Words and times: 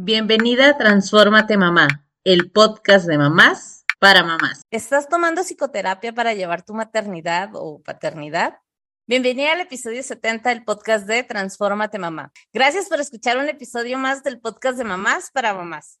Bienvenida 0.00 0.68
a 0.68 0.78
Transfórmate 0.78 1.56
Mamá, 1.56 2.06
el 2.22 2.52
podcast 2.52 3.08
de 3.08 3.18
mamás 3.18 3.84
para 3.98 4.22
mamás. 4.22 4.62
¿Estás 4.70 5.08
tomando 5.08 5.42
psicoterapia 5.42 6.12
para 6.12 6.34
llevar 6.34 6.62
tu 6.62 6.72
maternidad 6.72 7.50
o 7.54 7.82
paternidad? 7.82 8.58
Bienvenida 9.08 9.54
al 9.54 9.60
episodio 9.60 10.00
70 10.04 10.50
del 10.50 10.64
podcast 10.64 11.04
de 11.08 11.24
Transfórmate 11.24 11.98
Mamá. 11.98 12.30
Gracias 12.52 12.88
por 12.88 13.00
escuchar 13.00 13.38
un 13.38 13.48
episodio 13.48 13.98
más 13.98 14.22
del 14.22 14.40
podcast 14.40 14.78
de 14.78 14.84
mamás 14.84 15.32
para 15.32 15.52
mamás. 15.52 15.98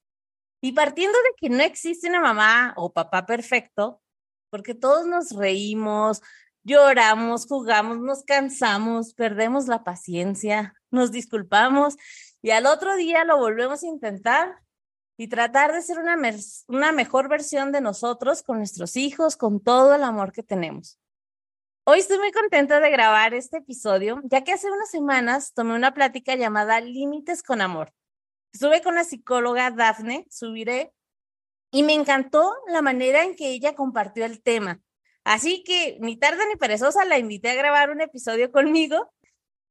Y 0.62 0.74
partiendo 0.74 1.18
de 1.18 1.34
que 1.36 1.48
no 1.48 1.64
existe 1.64 2.08
una 2.08 2.20
mamá 2.20 2.74
o 2.76 2.92
papá 2.92 3.26
perfecto, 3.26 4.00
porque 4.48 4.74
todos 4.76 5.08
nos 5.08 5.32
reímos, 5.32 6.22
lloramos, 6.62 7.46
jugamos, 7.46 7.98
nos 7.98 8.22
cansamos, 8.22 9.12
perdemos 9.14 9.66
la 9.66 9.82
paciencia, 9.82 10.74
nos 10.92 11.10
disculpamos 11.10 11.96
y 12.42 12.50
al 12.50 12.66
otro 12.66 12.96
día 12.96 13.24
lo 13.24 13.36
volvemos 13.38 13.82
a 13.82 13.86
intentar 13.86 14.58
y 15.16 15.28
tratar 15.28 15.72
de 15.72 15.82
ser 15.82 15.98
una, 15.98 16.16
una 16.68 16.92
mejor 16.92 17.28
versión 17.28 17.72
de 17.72 17.80
nosotros 17.80 18.42
con 18.42 18.58
nuestros 18.58 18.96
hijos, 18.96 19.36
con 19.36 19.60
todo 19.60 19.94
el 19.94 20.04
amor 20.04 20.32
que 20.32 20.44
tenemos. 20.44 20.98
Hoy 21.84 22.00
estoy 22.00 22.18
muy 22.18 22.30
contenta 22.30 22.80
de 22.80 22.90
grabar 22.90 23.34
este 23.34 23.58
episodio, 23.58 24.20
ya 24.24 24.44
que 24.44 24.52
hace 24.52 24.70
unas 24.70 24.90
semanas 24.90 25.54
tomé 25.54 25.74
una 25.74 25.94
plática 25.94 26.36
llamada 26.36 26.80
Límites 26.80 27.42
con 27.42 27.60
Amor. 27.60 27.92
Estuve 28.52 28.82
con 28.82 28.94
la 28.94 29.04
psicóloga 29.04 29.70
Dafne 29.70 30.26
Subiré 30.30 30.92
y 31.70 31.82
me 31.82 31.94
encantó 31.94 32.54
la 32.68 32.82
manera 32.82 33.24
en 33.24 33.34
que 33.34 33.48
ella 33.48 33.74
compartió 33.74 34.24
el 34.24 34.42
tema. 34.42 34.80
Así 35.24 35.64
que 35.64 35.98
ni 36.00 36.16
tarda 36.16 36.46
ni 36.46 36.56
perezosa 36.56 37.04
la 37.04 37.18
invité 37.18 37.50
a 37.50 37.54
grabar 37.54 37.90
un 37.90 38.00
episodio 38.00 38.52
conmigo, 38.52 39.12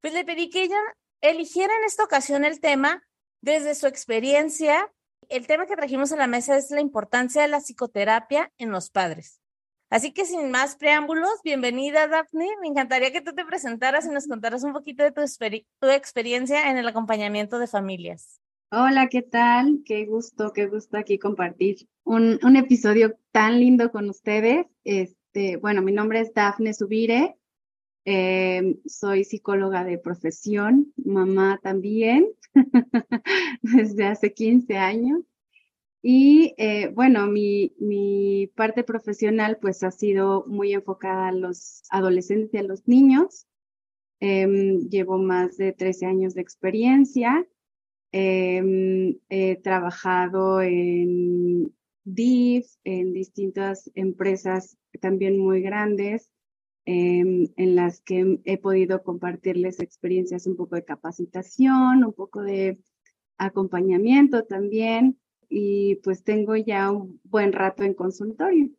pues 0.01 0.13
le 0.13 0.25
pedí 0.25 0.49
que 0.49 0.63
ella 0.63 0.79
eligiera 1.21 1.73
en 1.79 1.85
esta 1.85 2.03
ocasión 2.03 2.45
el 2.45 2.59
tema 2.59 3.03
desde 3.41 3.75
su 3.75 3.87
experiencia. 3.87 4.91
El 5.29 5.47
tema 5.47 5.65
que 5.65 5.75
trajimos 5.75 6.11
a 6.11 6.17
la 6.17 6.27
mesa 6.27 6.57
es 6.57 6.71
la 6.71 6.81
importancia 6.81 7.41
de 7.41 7.47
la 7.47 7.59
psicoterapia 7.59 8.51
en 8.57 8.71
los 8.71 8.89
padres. 8.89 9.41
Así 9.89 10.11
que 10.11 10.25
sin 10.25 10.51
más 10.51 10.75
preámbulos, 10.75 11.41
bienvenida 11.43 12.07
Daphne. 12.07 12.49
Me 12.61 12.67
encantaría 12.67 13.11
que 13.11 13.21
tú 13.21 13.33
te 13.33 13.45
presentaras 13.45 14.05
y 14.05 14.09
nos 14.09 14.27
contaras 14.27 14.63
un 14.63 14.73
poquito 14.73 15.03
de 15.03 15.11
tu, 15.11 15.21
experiencia 15.87 16.69
en 16.69 16.77
el 16.77 16.87
acompañamiento 16.87 17.57
de 17.57 17.67
familias. 17.67 18.41
Hola, 18.69 19.07
¿qué 19.07 19.21
tal? 19.21 19.79
Qué 19.85 20.05
gusto, 20.05 20.51
qué 20.51 20.67
gusto 20.67 20.97
aquí 20.97 21.17
compartir 21.17 21.87
un, 22.03 22.37
un 22.43 22.57
episodio 22.57 23.17
tan 23.31 23.61
lindo 23.61 23.89
con 23.89 24.09
ustedes. 24.09 24.65
Este, 24.83 25.55
bueno, 25.55 25.81
mi 25.81 25.93
nombre 25.93 26.19
es 26.19 26.33
Dafne 26.33 26.73
Subire, 26.73 27.37
eh, 28.09 28.77
soy 28.85 29.25
psicóloga 29.25 29.83
de 29.83 29.97
profesión, 29.97 30.93
mamá 30.95 31.59
también, 31.61 32.29
desde 33.61 34.05
hace 34.05 34.33
15 34.33 34.77
años. 34.77 35.23
Y 36.01 36.53
eh, 36.57 36.87
bueno, 36.87 37.27
mi, 37.27 37.73
mi, 37.81 38.47
parte 38.55 38.85
profesional 38.85 39.57
pues 39.61 39.83
ha 39.83 39.91
sido 39.91 40.45
muy 40.47 40.71
enfocada 40.71 41.27
a 41.27 41.31
los 41.33 41.83
adolescentes 41.89 42.53
y 42.53 42.57
a 42.59 42.63
los 42.63 42.87
niños. 42.87 43.45
Em, 44.21 44.87
llevo 44.87 45.17
más 45.17 45.57
de 45.57 45.73
13 45.73 46.05
años 46.05 46.33
de 46.33 46.41
experiencia. 46.41 47.45
Em, 48.13 49.19
he 49.27 49.57
trabajado 49.57 50.61
en 50.61 51.75
DIF, 52.05 52.67
en 52.85 53.11
distintas 53.11 53.91
empresas 53.95 54.77
también 55.01 55.37
muy 55.37 55.61
grandes, 55.61 56.31
Em, 56.89 57.49
en 57.57 57.75
las 57.75 57.99
que 57.99 58.39
he 58.45 58.57
podido 58.57 59.03
compartirles 59.03 59.81
experiencias 59.81 60.47
un 60.47 60.55
poco 60.55 60.75
de 60.75 60.85
capacitación, 60.85 62.05
un 62.05 62.13
poco 62.13 62.41
de 62.41 62.79
acompañamiento 63.37 64.45
también 64.45 65.19
y 65.49 65.95
pues 65.95 66.23
tengo 66.23 66.55
ya 66.55 66.89
un 66.91 67.19
buen 67.25 67.51
rato 67.51 67.83
en 67.83 67.93
consultorio. 67.93 68.69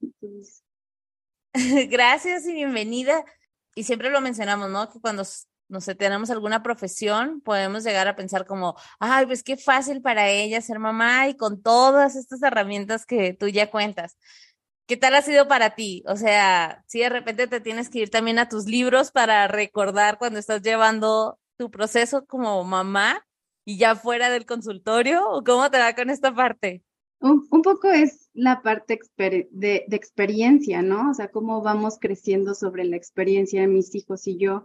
Gracias 1.91 2.49
y 2.49 2.55
bienvenida. 2.55 3.27
Y 3.75 3.83
siempre 3.83 4.09
lo 4.09 4.23
mencionamos, 4.23 4.71
¿no? 4.71 4.91
Que 4.91 5.01
cuando 5.01 5.25
no 5.69 5.83
sé, 5.83 5.95
tenemos 5.95 6.31
alguna 6.31 6.63
profesión, 6.63 7.43
podemos 7.43 7.85
llegar 7.85 8.09
a 8.09 8.17
pensar 8.17 8.47
como, 8.47 8.75
ay, 9.01 9.27
pues 9.27 9.43
qué 9.43 9.59
fácil 9.59 10.01
para 10.01 10.31
ella 10.31 10.63
ser 10.63 10.79
mamá 10.79 11.29
y 11.29 11.37
con 11.37 11.63
todas 11.63 12.17
estas 12.17 12.43
herramientas 12.43 13.05
que 13.05 13.35
tú 13.35 13.49
ya 13.49 13.71
cuentas. 13.71 14.17
¿Qué 14.89 14.97
tal 14.97 15.15
ha 15.17 15.21
sido 15.21 15.49
para 15.49 15.75
ti? 15.75 16.03
O 16.07 16.17
sea, 16.17 16.83
si 16.87 17.01
de 17.01 17.11
repente 17.11 17.47
te 17.47 17.61
tienes 17.61 17.91
que 17.91 17.99
ir 17.99 18.09
también 18.09 18.39
a 18.39 18.49
tus 18.49 18.65
libros 18.65 19.13
para 19.13 19.47
recordar 19.47 20.17
cuando 20.17 20.39
estás 20.39 20.63
llevando 20.63 21.39
tu 21.59 21.71
proceso 21.71 22.25
como 22.25 22.65
mamá 22.65 23.23
y 23.67 23.77
ya 23.77 23.97
fuera 23.97 24.31
del 24.31 24.47
consultorio, 24.47 25.29
¿o 25.29 25.45
cómo 25.45 25.71
te 25.71 25.77
va 25.77 25.95
con 25.95 26.09
esta 26.09 26.35
parte? 26.35 26.83
Un, 27.21 27.47
poco 27.51 27.91
es 27.91 28.31
la 28.33 28.63
parte 28.63 28.99
de, 29.19 29.47
de, 29.51 29.85
experiencia, 29.91 30.81
¿no? 30.81 31.11
O 31.11 31.15
sea, 31.15 31.29
cómo 31.29 31.61
vamos 31.61 31.99
creciendo 32.01 32.55
sobre 32.55 32.85
la 32.85 32.97
experiencia 32.97 33.61
de 33.61 33.69
mis 33.69 33.95
hijos 33.95 34.27
y 34.27 34.39
yo, 34.39 34.65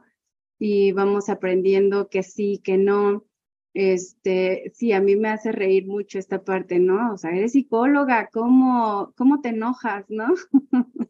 y 0.57 0.93
vamos 0.93 1.27
aprendiendo 1.27 2.07
que 2.07 2.23
sí, 2.23 2.61
que 2.63 2.77
no, 2.77 3.25
este, 3.73 4.71
sí, 4.75 4.93
a 4.93 5.01
mí 5.01 5.15
me 5.15 5.29
hace 5.29 5.51
reír 5.51 5.87
mucho 5.87 6.19
esta 6.19 6.43
parte, 6.43 6.79
¿no? 6.79 7.13
O 7.13 7.17
sea, 7.17 7.31
eres 7.31 7.53
psicóloga, 7.53 8.29
¿cómo, 8.31 9.13
cómo 9.17 9.41
te 9.41 9.49
enojas, 9.49 10.05
no? 10.09 10.27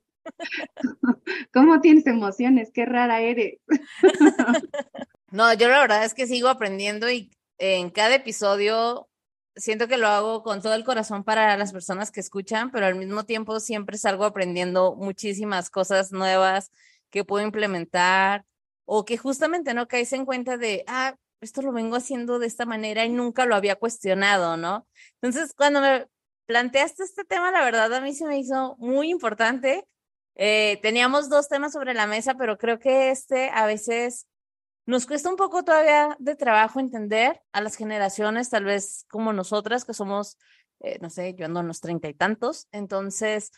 ¿Cómo 1.53 1.81
tienes 1.81 2.07
emociones? 2.07 2.71
Qué 2.73 2.85
rara 2.85 3.21
eres. 3.21 3.59
no, 5.31 5.53
yo 5.53 5.67
la 5.67 5.81
verdad 5.81 6.05
es 6.05 6.13
que 6.13 6.27
sigo 6.27 6.47
aprendiendo 6.47 7.09
y 7.11 7.31
en 7.57 7.89
cada 7.89 8.15
episodio 8.15 9.09
siento 9.55 9.87
que 9.87 9.97
lo 9.97 10.07
hago 10.07 10.43
con 10.43 10.61
todo 10.61 10.73
el 10.73 10.83
corazón 10.83 11.23
para 11.23 11.57
las 11.57 11.71
personas 11.71 12.11
que 12.11 12.19
escuchan, 12.19 12.71
pero 12.71 12.85
al 12.85 12.95
mismo 12.95 13.25
tiempo 13.25 13.59
siempre 13.59 13.97
salgo 13.97 14.25
aprendiendo 14.25 14.95
muchísimas 14.95 15.69
cosas 15.69 16.11
nuevas 16.11 16.71
que 17.09 17.23
puedo 17.23 17.45
implementar 17.45 18.45
o 18.85 19.05
que 19.05 19.17
justamente 19.17 19.73
no 19.73 19.87
caes 19.87 20.13
en 20.13 20.25
cuenta 20.25 20.57
de, 20.57 20.83
ah, 20.87 21.15
esto 21.45 21.61
lo 21.61 21.71
vengo 21.71 21.95
haciendo 21.95 22.39
de 22.39 22.47
esta 22.47 22.65
manera 22.65 23.05
y 23.05 23.09
nunca 23.09 23.45
lo 23.45 23.55
había 23.55 23.75
cuestionado, 23.75 24.57
¿no? 24.57 24.87
Entonces, 25.21 25.53
cuando 25.55 25.81
me 25.81 26.07
planteaste 26.45 27.03
este 27.03 27.23
tema, 27.23 27.51
la 27.51 27.63
verdad 27.63 27.93
a 27.93 28.01
mí 28.01 28.13
se 28.13 28.25
me 28.25 28.37
hizo 28.39 28.75
muy 28.79 29.09
importante. 29.09 29.87
Eh, 30.35 30.79
teníamos 30.81 31.29
dos 31.29 31.47
temas 31.49 31.73
sobre 31.73 31.93
la 31.93 32.07
mesa, 32.07 32.35
pero 32.35 32.57
creo 32.57 32.79
que 32.79 33.11
este 33.11 33.49
a 33.49 33.65
veces 33.65 34.27
nos 34.85 35.05
cuesta 35.05 35.29
un 35.29 35.37
poco 35.37 35.63
todavía 35.63 36.15
de 36.19 36.35
trabajo 36.35 36.79
entender 36.79 37.41
a 37.53 37.61
las 37.61 37.75
generaciones, 37.75 38.49
tal 38.49 38.65
vez 38.65 39.05
como 39.09 39.31
nosotras, 39.31 39.85
que 39.85 39.93
somos, 39.93 40.37
eh, 40.81 40.97
no 41.01 41.09
sé, 41.09 41.35
yo 41.35 41.45
ando 41.45 41.61
en 41.61 41.71
treinta 41.71 42.09
y 42.09 42.13
tantos, 42.13 42.67
entonces 42.71 43.51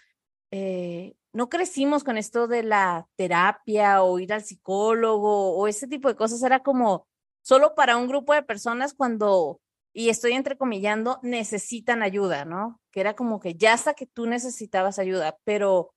eh, 0.52 1.16
no 1.34 1.50
crecimos 1.50 2.04
con 2.04 2.18
esto 2.18 2.48
de 2.48 2.64
la 2.64 3.08
terapia 3.16 4.04
o 4.04 4.20
ir 4.20 4.34
al 4.34 4.44
psicólogo 4.44 5.58
o 5.58 5.68
ese 5.68 5.88
tipo 5.88 6.08
de 6.08 6.16
cosas, 6.16 6.44
era 6.44 6.62
como 6.62 7.08
solo 7.46 7.76
para 7.76 7.96
un 7.96 8.08
grupo 8.08 8.34
de 8.34 8.42
personas 8.42 8.96
cuando, 8.96 9.62
y 9.94 10.10
estoy 10.10 10.34
entrecomillando, 10.34 11.20
necesitan 11.22 12.02
ayuda, 12.02 12.44
¿no? 12.44 12.82
Que 12.92 13.02
era 13.02 13.16
como 13.16 13.40
que 13.40 13.54
ya 13.54 13.74
hasta 13.74 13.94
que 13.94 14.08
tú 14.08 14.26
necesitabas 14.26 14.98
ayuda, 14.98 15.38
pero 15.44 15.94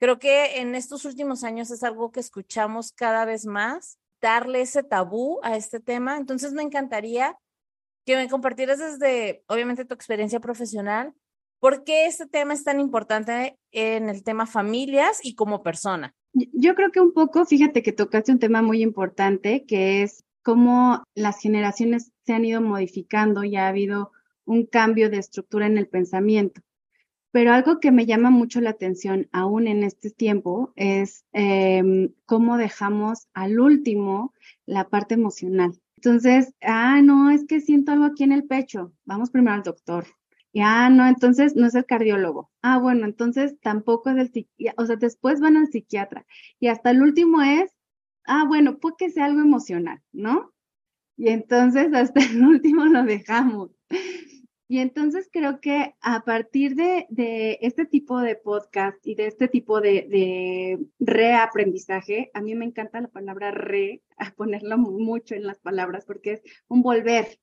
creo 0.00 0.18
que 0.18 0.60
en 0.60 0.74
estos 0.74 1.04
últimos 1.04 1.44
años 1.44 1.70
es 1.70 1.82
algo 1.82 2.10
que 2.10 2.20
escuchamos 2.20 2.92
cada 2.92 3.26
vez 3.26 3.44
más, 3.44 3.98
darle 4.22 4.62
ese 4.62 4.82
tabú 4.82 5.40
a 5.42 5.56
este 5.56 5.78
tema. 5.78 6.16
Entonces 6.16 6.54
me 6.54 6.62
encantaría 6.62 7.36
que 8.06 8.16
me 8.16 8.28
compartieras 8.30 8.78
desde, 8.78 9.44
obviamente, 9.48 9.84
tu 9.84 9.94
experiencia 9.94 10.40
profesional, 10.40 11.12
¿por 11.60 11.84
qué 11.84 12.06
este 12.06 12.26
tema 12.26 12.54
es 12.54 12.64
tan 12.64 12.80
importante 12.80 13.58
en 13.72 14.08
el 14.08 14.24
tema 14.24 14.46
familias 14.46 15.20
y 15.22 15.34
como 15.34 15.62
persona? 15.62 16.14
Yo 16.32 16.74
creo 16.74 16.90
que 16.90 17.00
un 17.00 17.12
poco, 17.12 17.44
fíjate 17.44 17.82
que 17.82 17.92
tocaste 17.92 18.32
un 18.32 18.38
tema 18.38 18.62
muy 18.62 18.82
importante, 18.82 19.66
que 19.66 20.02
es 20.02 20.24
cómo 20.42 21.04
las 21.14 21.40
generaciones 21.40 22.12
se 22.24 22.32
han 22.32 22.44
ido 22.44 22.60
modificando 22.60 23.44
y 23.44 23.56
ha 23.56 23.68
habido 23.68 24.12
un 24.44 24.66
cambio 24.66 25.10
de 25.10 25.18
estructura 25.18 25.66
en 25.66 25.78
el 25.78 25.88
pensamiento. 25.88 26.62
Pero 27.32 27.52
algo 27.52 27.80
que 27.80 27.92
me 27.92 28.04
llama 28.04 28.30
mucho 28.30 28.60
la 28.60 28.70
atención 28.70 29.28
aún 29.32 29.66
en 29.66 29.82
este 29.82 30.10
tiempo 30.10 30.72
es 30.76 31.24
em, 31.32 32.12
cómo 32.26 32.58
dejamos 32.58 33.26
al 33.32 33.58
último 33.58 34.34
la 34.66 34.88
parte 34.88 35.14
emocional. 35.14 35.80
Entonces, 35.96 36.52
ah, 36.60 37.00
no, 37.02 37.30
es 37.30 37.46
que 37.46 37.60
siento 37.60 37.92
algo 37.92 38.04
aquí 38.04 38.24
en 38.24 38.32
el 38.32 38.44
pecho. 38.44 38.92
Vamos 39.04 39.30
primero 39.30 39.54
al 39.54 39.62
doctor. 39.62 40.06
Y, 40.52 40.60
ah, 40.60 40.90
no, 40.90 41.06
entonces 41.06 41.56
no 41.56 41.66
es 41.66 41.74
el 41.74 41.86
cardiólogo. 41.86 42.50
Ah, 42.60 42.78
bueno, 42.78 43.06
entonces 43.06 43.58
tampoco 43.60 44.10
es 44.10 44.16
el 44.18 44.32
psiquiatra. 44.32 44.82
O 44.82 44.86
sea, 44.86 44.96
después 44.96 45.40
van 45.40 45.56
al 45.56 45.68
psiquiatra. 45.68 46.26
Y 46.60 46.68
hasta 46.68 46.90
el 46.90 47.02
último 47.02 47.40
es 47.40 47.70
ah, 48.24 48.44
bueno, 48.46 48.78
puede 48.78 48.96
que 48.98 49.10
sea 49.10 49.26
algo 49.26 49.40
emocional, 49.40 50.00
¿no? 50.12 50.52
Y 51.16 51.28
entonces 51.28 51.92
hasta 51.94 52.20
el 52.20 52.42
último 52.44 52.86
lo 52.86 53.04
dejamos. 53.04 53.70
Y 54.72 54.78
entonces 54.78 55.28
creo 55.30 55.60
que 55.60 55.94
a 56.00 56.24
partir 56.24 56.76
de, 56.76 57.06
este 57.60 57.84
tipo 57.84 58.20
de 58.20 58.36
podcast 58.36 58.96
y 59.06 59.14
de 59.14 59.26
este 59.26 59.46
tipo 59.46 59.82
de, 59.82 60.78
reaprendizaje, 60.98 62.30
a 62.32 62.40
mí 62.40 62.54
me 62.54 62.64
encanta 62.64 63.02
la 63.02 63.08
palabra 63.08 63.50
re, 63.50 64.02
ponerlo 64.34 64.78
mucho 64.78 65.34
en 65.34 65.46
las 65.46 65.58
palabras 65.58 66.06
porque 66.06 66.32
es 66.32 66.42
un 66.68 66.82
volver, 66.82 67.38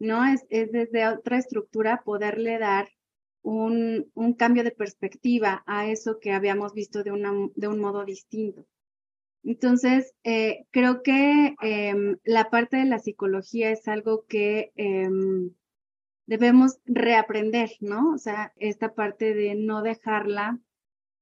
¿no? 0.00 0.24
Es, 0.24 0.46
es 0.50 0.72
desde 0.72 1.06
otra 1.06 1.38
estructura 1.38 2.02
poderle 2.04 2.58
dar 2.58 2.88
un, 3.42 4.10
un, 4.14 4.34
cambio 4.34 4.64
de 4.64 4.72
perspectiva 4.72 5.62
a 5.66 5.88
eso 5.88 6.18
que 6.18 6.32
habíamos 6.32 6.74
visto 6.74 7.04
de, 7.04 7.12
de 7.54 7.68
un 7.68 7.78
modo 7.78 8.04
distinto. 8.04 8.66
Entonces, 9.44 10.14
eh, 10.24 10.64
creo 10.70 11.02
que 11.02 11.54
eh, 11.62 11.94
la 12.24 12.50
parte 12.50 12.78
de 12.78 12.86
la 12.86 12.98
psicología 12.98 13.70
es 13.70 13.86
algo 13.88 14.24
que 14.26 14.72
eh, 14.76 15.08
debemos 16.26 16.78
reaprender, 16.86 17.70
¿no? 17.80 18.12
O 18.14 18.18
sea, 18.18 18.52
esta 18.56 18.94
parte 18.94 19.34
de 19.34 19.54
no 19.54 19.82
dejarla 19.82 20.58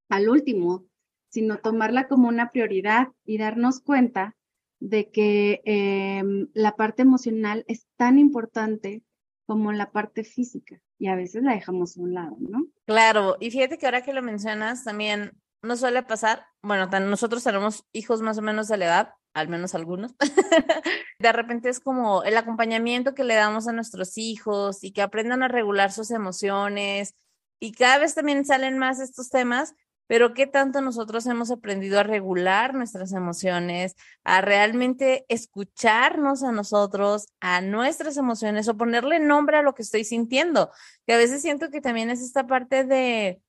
al 0.09 0.29
último, 0.29 0.85
sino 1.29 1.59
tomarla 1.59 2.07
como 2.07 2.29
una 2.29 2.51
prioridad 2.51 3.09
y 3.25 3.39
darnos 3.39 3.81
cuenta 3.81 4.37
de 4.79 5.11
que 5.11 5.63
em, 5.65 6.49
la 6.55 6.77
parte 6.77 7.03
emocional 7.03 7.65
es 7.69 7.87
tan 7.97 8.19
importante 8.19 9.03
como 9.47 9.73
la 9.73 9.91
parte 9.91 10.25
física 10.25 10.81
y 10.99 11.09
a 11.09 11.17
veces 11.17 11.43
la 11.43 11.55
dejamos 11.55 11.97
a 11.97 12.03
un 12.03 12.15
lado, 12.15 12.37
¿no? 12.39 12.67
Claro, 12.87 13.37
y 13.41 13.51
fíjate 13.51 13.79
que 13.79 13.87
ahora 13.87 14.03
que 14.03 14.13
lo 14.13 14.23
mencionas 14.23 14.85
también 14.85 15.33
no 15.63 15.77
suele 15.77 16.03
pasar, 16.03 16.47
bueno, 16.63 16.87
nosotros 17.01 17.45
tenemos 17.45 17.85
hijos 17.93 18.21
más 18.21 18.39
o 18.39 18.43
menos 18.43 18.69
de 18.69 18.77
la 18.77 18.85
edad, 18.85 19.15
al 19.33 19.49
menos 19.49 19.75
algunos, 19.75 20.13
de 21.19 21.33
repente 21.33 21.69
es 21.69 21.81
como 21.81 22.23
el 22.25 22.37
acompañamiento 22.37 23.15
que 23.15 23.25
le 23.25 23.35
damos 23.35 23.69
a 23.69 23.73
nuestros 23.73 24.19
hijos 24.19 24.85
y 24.85 24.93
que 24.93 25.03
aprendan 25.03 25.43
a 25.43 25.49
regular 25.49 25.93
sus 25.93 26.11
emociones 26.11 27.15
y 27.61 27.73
cada 27.73 27.99
vez 27.99 28.15
también 28.15 28.45
salen 28.45 28.77
más 28.77 29.01
estos 29.01 29.31
temas, 29.31 29.75
pero 30.09 30.35
qué 30.35 30.47
tanto 30.47 30.81
nosotros 30.81 31.25
hemos 31.27 31.51
aprendido 31.51 32.01
a 32.01 32.03
regular 32.03 32.75
nuestras 32.75 33.13
emociones, 33.13 33.95
a 34.25 34.41
realmente 34.41 35.25
escucharnos 35.29 36.43
a 36.43 36.53
nosotros, 36.53 37.29
a 37.41 37.61
nuestras 37.61 38.17
emociones 38.17 38.69
o 38.69 38.77
ponerle 38.77 39.21
nombre 39.21 39.57
a 39.57 39.63
lo 39.63 39.75
que 39.75 39.83
estoy 39.83 40.05
sintiendo, 40.05 40.71
que 41.07 41.15
a 41.15 41.19
veces 41.19 41.41
siento 41.41 41.71
que 41.71 41.81
también 41.81 42.11
es 42.11 42.21
esta 42.21 42.47
parte 42.47 42.85
de, 42.85 43.41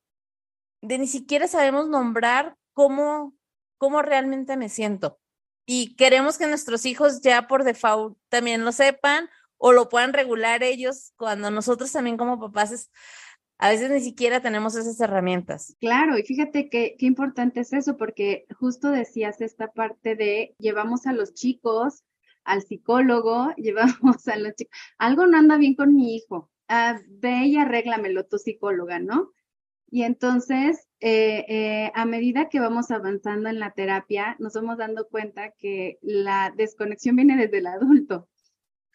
de 0.84 0.98
ni 0.98 1.08
siquiera 1.08 1.48
sabemos 1.48 1.88
nombrar 1.88 2.56
cómo, 2.74 3.34
cómo 3.78 4.02
realmente 4.02 4.58
me 4.58 4.70
siento 4.70 5.20
y 5.66 5.96
queremos 5.96 6.38
que 6.38 6.48
nuestros 6.48 6.86
hijos 6.86 7.22
ya 7.22 7.48
por 7.48 7.64
default 7.64 8.18
también 8.30 8.66
lo 8.66 8.72
sepan 8.72 9.30
o 9.58 9.72
lo 9.72 9.90
puedan 9.90 10.14
regular 10.14 10.62
ellos 10.64 11.14
cuando 11.16 11.52
nosotros 11.52 11.92
también 11.92 12.18
como 12.18 12.40
papás 12.40 12.90
a 13.60 13.70
veces 13.70 13.90
ni 13.92 14.02
siquiera 14.02 14.42
tenemos 14.42 14.76
esas 14.76 15.00
herramientas. 15.00 15.78
Claro, 15.80 16.18
y 16.18 16.24
fíjate 16.24 16.70
que, 16.70 16.96
qué 16.98 17.06
importante 17.06 17.62
es 17.62 17.72
eso, 17.72 17.96
porque 17.96 18.46
justo 18.60 18.90
decías 18.90 19.40
esta 19.40 19.72
parte 19.72 20.16
de 20.16 20.54
llevamos 20.60 21.06
a 21.06 21.14
los 21.14 21.34
chicos 21.34 22.04
al 22.44 22.62
psicólogo, 22.64 23.54
llevamos 23.58 24.28
a 24.28 24.36
los 24.36 24.54
chicos, 24.56 24.78
algo 24.98 25.28
no 25.28 25.38
anda 25.38 25.56
bien 25.56 25.76
con 25.76 25.96
mi 25.96 26.16
hijo, 26.16 26.52
ah, 26.68 27.00
ve 27.08 27.46
y 27.46 27.56
arréglamelo 27.56 28.26
tu 28.26 28.38
psicóloga, 28.38 29.00
¿no? 29.00 29.32
Y 29.94 30.02
entonces, 30.02 30.88
eh, 31.02 31.46
eh, 31.48 31.92
a 31.94 32.06
medida 32.06 32.50
que 32.50 32.60
vamos 32.60 32.90
avanzando 32.90 33.48
en 33.48 33.60
la 33.60 33.74
terapia, 33.74 34.36
nos 34.40 34.56
vamos 34.56 34.80
dando 34.80 35.08
cuenta 35.08 35.52
que 35.52 36.00
la 36.02 36.52
desconexión 36.58 37.16
viene 37.16 37.38
desde 37.38 37.60
el 37.60 37.68
adulto. 37.68 38.28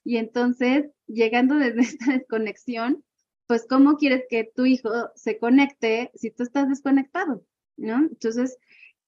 Y 0.03 0.17
entonces, 0.17 0.91
llegando 1.07 1.55
desde 1.55 1.81
esta 1.83 2.15
desconexión, 2.15 3.05
pues, 3.47 3.65
¿cómo 3.69 3.97
quieres 3.97 4.25
que 4.29 4.43
tu 4.43 4.67
hijo 4.67 4.91
se 5.15 5.39
conecte 5.39 6.11
si 6.17 6.33
tú 6.33 6.43
estás 6.43 6.69
desconectado? 6.69 7.45
¿No? 7.77 7.99
Entonces, 7.99 8.59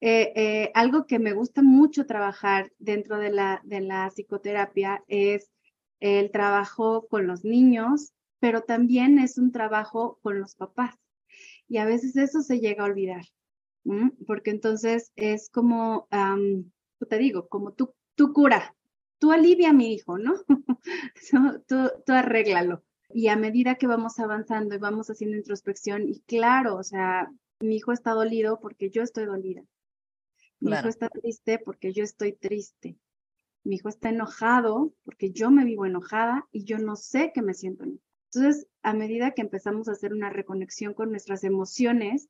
eh, 0.00 0.70
algo 0.74 1.08
que 1.08 1.18
me 1.18 1.32
gusta 1.32 1.60
mucho 1.60 2.06
trabajar 2.06 2.70
dentro 2.78 3.18
de 3.18 3.32
la, 3.32 3.62
de 3.64 3.80
la 3.80 4.08
psicoterapia 4.10 5.02
es 5.08 5.50
el 5.98 6.30
trabajo 6.30 7.08
con 7.08 7.26
los 7.26 7.44
niños, 7.44 8.12
pero 8.38 8.60
también 8.60 9.18
es 9.18 9.38
un 9.38 9.50
trabajo 9.50 10.20
con 10.22 10.38
los 10.38 10.54
papás. 10.54 10.94
Y 11.70 11.78
a 11.78 11.84
veces 11.84 12.16
eso 12.16 12.42
se 12.42 12.58
llega 12.58 12.82
a 12.82 12.88
olvidar, 12.88 13.22
porque 14.26 14.50
entonces 14.50 15.12
es 15.14 15.48
como, 15.50 16.08
te 17.08 17.16
digo, 17.16 17.48
como 17.48 17.74
tú, 17.74 17.94
tú 18.16 18.32
cura, 18.32 18.74
tú 19.20 19.30
alivia 19.30 19.70
a 19.70 19.72
mi 19.72 19.94
hijo, 19.94 20.18
¿no? 20.18 20.34
tú, 21.68 21.90
tú 22.04 22.12
arréglalo. 22.12 22.82
Y 23.14 23.28
a 23.28 23.36
medida 23.36 23.76
que 23.76 23.86
vamos 23.86 24.18
avanzando 24.18 24.74
y 24.74 24.78
vamos 24.78 25.10
haciendo 25.10 25.36
introspección, 25.36 26.08
y 26.08 26.18
claro, 26.22 26.74
o 26.74 26.82
sea, 26.82 27.30
mi 27.60 27.76
hijo 27.76 27.92
está 27.92 28.14
dolido 28.14 28.58
porque 28.58 28.90
yo 28.90 29.04
estoy 29.04 29.26
dolida. 29.26 29.62
Mi 30.58 30.72
hijo 30.72 30.88
está 30.88 31.08
triste 31.08 31.60
porque 31.60 31.92
yo 31.92 32.02
estoy 32.02 32.32
triste. 32.32 32.98
Mi 33.62 33.76
hijo 33.76 33.88
está 33.88 34.08
enojado 34.08 34.92
porque 35.04 35.30
yo 35.30 35.52
me 35.52 35.64
vivo 35.64 35.86
enojada 35.86 36.48
y 36.50 36.64
yo 36.64 36.78
no 36.78 36.96
sé 36.96 37.30
que 37.32 37.42
me 37.42 37.54
siento 37.54 37.84
enojada. 37.84 38.09
Entonces, 38.32 38.66
a 38.82 38.94
medida 38.94 39.32
que 39.32 39.42
empezamos 39.42 39.88
a 39.88 39.92
hacer 39.92 40.12
una 40.12 40.30
reconexión 40.30 40.94
con 40.94 41.10
nuestras 41.10 41.44
emociones, 41.44 42.28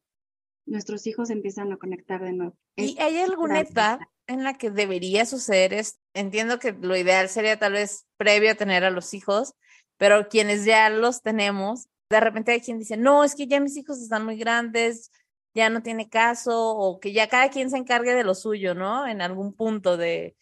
nuestros 0.67 1.07
hijos 1.07 1.31
empiezan 1.31 1.73
a 1.73 1.77
conectar 1.77 2.23
de 2.23 2.33
nuevo. 2.33 2.57
¿Y 2.77 2.99
hay 3.01 3.19
alguna 3.19 3.61
edad 3.61 4.01
en 4.27 4.45
la 4.45 4.55
que 4.55 4.71
debería 4.71 5.27
suceder 5.27 5.75
esto? 5.75 6.01
Entiendo 6.15 6.59
que 6.59 6.73
lo 6.73 6.97
ideal 6.97 7.29
sería 7.29 7.59
tal 7.59 7.75
vez 7.75 8.07
previo 8.17 8.53
a 8.53 8.55
tener 8.55 8.85
a 8.85 8.91
los 8.91 9.13
hijos, 9.15 9.55
pero 9.99 10.29
quienes 10.29 10.65
ya 10.65 10.89
los 10.89 11.23
tenemos, 11.23 11.89
de 12.11 12.21
repente 12.21 12.53
hay 12.53 12.61
quien 12.61 12.79
dice, 12.79 12.97
no, 12.97 13.23
es 13.25 13.35
que 13.35 13.47
ya 13.47 13.61
mis 13.61 13.77
hijos 13.77 14.01
están 14.01 14.25
muy 14.25 14.37
grandes, 14.37 15.11
ya 15.55 15.69
no 15.69 15.83
tiene 15.83 16.09
caso, 16.09 16.77
o 16.77 17.01
que 17.01 17.13
ya 17.13 17.29
cada 17.29 17.51
quien 17.51 17.71
se 17.71 17.77
encargue 17.77 18.15
de 18.15 18.25
lo 18.25 18.35
suyo, 18.35 18.75
¿no? 18.75 19.07
En 19.07 19.21
algún 19.21 19.53
punto 19.53 19.97
de, 19.97 20.37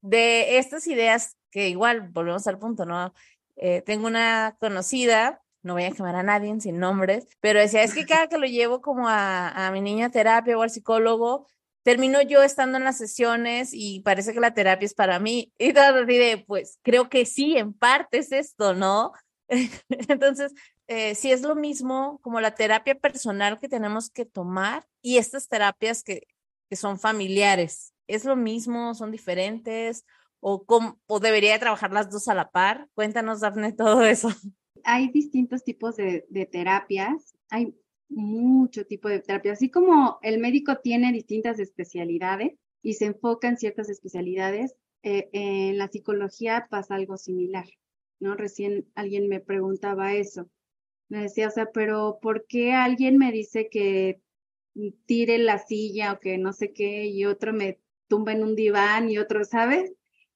de 0.00 0.58
estas 0.58 0.86
ideas 0.86 1.36
que 1.50 1.68
igual, 1.68 2.08
volvemos 2.10 2.46
al 2.46 2.58
punto, 2.58 2.84
¿no? 2.84 3.14
Eh, 3.56 3.82
tengo 3.82 4.06
una 4.06 4.56
conocida, 4.60 5.42
no 5.62 5.74
voy 5.74 5.84
a 5.84 5.92
quemar 5.92 6.16
a 6.16 6.22
nadie 6.22 6.60
sin 6.60 6.78
nombres, 6.78 7.26
pero 7.40 7.60
decía, 7.60 7.82
es 7.82 7.94
que 7.94 8.06
cada 8.06 8.28
que 8.28 8.38
lo 8.38 8.46
llevo 8.46 8.80
como 8.80 9.08
a, 9.08 9.70
mi 9.72 9.80
niña 9.80 10.06
a 10.06 10.10
terapia 10.10 10.58
o 10.58 10.62
al 10.62 10.70
psicólogo, 10.70 11.46
termino 11.82 12.20
yo 12.22 12.42
estando 12.42 12.78
en 12.78 12.84
las 12.84 12.98
sesiones 12.98 13.70
y 13.72 14.00
parece 14.00 14.32
que 14.32 14.40
la 14.40 14.54
terapia 14.54 14.86
es 14.86 14.94
para 14.94 15.18
mí. 15.18 15.52
Y 15.58 15.72
todo 15.72 16.04
diré, 16.04 16.44
pues 16.46 16.78
creo 16.82 17.08
que 17.08 17.26
sí, 17.26 17.56
en 17.56 17.72
parte 17.72 18.18
es 18.18 18.32
esto, 18.32 18.74
¿no? 18.74 19.12
Entonces, 20.08 20.52
eh, 20.86 21.14
si 21.14 21.32
es 21.32 21.42
lo 21.42 21.54
mismo 21.54 22.18
como 22.22 22.40
la 22.40 22.54
terapia 22.54 22.94
personal 22.94 23.58
que 23.58 23.68
tenemos 23.68 24.10
que 24.10 24.26
tomar 24.26 24.86
y 25.02 25.18
estas 25.18 25.48
terapias 25.48 26.02
que, 26.02 26.26
que 26.68 26.76
son 26.76 26.98
familiares, 26.98 27.94
¿es 28.06 28.24
lo 28.24 28.36
mismo? 28.36 28.94
¿Son 28.94 29.10
diferentes? 29.10 30.04
O, 30.46 30.66
cómo, 30.66 31.00
o 31.06 31.20
debería 31.20 31.58
trabajar 31.58 31.90
las 31.90 32.10
dos 32.10 32.28
a 32.28 32.34
la 32.34 32.50
par? 32.50 32.90
Cuéntanos, 32.92 33.40
Dafne, 33.40 33.72
todo 33.72 34.04
eso. 34.04 34.28
Hay 34.84 35.08
distintos 35.08 35.64
tipos 35.64 35.96
de, 35.96 36.26
terapias, 36.52 37.34
hay 37.48 37.74
mucho 38.10 38.84
tipo 38.84 39.08
de 39.08 39.20
terapia, 39.20 39.52
así 39.52 39.70
como 39.70 40.18
el 40.20 40.38
médico 40.38 40.76
tiene 40.82 41.10
distintas 41.12 41.58
especialidades 41.58 42.58
y 42.82 42.92
se 42.92 43.06
enfoca 43.06 43.48
en 43.48 43.56
ciertas 43.56 43.88
especialidades, 43.88 44.74
eh, 45.02 45.30
en 45.32 45.78
la 45.78 45.88
psicología 45.88 46.66
pasa 46.68 46.96
algo 46.96 47.16
similar, 47.16 47.66
¿no? 48.20 48.36
Recién 48.36 48.86
alguien 48.94 49.28
me 49.28 49.40
preguntaba 49.40 50.12
eso. 50.12 50.50
Me 51.08 51.22
decía, 51.22 51.48
o 51.48 51.52
sea, 51.52 51.70
pero 51.72 52.18
¿por 52.20 52.46
qué 52.46 52.74
alguien 52.74 53.16
me 53.16 53.32
dice 53.32 53.70
que 53.70 54.20
tire 55.06 55.38
la 55.38 55.56
silla 55.56 56.12
o 56.12 56.20
que 56.20 56.36
no 56.36 56.52
sé 56.52 56.74
qué 56.74 57.06
y 57.06 57.24
otro 57.24 57.54
me 57.54 57.80
tumba 58.08 58.32
en 58.32 58.42
un 58.42 58.54
diván 58.54 59.08
y 59.08 59.16
otro, 59.16 59.42
¿sabes? 59.46 59.94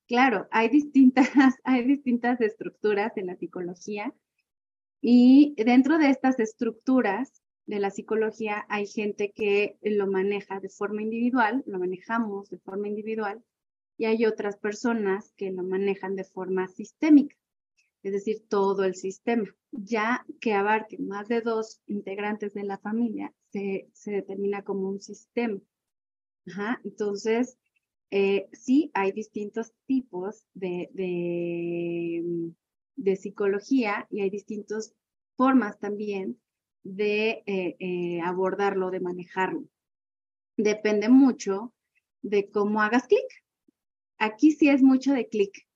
Claro, 0.09 0.49
hay 0.51 0.71
distintas, 0.71 1.29
hay 1.65 1.85
distintas 1.85 2.41
estructuras 2.41 3.17
en 3.17 3.27
la 3.27 3.37
psicología 3.37 4.15
y 5.03 5.55
dentro 5.63 5.99
de 5.99 6.09
estas 6.09 6.41
estructuras 6.41 7.43
de 7.67 7.79
la 7.79 7.91
psicología 7.91 8.65
hay 8.71 8.87
gente 8.87 9.33
que 9.33 9.77
lo 9.83 10.07
maneja 10.07 10.61
de 10.61 10.71
forma 10.71 11.03
individual, 11.03 11.63
lo 11.67 11.79
manejamos 11.79 12.49
de 12.49 12.59
forma 12.59 12.89
individual 12.89 13.45
y 13.99 14.07
hay 14.07 14.25
otras 14.25 14.57
personas 14.57 15.35
que 15.37 15.51
lo 15.51 15.63
manejan 15.63 16.17
de 16.17 16.25
forma 16.25 16.69
sistémica, 16.69 17.37
es 18.03 18.13
decir, 18.13 18.49
todo 18.49 18.85
el 18.85 18.95
sistema. 18.95 19.45
Ya 19.73 20.25
que 20.41 20.55
abarque 20.55 20.97
más 20.99 21.29
de 21.29 21.43
dos 21.43 21.83
integrantes 21.87 22.55
de 22.55 22.65
la 22.65 22.79
familia, 22.79 23.35
se, 23.53 23.91
se 23.93 24.13
determina 24.13 24.65
como 24.65 24.89
un 24.89 25.01
sistema. 25.01 25.61
Ajá, 26.47 26.81
entonces, 26.85 27.59
eh, 28.11 28.49
sí 28.53 28.91
hay 28.95 29.13
distintos 29.13 29.73
tipos 29.87 30.47
de, 30.55 30.89
de, 32.97 33.17
psicología 33.17 34.07
y 34.11 34.21
hay 34.21 34.31
distintas 34.31 34.95
formas 35.37 35.79
también 35.79 36.41
de 36.83 37.43
eh, 37.47 37.77
eh, 37.79 38.21
abordarlo, 38.23 38.91
de 38.91 39.01
manejarlo. 39.01 39.65
Depende 40.57 41.09
mucho 41.09 41.75
de 42.23 42.51
cómo 42.51 42.81
hagas 42.81 43.07
clic. 43.07 43.27
Aquí 44.19 44.53
sí 44.53 44.69
es 44.69 44.83
mucho 44.83 45.13
de 45.13 45.29
clic. 45.29 45.67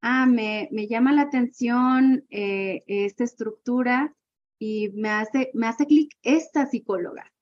Ah, 0.00 0.26
me, 0.26 0.68
me, 0.72 0.86
llama 0.86 1.12
la 1.12 1.22
atención 1.22 2.24
esta 2.30 3.24
estructura 3.24 4.16
y 4.58 4.90
me 4.94 5.10
hace, 5.10 5.50
me 5.54 5.66
hace 5.66 5.86
clic 5.86 6.12
esta 6.22 6.66
psicóloga. 6.66 7.32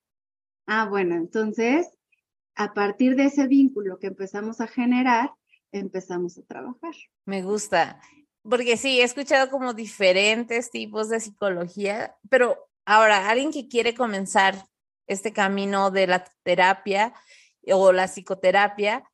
Ah, 0.67 0.87
bueno, 0.89 1.15
entonces 1.15 1.89
a 2.61 2.75
partir 2.75 3.17
de 3.17 3.25
ese 3.25 3.47
vínculo 3.47 3.99
que 3.99 4.09
empezamos 4.09 4.61
a 4.61 4.67
generar, 4.67 5.33
empezamos 5.73 6.37
a 6.37 6.43
trabajar. 6.43 6.95
Me 7.25 7.43
gusta. 7.43 7.99
porque 8.43 8.77
sí, 8.77 9.01
he 9.01 9.03
escuchado 9.03 9.51
como 9.51 9.73
diferentes 9.73 10.71
tipos 10.71 11.09
de 11.09 11.21
psicología, 11.21 12.17
pero 12.29 12.69
ahora, 12.85 13.31
alguien 13.31 13.51
que 13.51 13.67
quiere 13.67 13.95
comenzar 13.95 14.67
este 15.07 15.33
camino 15.33 15.91
de 15.91 16.07
la 16.07 16.25
terapia 16.43 17.15
o 17.73 17.93
la 17.93 18.09
psicoterapia, 18.09 19.05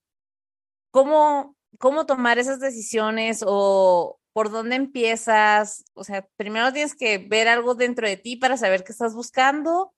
¿cómo, 0.91 1.57
cómo 1.79 2.05
tomar 2.05 2.41
esas 2.41 2.59
decisiones 2.59 3.45
o 3.47 4.19
por 4.33 4.51
dónde 4.51 4.75
empiezas? 4.75 5.85
O 5.95 6.03
sea, 6.03 6.27
primero 6.37 6.73
tienes 6.73 6.97
que 6.97 7.19
ver 7.19 7.47
algo 7.47 7.77
dentro 7.77 8.09
de 8.09 8.17
ti 8.17 8.35
para 8.35 8.57
saber 8.57 8.83
qué 8.83 8.91
estás 8.91 9.15
buscando 9.15 9.93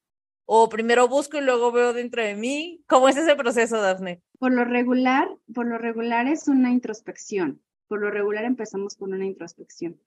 o 0.50 0.70
primero 0.70 1.08
busco 1.08 1.36
y 1.36 1.42
luego 1.42 1.70
veo 1.72 1.92
dentro 1.92 2.22
de 2.22 2.34
mí? 2.34 2.82
¿Cómo 2.86 3.10
es 3.10 3.18
ese 3.18 3.36
proceso, 3.36 3.82
Dafne? 3.82 4.22
Por 4.38 4.50
lo 4.54 4.64
regular, 4.64 5.28
por 5.54 5.66
lo 5.66 5.76
regular 5.76 6.26
es 6.26 6.48
una 6.48 6.72
introspección. 6.72 7.60
Por 7.86 8.00
lo 8.00 8.10
regular 8.10 8.46
empezamos 8.46 8.96
con 8.96 9.12
una 9.12 9.26
introspección. 9.26 10.00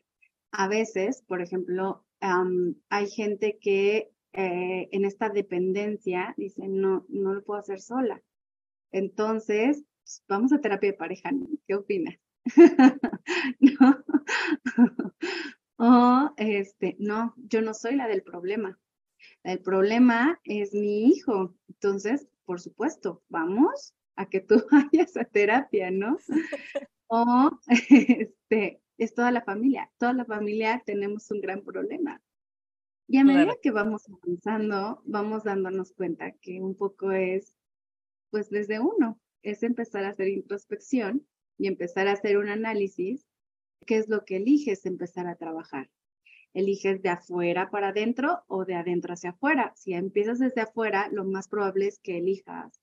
A 0.51 0.67
veces, 0.67 1.23
por 1.27 1.43
ejemplo, 1.43 2.03
hay 2.89 3.07
gente 3.11 3.59
que 3.61 4.09
eh, 4.33 4.89
en 4.91 5.05
esta 5.05 5.29
dependencia 5.29 6.33
dice, 6.37 6.67
no, 6.67 7.05
no 7.07 7.35
lo 7.35 7.43
puedo 7.43 7.59
hacer 7.59 7.79
sola. 7.79 8.19
Entonces, 8.91 9.83
pues, 10.01 10.23
vamos 10.27 10.53
a 10.53 10.59
terapia 10.59 10.91
de 10.91 10.97
pareja, 10.97 11.31
¿no? 11.31 11.45
¿Qué 11.67 11.75
opinas? 11.75 12.15
¿No? 13.59 14.03
o, 15.77 16.33
este, 16.37 16.95
no, 16.97 17.35
yo 17.37 17.61
no 17.61 17.75
soy 17.75 17.95
la 17.95 18.07
del 18.07 18.23
problema. 18.23 18.79
El 19.43 19.59
problema 19.59 20.39
es 20.43 20.73
mi 20.73 21.05
hijo. 21.05 21.55
Entonces, 21.67 22.27
por 22.45 22.59
supuesto, 22.59 23.23
vamos 23.29 23.93
a 24.15 24.27
que 24.27 24.41
tú 24.41 24.55
vayas 24.71 25.17
a 25.17 25.25
terapia, 25.25 25.91
¿no? 25.91 26.17
O 27.13 27.51
este, 27.67 28.81
es 28.97 29.13
toda 29.13 29.31
la 29.31 29.41
familia. 29.41 29.91
Toda 29.97 30.13
la 30.13 30.23
familia 30.23 30.81
tenemos 30.85 31.29
un 31.29 31.41
gran 31.41 31.61
problema. 31.61 32.21
Y 33.05 33.17
a 33.17 33.25
medida 33.25 33.57
que 33.61 33.71
vamos 33.71 34.07
avanzando, 34.07 35.01
vamos 35.03 35.43
dándonos 35.43 35.91
cuenta 35.91 36.31
que 36.31 36.61
un 36.61 36.73
poco 36.73 37.11
es, 37.11 37.53
pues 38.29 38.49
desde 38.49 38.79
uno, 38.79 39.19
es 39.41 39.63
empezar 39.63 40.05
a 40.05 40.09
hacer 40.11 40.29
introspección 40.29 41.27
y 41.57 41.67
empezar 41.67 42.07
a 42.07 42.13
hacer 42.13 42.37
un 42.37 42.47
análisis. 42.47 43.27
¿Qué 43.85 43.97
es 43.97 44.07
lo 44.07 44.23
que 44.23 44.37
eliges 44.37 44.85
empezar 44.85 45.27
a 45.27 45.35
trabajar? 45.35 45.89
Eliges 46.53 47.01
de 47.01 47.09
afuera 47.09 47.69
para 47.69 47.89
adentro 47.89 48.43
o 48.47 48.65
de 48.65 48.75
adentro 48.75 49.13
hacia 49.13 49.31
afuera. 49.31 49.73
Si 49.75 49.93
empiezas 49.93 50.39
desde 50.39 50.61
afuera, 50.61 51.09
lo 51.11 51.23
más 51.23 51.47
probable 51.47 51.87
es 51.87 51.99
que 51.99 52.17
elijas 52.17 52.79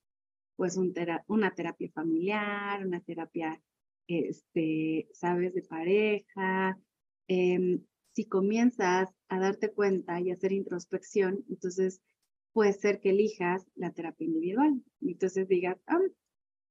pues 0.56 0.76
una 0.76 1.54
terapia 1.54 1.88
familiar, 1.94 2.84
una 2.84 3.00
terapia, 3.00 3.62
este, 4.08 5.08
sabes, 5.12 5.54
de 5.54 5.62
pareja. 5.62 6.76
Em, 7.28 7.84
si 8.12 8.24
comienzas 8.24 9.08
a 9.28 9.38
darte 9.38 9.72
cuenta 9.72 10.20
y 10.20 10.32
hacer 10.32 10.50
introspección, 10.50 11.44
entonces 11.48 12.00
puede 12.52 12.72
ser 12.72 12.98
que 12.98 13.10
elijas 13.10 13.66
la 13.76 13.92
terapia 13.92 14.24
individual. 14.24 14.82
Entonces 15.00 15.46
digas, 15.46 15.76
ah, 15.86 16.00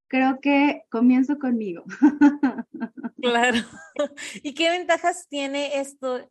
creo 0.09 0.39
que 0.41 0.83
comienzo 0.89 1.39
conmigo. 1.39 1.85
Claro. 3.19 3.57
¿Y 4.43 4.53
qué 4.53 4.69
ventajas 4.69 5.27
tiene 5.27 5.79
esto 5.79 6.29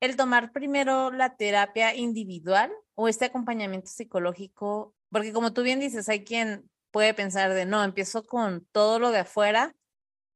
el 0.00 0.16
tomar 0.16 0.52
primero 0.52 1.10
la 1.10 1.36
terapia 1.36 1.94
individual 1.94 2.72
o 2.94 3.08
este 3.08 3.26
acompañamiento 3.26 3.88
psicológico, 3.88 4.94
porque 5.10 5.32
como 5.32 5.52
tú 5.52 5.62
bien 5.62 5.80
dices, 5.80 6.08
hay 6.08 6.24
quien 6.24 6.68
puede 6.90 7.14
pensar 7.14 7.52
de, 7.54 7.66
no, 7.66 7.82
empiezo 7.82 8.24
con 8.24 8.66
todo 8.72 8.98
lo 8.98 9.10
de 9.10 9.20
afuera 9.20 9.74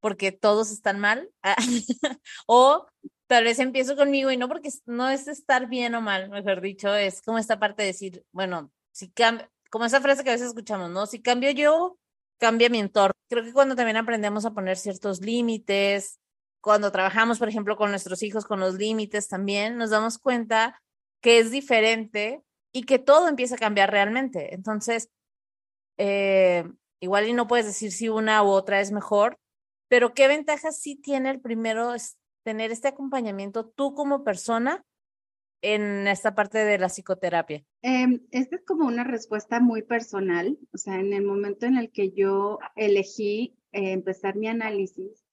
porque 0.01 0.31
todos 0.31 0.71
están 0.71 0.99
mal, 0.99 1.29
o 2.47 2.87
tal 3.27 3.43
vez 3.43 3.59
empiezo 3.59 3.95
conmigo 3.95 4.31
y 4.31 4.37
no 4.37 4.47
porque 4.47 4.69
no 4.85 5.09
es 5.09 5.27
estar 5.27 5.67
bien 5.67 5.93
o 5.95 6.01
mal, 6.01 6.29
mejor 6.29 6.61
dicho, 6.61 6.95
es 6.95 7.21
como 7.21 7.37
esta 7.37 7.59
parte 7.59 7.83
de 7.83 7.87
decir, 7.87 8.25
bueno, 8.31 8.71
si 8.91 9.09
cambio, 9.11 9.49
como 9.69 9.85
esa 9.85 10.01
frase 10.01 10.23
que 10.23 10.29
a 10.29 10.33
veces 10.33 10.47
escuchamos, 10.47 10.89
¿no? 10.89 11.05
Si 11.05 11.21
cambio 11.21 11.51
yo, 11.51 11.97
cambia 12.39 12.69
mi 12.69 12.79
entorno. 12.79 13.13
Creo 13.29 13.43
que 13.43 13.53
cuando 13.53 13.75
también 13.75 13.97
aprendemos 13.97 14.45
a 14.45 14.51
poner 14.51 14.77
ciertos 14.77 15.21
límites, 15.21 16.19
cuando 16.61 16.91
trabajamos, 16.91 17.39
por 17.39 17.49
ejemplo, 17.49 17.77
con 17.77 17.89
nuestros 17.89 18.23
hijos, 18.23 18.45
con 18.45 18.59
los 18.59 18.75
límites 18.75 19.27
también, 19.27 19.77
nos 19.77 19.89
damos 19.89 20.17
cuenta 20.17 20.81
que 21.21 21.39
es 21.39 21.51
diferente 21.51 22.43
y 22.71 22.83
que 22.83 22.99
todo 22.99 23.27
empieza 23.27 23.55
a 23.55 23.59
cambiar 23.59 23.91
realmente. 23.91 24.53
Entonces, 24.53 25.09
eh, 25.97 26.65
igual 26.99 27.27
y 27.27 27.33
no 27.33 27.47
puedes 27.47 27.65
decir 27.65 27.91
si 27.91 28.09
una 28.09 28.43
u 28.43 28.47
otra 28.47 28.81
es 28.81 28.91
mejor, 28.91 29.37
pero 29.89 30.13
¿qué 30.13 30.27
ventajas 30.27 30.79
sí 30.79 30.95
tiene 30.95 31.31
el 31.31 31.41
primero 31.41 31.93
es 31.93 32.17
tener 32.43 32.71
este 32.71 32.87
acompañamiento 32.87 33.67
tú 33.67 33.93
como 33.93 34.23
persona 34.23 34.85
en 35.61 36.07
esta 36.07 36.35
parte 36.35 36.59
de 36.59 36.77
la 36.77 36.87
psicoterapia? 36.87 37.63
Eh, 37.81 38.21
esta 38.31 38.55
es 38.55 38.65
como 38.65 38.85
una 38.85 39.03
respuesta 39.03 39.59
muy 39.59 39.81
personal, 39.81 40.57
o 40.73 40.77
sea, 40.77 40.99
en 40.99 41.13
el 41.13 41.23
momento 41.23 41.65
en 41.65 41.77
el 41.77 41.91
que 41.91 42.11
yo 42.11 42.59
elegí 42.75 43.57
eh, 43.71 43.91
empezar 43.91 44.35
mi 44.35 44.47
análisis, 44.47 45.25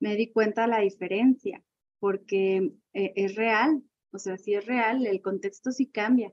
me 0.00 0.16
di 0.16 0.30
cuenta 0.30 0.66
la 0.66 0.80
diferencia, 0.80 1.64
porque 1.98 2.72
eh, 2.92 3.12
es 3.16 3.34
real, 3.34 3.82
o 4.12 4.18
sea, 4.18 4.36
sí 4.38 4.54
es 4.54 4.66
real, 4.66 5.06
el 5.06 5.20
contexto 5.20 5.72
sí 5.72 5.86
cambia, 5.86 6.32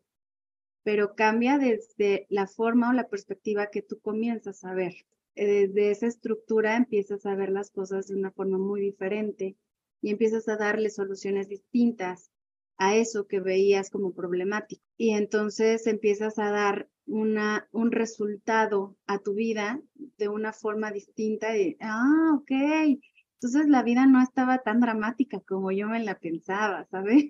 pero 0.84 1.16
cambia 1.16 1.58
desde 1.58 2.28
la 2.30 2.48
forma 2.48 2.90
o 2.90 2.94
la 2.94 3.08
perspectiva 3.08 3.72
que 3.72 3.82
tú 3.82 4.00
comienzas 4.00 4.64
a 4.64 4.74
ver. 4.74 4.94
Eh, 5.36 5.68
desde 5.68 5.92
esa 5.92 6.08
estructura 6.08 6.78
empiezas 6.78 7.26
a 7.26 7.36
ver 7.36 7.50
las 7.50 7.72
cosas 7.72 8.08
de 8.08 8.16
una 8.16 8.32
forma 8.32 8.58
muy 8.58 8.82
diferente 8.82 9.58
y 10.02 10.12
empiezas 10.12 10.48
a 10.48 10.56
darle 10.56 10.90
soluciones 10.90 11.50
distintas 11.50 12.32
a 12.78 12.96
eso 12.96 13.28
que 13.28 13.40
veías 13.40 13.90
como 13.90 14.14
problemático. 14.14 14.84
Y 14.98 15.12
entonces 15.12 15.88
empiezas 15.88 16.38
a 16.40 16.52
dar 16.52 16.90
una, 17.06 17.68
un 17.72 17.92
resultado 17.92 18.96
a 19.08 19.20
tu 19.20 19.34
vida 19.34 19.82
de 20.18 20.28
una 20.28 20.54
forma 20.54 20.92
distinta 20.92 21.52
de, 21.52 21.78
ah, 21.82 22.38
ok, 22.40 23.00
entonces 23.36 23.68
la 23.70 23.84
vida 23.84 24.06
no 24.06 24.22
estaba 24.22 24.60
tan 24.60 24.80
dramática 24.80 25.40
como 25.42 25.72
yo 25.72 25.88
me 25.88 26.04
la 26.04 26.18
pensaba, 26.20 26.86
¿sabes? 26.90 27.26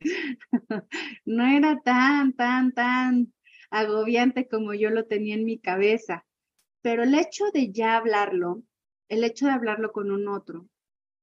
no 1.24 1.46
era 1.46 1.80
tan, 1.80 2.32
tan, 2.32 2.72
tan 2.72 3.32
agobiante 3.70 4.48
como 4.48 4.74
yo 4.74 4.90
lo 4.90 5.06
tenía 5.06 5.34
en 5.34 5.44
mi 5.44 5.58
cabeza. 5.58 6.26
Pero 6.82 7.02
el 7.02 7.14
hecho 7.14 7.44
de 7.52 7.72
ya 7.72 7.96
hablarlo, 7.96 8.62
el 9.08 9.24
hecho 9.24 9.46
de 9.46 9.52
hablarlo 9.52 9.92
con 9.92 10.10
un 10.10 10.28
otro, 10.28 10.68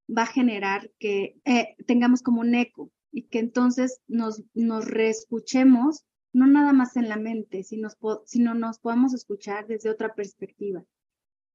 va 0.08 0.22
a 0.22 0.26
generar 0.26 0.90
que 0.98 1.36
eh, 1.44 1.76
tengamos 1.86 2.22
como 2.22 2.40
un 2.40 2.54
eco 2.54 2.90
y 3.10 3.24
que 3.24 3.38
entonces 3.38 4.00
nos, 4.06 4.42
nos 4.54 4.86
reescuchemos, 4.86 6.04
no 6.32 6.46
nada 6.46 6.72
más 6.72 6.96
en 6.96 7.08
la 7.08 7.16
mente, 7.16 7.62
sino, 7.64 7.88
sino 8.24 8.54
nos 8.54 8.78
podamos 8.78 9.14
escuchar 9.14 9.66
desde 9.66 9.90
otra 9.90 10.14
perspectiva. 10.14 10.84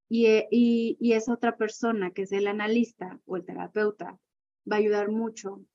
Eh, 0.10 0.48
y, 0.52 0.98
y, 1.00 1.14
esa 1.14 1.34
otra 1.34 1.58
persona, 1.58 2.12
que 2.12 2.24
es 2.24 2.32
el 2.32 2.48
analista 2.48 3.20
o 3.26 3.36
el 3.36 3.46
terapeuta, 3.46 4.20
va 4.70 4.78
a 4.78 4.80
ayudar 4.80 5.10
mucho 5.10 5.66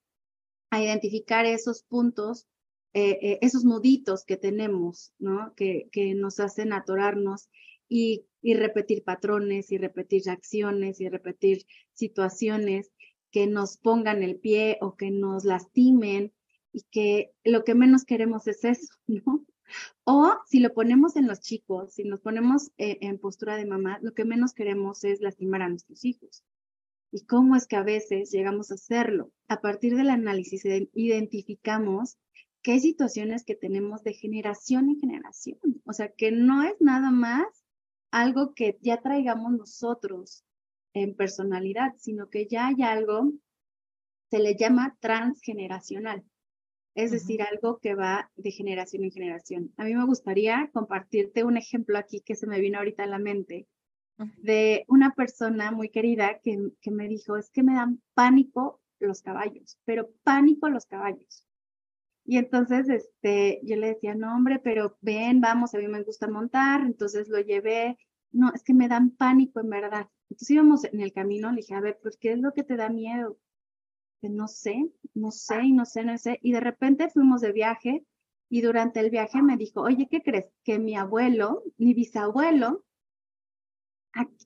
a 0.70 0.82
identificar 0.82 1.44
esos 1.44 1.82
puntos, 1.82 2.46
eh, 2.94 3.18
eh, 3.20 3.38
esos 3.42 3.64
nuditos 3.64 4.24
que 4.24 4.38
tenemos, 4.38 5.12
¿no? 5.18 5.54
Que, 5.54 5.88
que 5.92 6.14
nos 6.14 6.40
hacen 6.40 6.72
atorarnos 6.72 7.50
y, 7.88 8.24
y, 8.40 8.54
repetir 8.54 9.04
patrones 9.04 9.70
y 9.70 9.76
repetir 9.76 10.30
acciones 10.30 11.00
y 11.00 11.08
repetir 11.10 11.66
situaciones 11.92 12.90
que 13.30 13.46
nos 13.46 13.76
pongan 13.76 14.22
el 14.22 14.36
pie 14.36 14.78
o 14.80 14.96
que 14.96 15.10
nos 15.10 15.44
lastimen 15.44 16.32
y 16.72 16.82
que 16.90 17.32
lo 17.44 17.64
que 17.64 17.74
menos 17.74 18.04
queremos 18.04 18.46
es 18.46 18.64
eso, 18.64 18.94
¿no? 19.06 19.44
O 20.04 20.34
si 20.46 20.60
lo 20.60 20.72
ponemos 20.74 21.16
en 21.16 21.26
los 21.26 21.40
chicos, 21.40 21.94
si 21.94 22.04
nos 22.04 22.20
ponemos 22.20 22.70
eh, 22.78 22.98
en 23.02 23.18
postura 23.18 23.56
de 23.56 23.66
mamá, 23.66 23.98
lo 24.02 24.14
que 24.14 24.24
menos 24.24 24.52
queremos 24.54 25.04
es 25.04 25.20
lastimar 25.20 25.62
a 25.62 25.68
nuestros 25.68 26.04
hijos. 26.04 26.44
¿Y 27.10 27.24
cómo 27.26 27.56
es 27.56 27.66
que 27.66 27.76
a 27.76 27.82
veces 27.82 28.30
llegamos 28.30 28.70
a 28.70 28.74
hacerlo? 28.74 29.32
A 29.48 29.60
partir 29.60 29.96
del 29.96 30.10
análisis 30.10 30.64
identificamos 30.94 32.16
que 32.62 32.72
hay 32.72 32.80
situaciones 32.80 33.44
que 33.44 33.54
tenemos 33.54 34.02
de 34.02 34.14
generación 34.14 34.88
en 34.88 35.00
generación. 35.00 35.58
O 35.84 35.92
sea, 35.92 36.10
que 36.10 36.32
no 36.32 36.62
es 36.62 36.74
nada 36.80 37.10
más 37.10 37.46
algo 38.10 38.54
que 38.54 38.78
ya 38.80 39.02
traigamos 39.02 39.52
nosotros 39.52 40.44
en 40.94 41.14
personalidad, 41.14 41.94
sino 41.98 42.28
que 42.28 42.46
ya 42.46 42.68
hay 42.68 42.82
algo, 42.82 43.32
se 44.30 44.38
le 44.38 44.56
llama 44.56 44.96
transgeneracional 45.00 46.24
es 46.94 47.10
decir, 47.10 47.42
algo 47.42 47.78
que 47.78 47.94
va 47.94 48.30
de 48.36 48.50
generación 48.50 49.04
en 49.04 49.10
generación. 49.10 49.72
A 49.76 49.84
mí 49.84 49.94
me 49.94 50.04
gustaría 50.04 50.70
compartirte 50.72 51.44
un 51.44 51.56
ejemplo 51.56 51.98
aquí 51.98 52.20
que 52.20 52.34
se 52.34 52.46
me 52.46 52.60
vino 52.60 52.78
ahorita 52.78 53.04
a 53.04 53.06
la 53.06 53.18
mente 53.18 53.66
de 54.36 54.84
una 54.86 55.14
persona 55.14 55.72
muy 55.72 55.88
querida 55.88 56.38
que, 56.42 56.70
que 56.80 56.90
me 56.90 57.08
dijo, 57.08 57.36
es 57.36 57.50
que 57.50 57.62
me 57.62 57.74
dan 57.74 58.00
pánico 58.14 58.80
los 59.00 59.22
caballos, 59.22 59.78
pero 59.84 60.10
pánico 60.22 60.68
los 60.68 60.86
caballos. 60.86 61.44
Y 62.24 62.36
entonces, 62.36 62.88
este, 62.88 63.60
yo 63.64 63.74
le 63.76 63.88
decía, 63.88 64.14
no, 64.14 64.36
hombre, 64.36 64.60
pero 64.62 64.96
ven, 65.00 65.40
vamos, 65.40 65.74
a 65.74 65.78
mí 65.78 65.88
me 65.88 66.04
gusta 66.04 66.28
montar, 66.28 66.82
entonces 66.82 67.28
lo 67.28 67.40
llevé 67.40 67.96
no, 68.32 68.50
es 68.54 68.62
que 68.62 68.74
me 68.74 68.88
dan 68.88 69.10
pánico 69.10 69.60
en 69.60 69.68
verdad. 69.68 70.08
Entonces 70.30 70.50
íbamos 70.50 70.84
en 70.84 71.00
el 71.00 71.12
camino, 71.12 71.50
le 71.50 71.58
dije, 71.58 71.74
a 71.74 71.80
ver, 71.80 71.98
pues, 72.02 72.16
¿qué 72.16 72.32
es 72.32 72.38
lo 72.38 72.52
que 72.52 72.64
te 72.64 72.76
da 72.76 72.88
miedo? 72.88 73.38
No 74.28 74.48
sé, 74.48 74.90
no 75.14 75.30
sé, 75.30 75.62
y 75.64 75.72
no 75.72 75.84
sé, 75.84 76.04
no 76.04 76.16
sé. 76.18 76.38
Y 76.42 76.52
de 76.52 76.60
repente 76.60 77.10
fuimos 77.10 77.40
de 77.40 77.52
viaje 77.52 78.04
y 78.48 78.60
durante 78.60 79.00
el 79.00 79.10
viaje 79.10 79.42
me 79.42 79.56
dijo, 79.56 79.80
oye, 79.80 80.08
¿qué 80.10 80.22
crees? 80.22 80.46
Que 80.62 80.78
mi 80.78 80.96
abuelo, 80.96 81.62
mi 81.78 81.94
bisabuelo, 81.94 82.84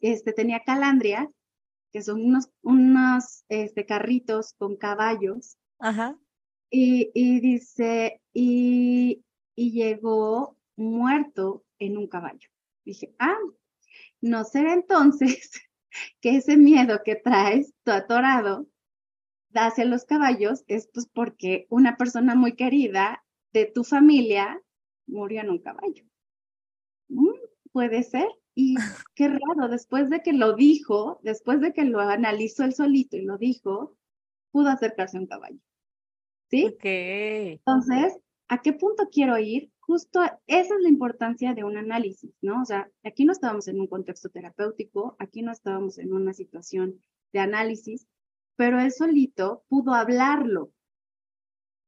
este, 0.01 0.33
tenía 0.33 0.61
calandria, 0.65 1.31
que 1.93 2.03
son 2.03 2.25
unos, 2.25 2.49
unos 2.63 3.45
este, 3.49 3.85
carritos 3.85 4.55
con 4.55 4.77
caballos. 4.77 5.57
Ajá. 5.79 6.19
Y, 6.71 7.11
y 7.15 7.41
dice, 7.41 8.21
y, 8.33 9.25
y 9.55 9.73
llegó 9.73 10.57
muerto 10.77 11.65
en 11.79 11.97
un 11.97 12.07
caballo. 12.07 12.49
Dije, 12.85 13.15
ah, 13.19 13.39
no 14.21 14.45
será 14.45 14.73
entonces 14.73 15.51
que 16.21 16.37
ese 16.37 16.57
miedo 16.57 17.01
que 17.05 17.17
traes, 17.17 17.73
tu 17.83 17.91
atorado, 17.91 18.67
hacia 19.65 19.85
los 19.85 20.05
caballos, 20.05 20.65
es 20.67 20.89
pues 20.93 21.07
porque 21.07 21.67
una 21.71 21.97
persona 21.97 22.35
muy 22.35 22.57
querida 22.57 23.25
de 23.53 23.67
tu 23.67 23.85
familia 23.85 24.63
murió 25.07 25.41
en 25.41 25.51
un 25.51 25.59
caballo. 25.59 26.05
Mm, 27.09 27.31
puede 27.73 28.03
ser. 28.03 28.29
Y 28.55 28.75
qué 29.15 29.29
raro, 29.29 29.69
después 29.71 30.11
de 30.11 30.23
que 30.23 30.33
lo 30.33 30.55
dijo, 30.55 31.21
después 31.23 31.61
de 31.61 31.73
que 31.73 31.85
lo 31.85 32.01
analizó 32.01 32.65
él 32.65 32.75
solito 32.75 33.17
y 33.17 33.23
lo 33.23 33.39
dijo, 33.39 33.97
pudo 34.51 34.69
acercarse 34.69 35.17
a 35.17 35.21
un 35.21 35.27
caballo. 35.27 35.61
¿Sí? 36.51 36.77
Entonces, 36.83 38.19
¿a 38.49 38.63
qué 38.63 38.73
punto 38.73 39.09
quiero 39.11 39.37
ir? 39.39 39.71
Justo 39.81 40.23
esa 40.47 40.75
es 40.75 40.81
la 40.81 40.89
importancia 40.89 41.55
de 41.55 41.65
un 41.65 41.77
análisis, 41.77 42.33
¿no? 42.41 42.63
O 42.63 42.65
sea, 42.65 42.91
aquí 43.05 43.25
no 43.25 43.33
estábamos 43.33 43.69
en 43.69 43.81
un 43.81 43.87
contexto 43.87 44.29
terapéutico, 44.31 45.17
aquí 45.19 45.43
no 45.43 45.53
estábamos 45.53 45.99
en 45.99 46.13
una 46.13 46.33
situación 46.33 47.01
de 47.33 47.41
análisis, 47.41 48.07
pero 48.57 48.81
él 48.81 48.93
solito 48.93 49.65
pudo 49.69 49.95
hablarlo. 49.95 50.73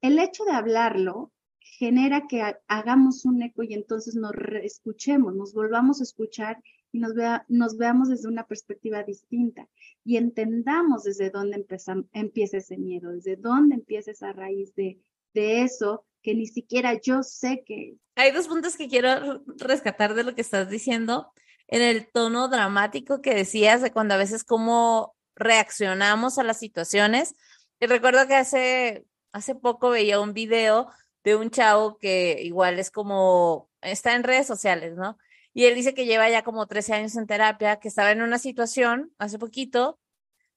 El 0.01 0.19
hecho 0.19 0.45
de 0.45 0.53
hablarlo 0.53 1.33
genera 1.61 2.27
que 2.29 2.43
hagamos 2.67 3.25
un 3.25 3.43
eco 3.43 3.63
y 3.63 3.75
entonces 3.75 4.15
nos 4.15 4.33
escuchemos, 4.63 5.35
nos 5.35 5.53
volvamos 5.53 6.01
a 6.01 6.05
escuchar 6.05 6.63
y 6.93 7.01
nos, 7.01 7.15
vea, 7.15 7.45
nos 7.49 7.77
veamos 7.77 8.09
desde 8.09 8.29
una 8.29 8.47
perspectiva 8.47 9.03
distinta 9.03 9.69
y 10.05 10.17
entendamos 10.17 11.05
desde 11.05 11.31
dónde 11.31 11.65
empieza 12.13 12.57
ese 12.57 12.79
miedo, 12.79 13.11
desde 13.13 13.37
dónde 13.37 13.75
empieza 13.75 14.11
esa 14.11 14.33
raíz 14.33 14.75
de, 14.75 15.01
de 15.35 15.63
eso 15.63 16.05
que 16.23 16.35
ni 16.35 16.47
siquiera 16.47 16.99
yo 17.01 17.23
sé 17.23 17.63
que... 17.65 17.97
Hay 18.17 18.33
dos 18.33 18.49
puntos 18.49 18.77
que 18.77 18.89
quiero 18.89 19.43
rescatar 19.57 20.15
de 20.15 20.25
lo 20.25 20.35
que 20.35 20.41
estás 20.41 20.69
diciendo. 20.69 21.31
En 21.69 21.83
el 21.83 22.11
tono 22.11 22.49
dramático 22.49 23.21
que 23.21 23.35
decías 23.35 23.83
de 23.83 23.93
cuando 23.93 24.15
a 24.15 24.19
veces 24.19 24.43
cómo 24.43 25.15
reaccionamos 25.39 26.39
a 26.39 26.45
las 26.45 26.59
situaciones. 26.59 27.35
Y 27.81 27.87
recuerdo 27.87 28.27
que 28.27 28.35
hace, 28.35 29.07
hace 29.33 29.55
poco 29.55 29.91
veía 29.91 30.21
un 30.21 30.35
video 30.35 30.89
de 31.25 31.37
un 31.37 31.51
chavo 31.51 31.99
que 31.99 32.41
igual 32.43 32.79
es 32.79 32.91
como, 32.91 33.71
está 33.81 34.15
en 34.15 34.25
redes 34.25 34.47
sociales, 34.47 34.97
¿no? 34.97 35.19
Y 35.55 35.65
él 35.65 35.75
dice 35.75 35.95
que 35.95 36.07
lleva 36.07 36.29
ya 36.31 36.43
como 36.43 36.67
13 36.67 36.95
años 36.95 37.17
en 37.17 37.27
terapia, 37.27 37.77
que 37.81 37.89
estaba 37.89 38.13
en 38.13 38.23
una 38.23 38.39
situación 38.39 39.13
hace 39.19 39.39
poquito, 39.39 39.99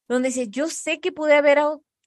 donde 0.07 0.29
dice, 0.29 0.49
yo 0.49 0.67
sé 0.67 0.99
que 0.99 1.11
pude 1.11 1.35
haber, 1.35 1.59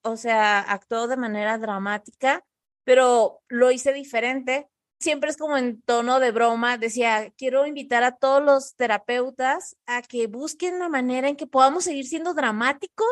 o 0.02 0.16
sea, 0.16 0.61
actuado 0.61 1.09
de 1.09 1.16
manera 1.16 1.59
dramática, 1.59 2.45
pero 2.85 3.43
lo 3.49 3.71
hice 3.71 3.93
diferente. 3.93 4.69
Siempre 5.04 5.28
es 5.28 5.37
como 5.37 5.58
en 5.58 5.82
tono 5.82 6.18
de 6.18 6.30
broma, 6.30 6.78
decía, 6.78 7.30
quiero 7.37 7.66
invitar 7.66 8.04
a 8.04 8.16
todos 8.16 8.42
los 8.42 8.75
terapeutas 8.75 9.76
a 9.84 10.00
que 10.00 10.28
busquen 10.28 10.78
la 10.78 10.88
manera 10.88 11.28
en 11.28 11.37
que 11.37 11.46
podamos 11.46 11.84
seguir 11.84 12.06
siendo 12.06 12.32
dramáticos, 12.32 13.06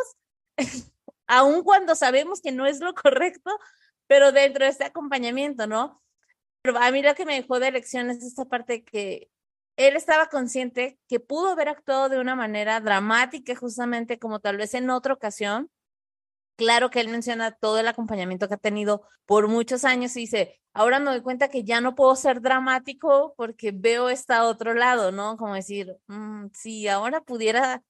aun 1.26 1.62
cuando 1.62 1.94
sabemos 1.94 2.40
que 2.40 2.50
no 2.50 2.64
es 2.64 2.80
lo 2.80 2.94
correcto, 2.94 3.50
pero 4.06 4.32
dentro 4.32 4.64
de 4.64 4.70
este 4.70 4.84
acompañamiento, 4.84 5.66
¿no? 5.66 6.02
Pero 6.62 6.78
a 6.78 6.90
mí 6.90 7.02
lo 7.02 7.14
que 7.14 7.26
me 7.26 7.34
dejó 7.34 7.61
de 7.61 7.72
lección 7.72 8.09
es 8.09 8.22
esta 8.22 8.46
parte 8.46 8.85
que 8.85 9.28
él 9.76 9.94
estaba 9.94 10.28
consciente 10.31 10.98
que 11.11 11.20
pudo 11.20 11.50
haber 11.50 11.68
actuado 11.68 12.09
de 12.09 12.18
una 12.18 12.35
manera 12.35 12.81
dramática, 12.81 13.55
justamente 13.55 14.18
como 14.18 14.40
tal 14.40 14.57
vez 14.57 14.72
en 14.72 14.88
otra 14.88 15.12
ocasión. 15.12 15.70
Claro 16.62 16.90
que 16.90 17.01
él 17.01 17.09
menciona 17.09 17.51
todo 17.51 17.81
el 17.81 17.88
acompañamiento 17.88 18.46
que 18.46 18.55
ha 18.55 18.57
tenido 18.57 19.03
por 19.27 19.48
muchos 19.48 19.85
años 19.85 20.16
y 20.16 20.20
dice, 20.20 20.61
ahora 20.72 21.01
me 21.01 21.11
doy 21.11 21.20
cuenta 21.20 21.48
que 21.48 21.64
ya 21.64 21.81
no 21.81 21.96
puedo 21.96 22.14
ser 22.14 22.40
dramático 22.40 23.35
porque 23.37 23.72
veo 23.75 24.09
este 24.09 24.38
otro 24.38 24.72
lado, 24.72 25.11
¿no? 25.11 25.37
Como 25.37 25.55
decir, 25.55 25.96
mm, 26.07 26.51
si 26.55 26.87
ahora 26.87 27.20
pudiera, 27.20 27.83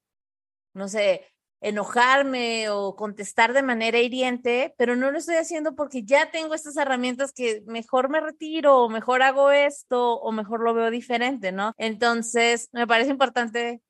no 0.73 0.87
sé, 0.87 1.27
enojarme 1.61 2.71
o 2.71 2.95
contestar 2.95 3.53
de 3.53 3.61
manera 3.61 3.99
hiriente, 3.99 4.73
pero 4.75 4.95
no 4.95 5.11
lo 5.11 5.19
estoy 5.19 5.35
haciendo 5.35 5.75
porque 5.75 6.03
ya 6.03 6.31
tengo 6.31 6.55
estas 6.55 6.75
herramientas 6.75 7.31
que 7.31 7.61
mejor 7.67 8.09
me 8.09 8.21
retiro 8.21 8.79
o 8.79 8.89
mejor 8.89 9.21
hago 9.21 9.51
esto 9.51 10.15
o 10.15 10.31
mejor 10.31 10.61
lo 10.61 10.73
veo 10.73 10.89
diferente, 10.89 11.51
¿no? 11.51 11.73
Entonces, 11.77 12.69
me 12.71 12.87
parece 12.87 13.11
importante 13.11 13.83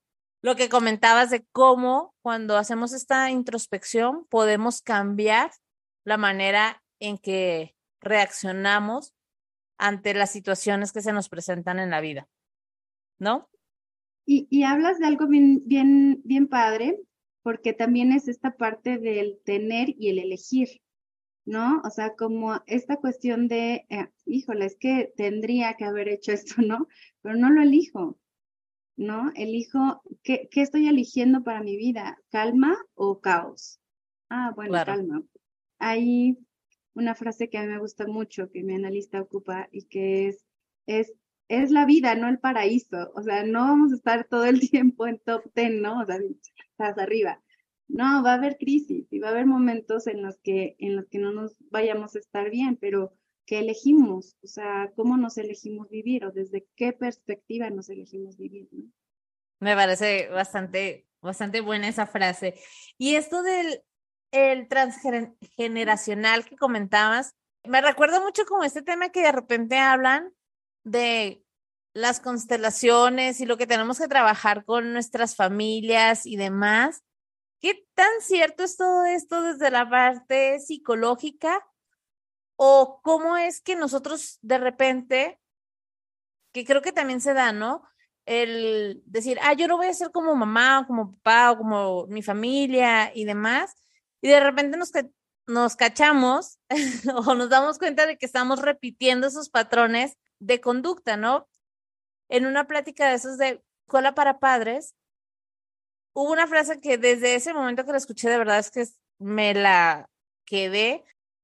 lo 0.44 0.58
que 0.58 0.68
comentabas 0.70 1.30
de 1.30 1.46
cómo 1.54 2.14
cuando 2.22 2.58
hacemos 2.58 2.94
esta 2.94 3.32
introspección 3.32 4.26
podemos 4.30 4.82
cambiar 4.82 5.52
la 6.04 6.18
manera 6.18 6.84
en 7.00 7.18
que 7.18 7.76
reaccionamos 8.02 9.14
ante 9.78 10.14
las 10.14 10.32
situaciones 10.32 10.92
que 10.92 11.02
se 11.02 11.14
nos 11.14 11.30
presentan 11.30 11.80
en 11.80 11.90
la 11.90 12.02
vida, 12.02 12.28
¿no? 13.20 13.50
Y, 14.26 14.48
y 14.50 14.64
hablas 14.64 15.00
de 15.00 15.06
algo 15.06 15.28
bien, 15.28 15.62
bien, 15.66 16.22
bien 16.26 16.50
padre, 16.50 17.00
porque 17.42 17.72
también 17.72 18.12
es 18.12 18.28
esta 18.28 18.58
parte 18.58 18.98
del 18.98 19.40
tener 19.46 19.96
y 19.98 20.10
el 20.10 20.20
elegir, 20.20 20.82
¿no? 21.46 21.82
O 21.86 21.90
sea, 21.90 22.16
como 22.16 22.62
esta 22.68 22.98
cuestión 22.98 23.48
de, 23.48 23.86
eh, 23.90 24.10
híjole, 24.26 24.66
es 24.66 24.76
que 24.78 25.14
tendría 25.16 25.76
que 25.76 25.86
haber 25.86 26.10
hecho 26.10 26.34
esto, 26.34 26.56
¿no? 26.62 26.90
Pero 27.22 27.38
no 27.38 27.50
lo 27.50 27.62
elijo, 27.62 28.20
¿no? 28.96 29.32
Elijo, 29.36 30.02
¿qué, 30.24 30.48
qué 30.52 30.62
estoy 30.62 30.88
eligiendo 30.88 31.44
para 31.44 31.62
mi 31.62 31.78
vida? 31.78 32.18
¿Calma 32.30 32.78
o 32.96 33.20
caos? 33.20 33.80
Ah, 34.30 34.52
bueno, 34.56 34.74
calma. 34.86 35.24
Hay 35.80 36.38
una 36.94 37.16
frase 37.16 37.50
que 37.50 37.58
a 37.58 37.64
mí 37.64 37.68
me 37.68 37.80
gusta 37.80 38.08
mucho, 38.08 38.50
que 38.52 38.64
mi 38.64 38.76
analista 38.76 39.22
ocupa 39.22 39.68
y 39.72 39.86
que 39.86 40.28
es, 40.28 40.46
es 40.86 41.14
es 41.48 41.72
la 41.72 41.86
vida, 41.86 42.16
no 42.16 42.28
el 42.28 42.40
paraíso. 42.40 43.12
O 43.16 43.22
sea, 43.22 43.44
no 43.44 43.62
vamos 43.62 43.92
a 43.92 43.96
estar 43.96 44.26
todo 44.26 44.46
el 44.46 44.60
tiempo 44.72 45.08
en 45.08 45.20
top 45.20 45.44
ten, 45.54 45.82
¿no? 45.82 46.02
O 46.02 46.06
sea, 46.06 46.18
estás 46.72 46.98
arriba. 46.98 47.42
No, 47.88 48.24
va 48.24 48.32
a 48.32 48.36
haber 48.36 48.58
crisis 48.58 49.12
y 49.12 49.20
va 49.20 49.28
a 49.28 49.32
haber 49.32 49.46
momentos 49.46 50.08
en 50.08 50.22
los 50.22 50.38
que, 50.40 50.76
en 50.80 50.96
los 50.96 51.08
que 51.08 51.20
no 51.20 51.32
nos 51.32 51.56
vayamos 51.70 52.16
a 52.16 52.20
estar 52.20 52.50
bien, 52.50 52.78
pero 52.78 53.14
¿qué 53.46 53.60
elegimos? 53.60 54.38
O 54.44 54.48
sea, 54.48 54.92
¿cómo 54.96 55.18
nos 55.18 55.38
elegimos 55.38 55.90
vivir 55.90 56.26
o 56.26 56.32
desde 56.32 56.68
qué 56.76 56.94
perspectiva 56.94 57.70
nos 57.70 57.90
elegimos 57.90 58.38
vivir? 58.38 58.68
¿no? 58.72 58.86
Me 59.60 59.76
parece 59.76 60.30
bastante, 60.30 61.08
bastante 61.22 61.62
buena 61.62 61.88
esa 61.88 62.06
frase. 62.06 62.56
Y 62.98 63.16
esto 63.16 63.44
del 63.44 63.84
el 64.34 64.68
transgeneracional 64.68 66.44
que 66.44 66.58
comentabas, 66.58 67.36
me 67.64 67.82
recuerda 67.82 68.20
mucho 68.20 68.46
como 68.46 68.64
este 68.64 68.82
tema 68.82 69.10
que 69.10 69.22
de 69.22 69.32
repente 69.32 69.78
hablan 69.78 70.34
de 70.84 71.44
las 71.94 72.20
constelaciones 72.20 73.40
y 73.40 73.46
lo 73.46 73.58
que 73.58 73.68
tenemos 73.68 74.00
que 74.00 74.08
trabajar 74.08 74.66
con 74.66 74.92
nuestras 74.92 75.36
familias 75.36 76.26
y 76.26 76.36
demás. 76.36 77.04
¿Qué 77.60 77.86
tan 77.94 78.10
cierto 78.22 78.64
es 78.64 78.76
todo 78.76 79.06
esto 79.06 79.44
desde 79.44 79.70
la 79.70 79.88
parte 79.88 80.60
psicológica? 80.60 81.64
¿O 82.56 83.02
cómo 83.04 83.38
es 83.38 83.62
que 83.62 83.76
nosotros 83.76 84.40
de 84.42 84.58
repente, 84.58 85.40
que 86.54 86.66
creo 86.66 86.82
que 86.82 86.92
también 86.92 87.22
se 87.22 87.34
da, 87.34 87.52
¿no? 87.52 87.84
El 88.26 89.02
decir, 89.06 89.40
ah, 89.42 89.54
yo 89.54 89.68
no 89.68 89.78
voy 89.78 89.88
a 89.88 89.94
ser 89.94 90.12
como 90.12 90.36
mamá 90.36 90.80
o 90.80 90.88
como 90.88 91.16
papá 91.16 91.52
o 91.52 91.58
como 91.58 92.08
mi 92.08 92.22
familia 92.22 93.12
y 93.14 93.26
demás. 93.26 93.76
Y 94.22 94.30
de 94.30 94.40
repente 94.40 94.78
nos, 94.78 94.92
nos 95.48 95.76
cachamos 95.76 96.60
o 97.28 97.36
nos 97.36 97.50
damos 97.50 97.78
cuenta 97.80 98.06
de 98.06 98.18
que 98.18 98.26
estamos 98.26 98.62
repitiendo 98.62 99.28
esos 99.28 99.50
patrones 99.50 100.18
de 100.40 100.62
conducta, 100.62 101.18
¿no? 101.18 101.48
En 102.30 102.46
una 102.46 102.68
plática 102.68 103.10
de 103.10 103.16
esos 103.16 103.38
de 103.38 103.62
escuela 103.86 104.16
para 104.16 104.40
padres, 104.40 104.96
hubo 106.14 106.32
una 106.32 106.48
frase 106.48 106.80
que 106.80 106.98
desde 106.98 107.36
ese 107.36 107.54
momento 107.54 107.86
que 107.86 107.92
la 107.92 107.98
escuché, 107.98 108.30
de 108.30 108.38
verdad 108.38 108.60
es 108.60 108.72
que 108.72 108.86
me 109.20 109.54
la 109.54 110.10
quedé. 110.46 111.04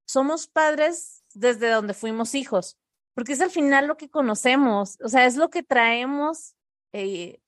Somos 0.09 0.47
padres 0.47 1.23
desde 1.35 1.69
donde 1.69 1.93
fuimos 1.93 2.33
hijos, 2.33 2.79
porque 3.13 3.33
es 3.33 3.41
al 3.41 3.51
final 3.51 3.85
lo 3.85 3.95
que 3.95 4.09
conocemos, 4.09 4.97
o 5.03 5.07
sea, 5.07 5.27
es 5.27 5.35
lo 5.35 5.51
que 5.51 5.61
traemos, 5.61 6.55
eh, 6.93 7.39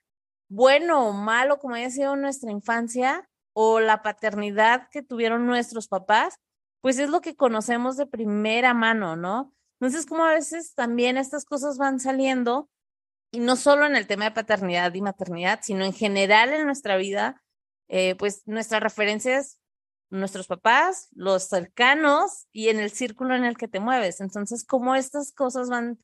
bueno 0.48 1.08
o 1.08 1.12
malo, 1.12 1.58
como 1.58 1.74
haya 1.74 1.90
sido 1.90 2.16
nuestra 2.16 2.52
infancia 2.52 3.28
o 3.54 3.80
la 3.80 4.04
paternidad 4.04 4.90
que 4.92 5.02
tuvieron 5.02 5.48
nuestros 5.48 5.88
papás, 5.88 6.36
pues 6.82 7.00
es 7.00 7.10
lo 7.10 7.22
que 7.22 7.36
conocemos 7.36 7.98
de 7.98 8.06
primera 8.06 8.76
mano, 8.76 9.16
¿no? 9.16 9.56
Entonces, 9.80 10.06
como 10.06 10.24
a 10.24 10.34
veces 10.34 10.76
también 10.76 11.18
estas 11.18 11.46
cosas 11.46 11.80
van 11.80 12.00
saliendo 12.00 12.70
y 13.32 13.40
no 13.40 13.56
solo 13.56 13.88
en 13.88 13.96
el 13.96 14.06
tema 14.06 14.26
de 14.26 14.36
paternidad 14.36 14.94
y 14.94 15.02
maternidad, 15.02 15.62
sino 15.64 15.84
en 15.84 15.94
general 15.94 16.54
en 16.54 16.68
nuestra 16.68 16.96
vida, 16.98 17.42
eh, 17.88 18.14
pues 18.20 18.44
nuestras 18.46 18.84
referencias, 18.84 19.58
nuestros 20.12 20.48
papás, 20.48 21.10
los 21.14 21.44
cercanos 21.44 22.48
y 22.52 22.70
en 22.70 22.80
el 22.80 22.92
círculo 22.92 23.36
en 23.36 23.46
el 23.46 23.58
que 23.58 23.68
te 23.68 23.80
mueves. 23.80 24.22
Entonces, 24.22 24.64
cómo 24.64 24.96
estas 24.96 25.32
cosas 25.32 25.70
van 25.70 25.98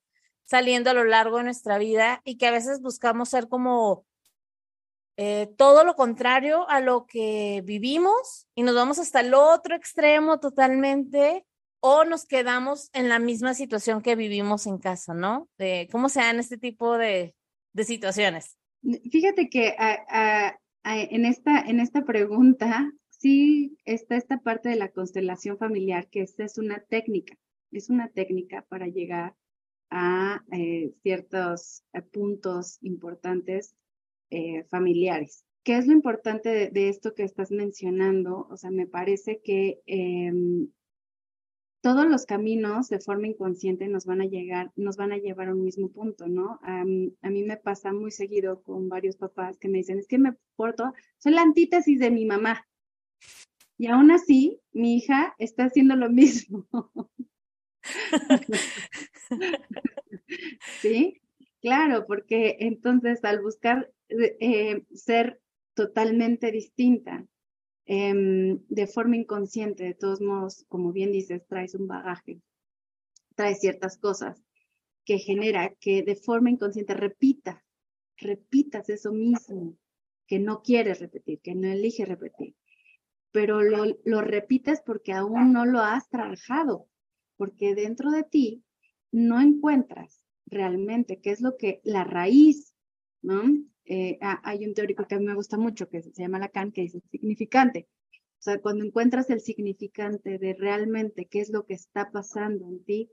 saliendo 0.45 0.89
a 0.89 0.93
lo 0.93 1.03
largo 1.03 1.37
de 1.37 1.43
nuestra 1.43 1.77
vida 1.77 2.21
y 2.23 2.37
que 2.37 2.47
a 2.47 2.51
veces 2.51 2.81
buscamos 2.81 3.29
ser 3.29 3.49
como 3.49 4.05
eh, 5.17 5.49
todo 5.57 5.83
lo 5.83 5.95
contrario 5.95 6.69
a 6.69 6.79
lo 6.79 7.05
que 7.05 7.61
vivimos 7.65 8.47
y 8.55 8.63
nos 8.63 8.75
vamos 8.75 8.97
hasta 8.97 9.19
el 9.19 9.33
otro 9.33 9.75
extremo 9.75 10.39
totalmente 10.39 11.45
o 11.79 12.05
nos 12.05 12.25
quedamos 12.25 12.89
en 12.93 13.09
la 13.09 13.19
misma 13.19 13.53
situación 13.53 14.01
que 14.01 14.15
vivimos 14.15 14.67
en 14.67 14.77
casa, 14.77 15.13
¿no? 15.13 15.49
De 15.57 15.87
cómo 15.91 16.09
se 16.09 16.21
dan 16.21 16.39
este 16.39 16.57
tipo 16.57 16.97
de, 16.97 17.35
de 17.73 17.83
situaciones. 17.83 18.57
Fíjate 19.11 19.49
que 19.49 19.75
en, 20.83 21.25
esta, 21.25 21.59
en 21.61 21.79
esta 21.79 22.03
pregunta 22.03 22.91
sí 23.17 23.77
está 23.85 24.15
esta 24.15 24.39
parte 24.39 24.69
de 24.69 24.75
la 24.75 24.91
constelación 24.91 25.57
familiar, 25.57 26.09
que 26.09 26.21
esta 26.21 26.43
es 26.43 26.57
una 26.57 26.79
técnica, 26.79 27.37
es 27.71 27.89
una 27.89 28.09
técnica 28.09 28.65
para 28.69 28.87
llegar 28.87 29.35
a 29.89 30.43
eh, 30.51 30.93
ciertos 31.01 31.83
eh, 31.93 32.01
puntos 32.01 32.77
importantes 32.81 33.75
eh, 34.29 34.63
familiares. 34.65 35.45
¿Qué 35.63 35.77
es 35.77 35.87
lo 35.87 35.93
importante 35.93 36.69
de, 36.69 36.89
esto 36.89 37.13
que 37.13 37.23
estás 37.23 37.51
mencionando? 37.51 38.47
O 38.49 38.57
sea, 38.57 38.71
me 38.71 38.87
parece 38.87 39.41
que 39.43 39.81
em, 39.85 40.69
todos 41.81 42.05
los 42.07 42.25
caminos 42.25 42.87
de 42.89 42.99
forma 42.99 43.27
inconsciente 43.27 43.87
nos 43.87 44.05
van 44.05 44.21
a 44.21 44.25
llegar, 44.25 44.71
nos 44.75 44.95
van 44.97 45.11
a 45.11 45.17
llevar 45.17 45.49
a 45.49 45.53
un 45.53 45.63
mismo 45.63 45.89
punto, 45.89 46.27
¿no? 46.27 46.59
a 46.63 46.83
mí 46.85 47.43
me 47.43 47.57
pasa 47.57 47.93
muy 47.93 48.11
seguido 48.11 48.61
con 48.61 48.89
varios 48.89 49.17
papás 49.17 49.57
que 49.57 49.69
me 49.69 49.79
dicen, 49.79 49.99
es 49.99 50.07
que 50.07 50.17
me 50.17 50.35
porto, 50.55 50.93
soy 51.17 51.33
la 51.33 51.43
antítesis 51.43 51.99
de 51.99 52.11
mi 52.11 52.25
mamá. 52.25 52.65
Y 53.77 53.87
aún 53.87 54.11
así, 54.11 54.59
mi 54.71 54.97
hija 54.97 55.35
está 55.37 55.65
haciendo 55.65 55.95
lo 55.95 56.09
mismo. 56.09 56.67
¿Sí? 60.81 61.21
Claro, 61.61 62.05
porque 62.07 62.57
entonces 62.59 63.23
al 63.23 63.41
buscar 63.41 63.91
eh, 64.09 64.83
ser 64.93 65.41
totalmente 65.73 66.51
distinta, 66.51 67.25
em, 67.85 68.59
de 68.67 68.87
forma 68.87 69.15
inconsciente, 69.15 69.83
de 69.83 69.93
todos 69.93 70.21
modos, 70.21 70.65
como 70.67 70.91
bien 70.91 71.11
dices, 71.11 71.45
traes 71.47 71.75
un 71.75 71.87
bagaje, 71.87 72.41
traes 73.35 73.59
ciertas 73.59 73.97
cosas 73.97 74.41
que 75.05 75.19
genera 75.19 75.73
que 75.79 76.03
de 76.03 76.15
forma 76.15 76.49
inconsciente 76.49 76.93
repita, 76.93 77.63
repitas 78.17 78.89
eso 78.89 79.11
mismo 79.11 79.77
que 80.27 80.39
no 80.39 80.61
quieres 80.61 80.99
repetir, 80.99 81.39
que 81.39 81.55
no 81.55 81.67
eliges 81.67 82.07
repetir, 82.07 82.55
pero 83.37 83.61
lo, 83.61 84.21
repites 84.21 84.81
porque 84.83 85.13
aún 85.13 85.53
no 85.53 85.63
lo 85.67 85.81
has 85.81 86.09
trabajado, 86.09 86.87
porque 87.35 87.75
dentro 87.75 88.09
de 88.09 88.23
ti 88.23 88.63
no 89.11 89.39
encuentras 89.39 90.25
realmente 90.47 91.19
qué 91.21 91.29
es 91.29 91.41
lo 91.41 91.55
que 91.55 91.79
la 91.83 92.03
raíz, 92.03 92.73
¿no? 93.21 93.43
Eh, 93.85 94.17
hay 94.21 94.65
un 94.65 94.73
teórico 94.73 95.05
que 95.05 95.13
a 95.13 95.19
mí 95.19 95.25
me 95.25 95.35
gusta 95.35 95.55
mucho, 95.55 95.87
que 95.87 96.01
se 96.01 96.19
llama 96.19 96.39
Lacan, 96.39 96.71
que 96.71 96.81
dice 96.81 96.99
significante. 97.11 97.87
O 98.39 98.41
sea, 98.41 98.59
cuando 98.59 98.83
encuentras 98.83 99.29
el 99.29 99.39
significante 99.39 100.39
de 100.39 100.55
realmente 100.55 101.27
qué 101.27 101.41
es 101.41 101.51
lo 101.51 101.67
que 101.67 101.75
está 101.75 102.09
pasando 102.09 102.67
en 102.67 102.83
ti, 102.85 103.11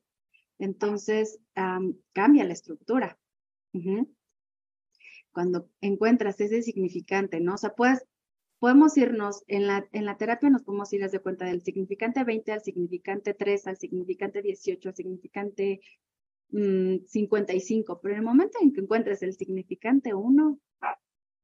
entonces 0.59 1.39
cambia 2.15 2.45
la 2.45 2.55
estructura. 2.55 3.19
Cuando 5.33 5.69
encuentras 5.83 6.41
ese 6.41 6.63
significante, 6.63 7.41
¿no? 7.41 7.57
O 7.57 7.59
sea, 7.59 7.75
puedes, 7.75 8.07
podemos 8.59 8.97
irnos, 8.97 9.43
en 9.47 9.67
la, 9.67 9.87
en 9.93 10.05
la 10.05 10.17
terapia 10.17 10.51
nos 10.51 10.63
podemos 10.63 10.93
ir 10.93 11.09
de 11.09 11.19
cuenta 11.19 11.45
del 11.45 11.63
significante 11.63 12.25
20 12.25 12.53
al 12.53 12.63
significante 12.63 13.35
3, 13.35 13.67
al 13.67 13.77
significante 13.77 14.43
18, 14.43 14.89
al 14.89 14.95
significante 14.95 15.81
55, 16.51 17.95
mm, 17.95 17.99
pero 18.03 18.15
en 18.15 18.21
el 18.21 18.25
momento 18.25 18.59
en 18.61 18.73
que 18.73 18.81
encuentres 18.81 19.23
el 19.23 19.35
significante 19.35 20.15
1, 20.15 20.59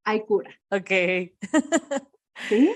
hay 0.05 0.25
cura. 0.25 0.51
Ok. 0.71 0.91
¿Sí? 2.49 2.71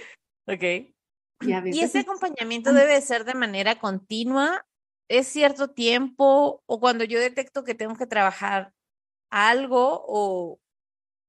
Ok. 0.47 0.95
¿Y 1.41 1.81
ese 1.81 2.01
acompañamiento 2.01 2.73
debe 2.73 3.01
ser 3.01 3.25
de 3.25 3.35
manera 3.35 3.79
continua? 3.79 4.67
¿Es 5.09 5.27
cierto 5.29 5.71
tiempo? 5.71 6.63
¿O 6.67 6.81
cuando 6.81 7.05
yo 7.05 7.21
detecto 7.21 7.65
que 7.65 7.75
tengo 7.75 7.97
que 7.97 8.07
trabajar 8.07 8.73
algo? 9.31 10.05
¿O 10.07 10.61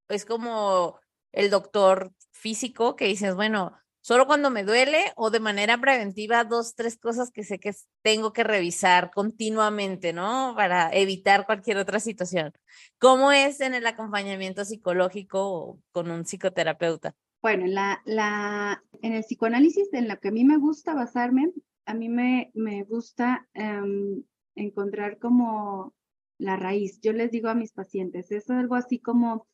es 0.10 0.26
como 0.26 1.00
el 1.34 1.50
doctor 1.50 2.12
físico 2.36 2.96
que 2.96 3.06
dices, 3.06 3.36
bueno, 3.36 3.74
solo 4.02 4.28
cuando 4.28 4.52
me 4.52 4.64
duele 4.64 5.00
o 5.16 5.32
de 5.32 5.40
manera 5.40 5.80
preventiva, 5.80 6.44
dos, 6.44 6.76
tres 6.76 6.98
cosas 6.98 7.32
que 7.32 7.44
sé 7.44 7.60
que 7.60 7.74
tengo 8.04 8.34
que 8.34 8.44
revisar 8.44 9.10
continuamente, 9.12 10.14
¿no? 10.14 10.54
Para 10.56 10.94
evitar 10.94 11.46
cualquier 11.46 11.78
otra 11.78 12.00
situación. 12.00 12.54
¿Cómo 13.00 13.32
es 13.32 13.62
en 13.62 13.74
el 13.74 13.88
acompañamiento 13.88 14.64
psicológico 14.64 15.80
con 15.92 16.12
un 16.12 16.26
psicoterapeuta? 16.26 17.16
Bueno, 17.42 17.66
la, 17.68 18.02
la, 18.06 18.84
en 19.02 19.14
el 19.14 19.24
psicoanálisis 19.24 19.94
en 19.94 20.08
lo 20.08 20.20
que 20.20 20.28
a 20.28 20.32
mí 20.32 20.44
me 20.46 20.58
gusta 20.58 20.94
basarme, 20.94 21.52
a 21.86 21.94
mí 21.94 22.10
me, 22.10 22.52
me 22.54 22.84
gusta 22.84 23.48
em, 23.54 24.24
encontrar 24.56 25.20
como 25.20 25.94
la 26.38 26.58
raíz. 26.58 27.00
Yo 27.02 27.14
les 27.14 27.32
digo 27.32 27.50
a 27.50 27.56
mis 27.56 27.72
pacientes, 27.72 28.32
es 28.32 28.50
algo 28.50 28.76
así 28.76 29.00
como 29.00 29.48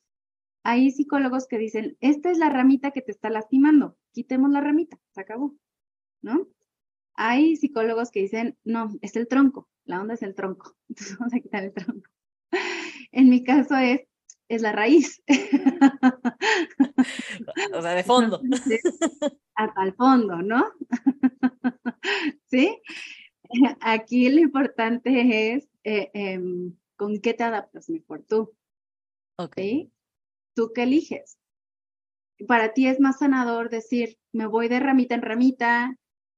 hay 0.64 0.92
psicólogos 0.92 1.48
que 1.48 1.58
dicen, 1.58 1.98
esta 2.02 2.30
es 2.30 2.38
la 2.38 2.50
ramita 2.50 2.92
que 2.92 3.02
te 3.02 3.12
está 3.12 3.30
lastimando, 3.30 3.98
quitemos 4.12 4.52
la 4.52 4.62
ramita, 4.62 5.00
se 5.12 5.22
acabó, 5.22 5.56
¿no? 6.22 6.48
Hay 7.14 7.56
psicólogos 7.56 8.12
que 8.12 8.22
dicen, 8.22 8.58
no, 8.64 8.92
es 9.02 9.16
el 9.16 9.28
tronco, 9.28 9.70
la 9.86 10.02
onda 10.02 10.14
es 10.14 10.22
el 10.22 10.36
tronco, 10.36 10.76
entonces 10.90 11.18
vamos 11.18 11.34
a 11.34 11.40
quitar 11.40 11.64
el 11.64 11.74
tronco. 11.74 12.10
En 13.12 13.30
mi 13.30 13.44
caso 13.44 13.76
es, 13.76 14.02
es 14.48 14.62
la 14.62 14.72
raíz. 14.72 15.22
O 17.74 17.82
sea, 17.82 17.92
de 17.92 18.04
fondo. 18.06 18.42
hasta 19.56 19.84
el 19.84 19.94
fondo, 19.94 20.42
¿no? 20.42 20.72
¿Sí? 22.46 22.82
Aquí 23.82 24.30
lo 24.30 24.40
importante 24.40 25.56
es 25.56 25.70
eh, 25.84 26.10
em, 26.14 26.76
con 26.96 27.20
qué 27.20 27.34
te 27.34 27.44
adaptas 27.44 27.90
mejor 27.90 28.24
tú. 28.24 28.54
Ok. 29.38 29.58
¿Tú 30.54 30.72
qué 30.74 30.84
eliges? 30.84 31.38
Para 32.48 32.74
ti 32.74 32.88
es 32.88 33.00
más 33.00 33.20
sanador 33.20 33.70
decir, 33.70 34.18
me 34.32 34.48
voy 34.48 34.68
de 34.68 34.80
ramita 34.80 35.16
en 35.16 35.22
ramita 35.22 35.96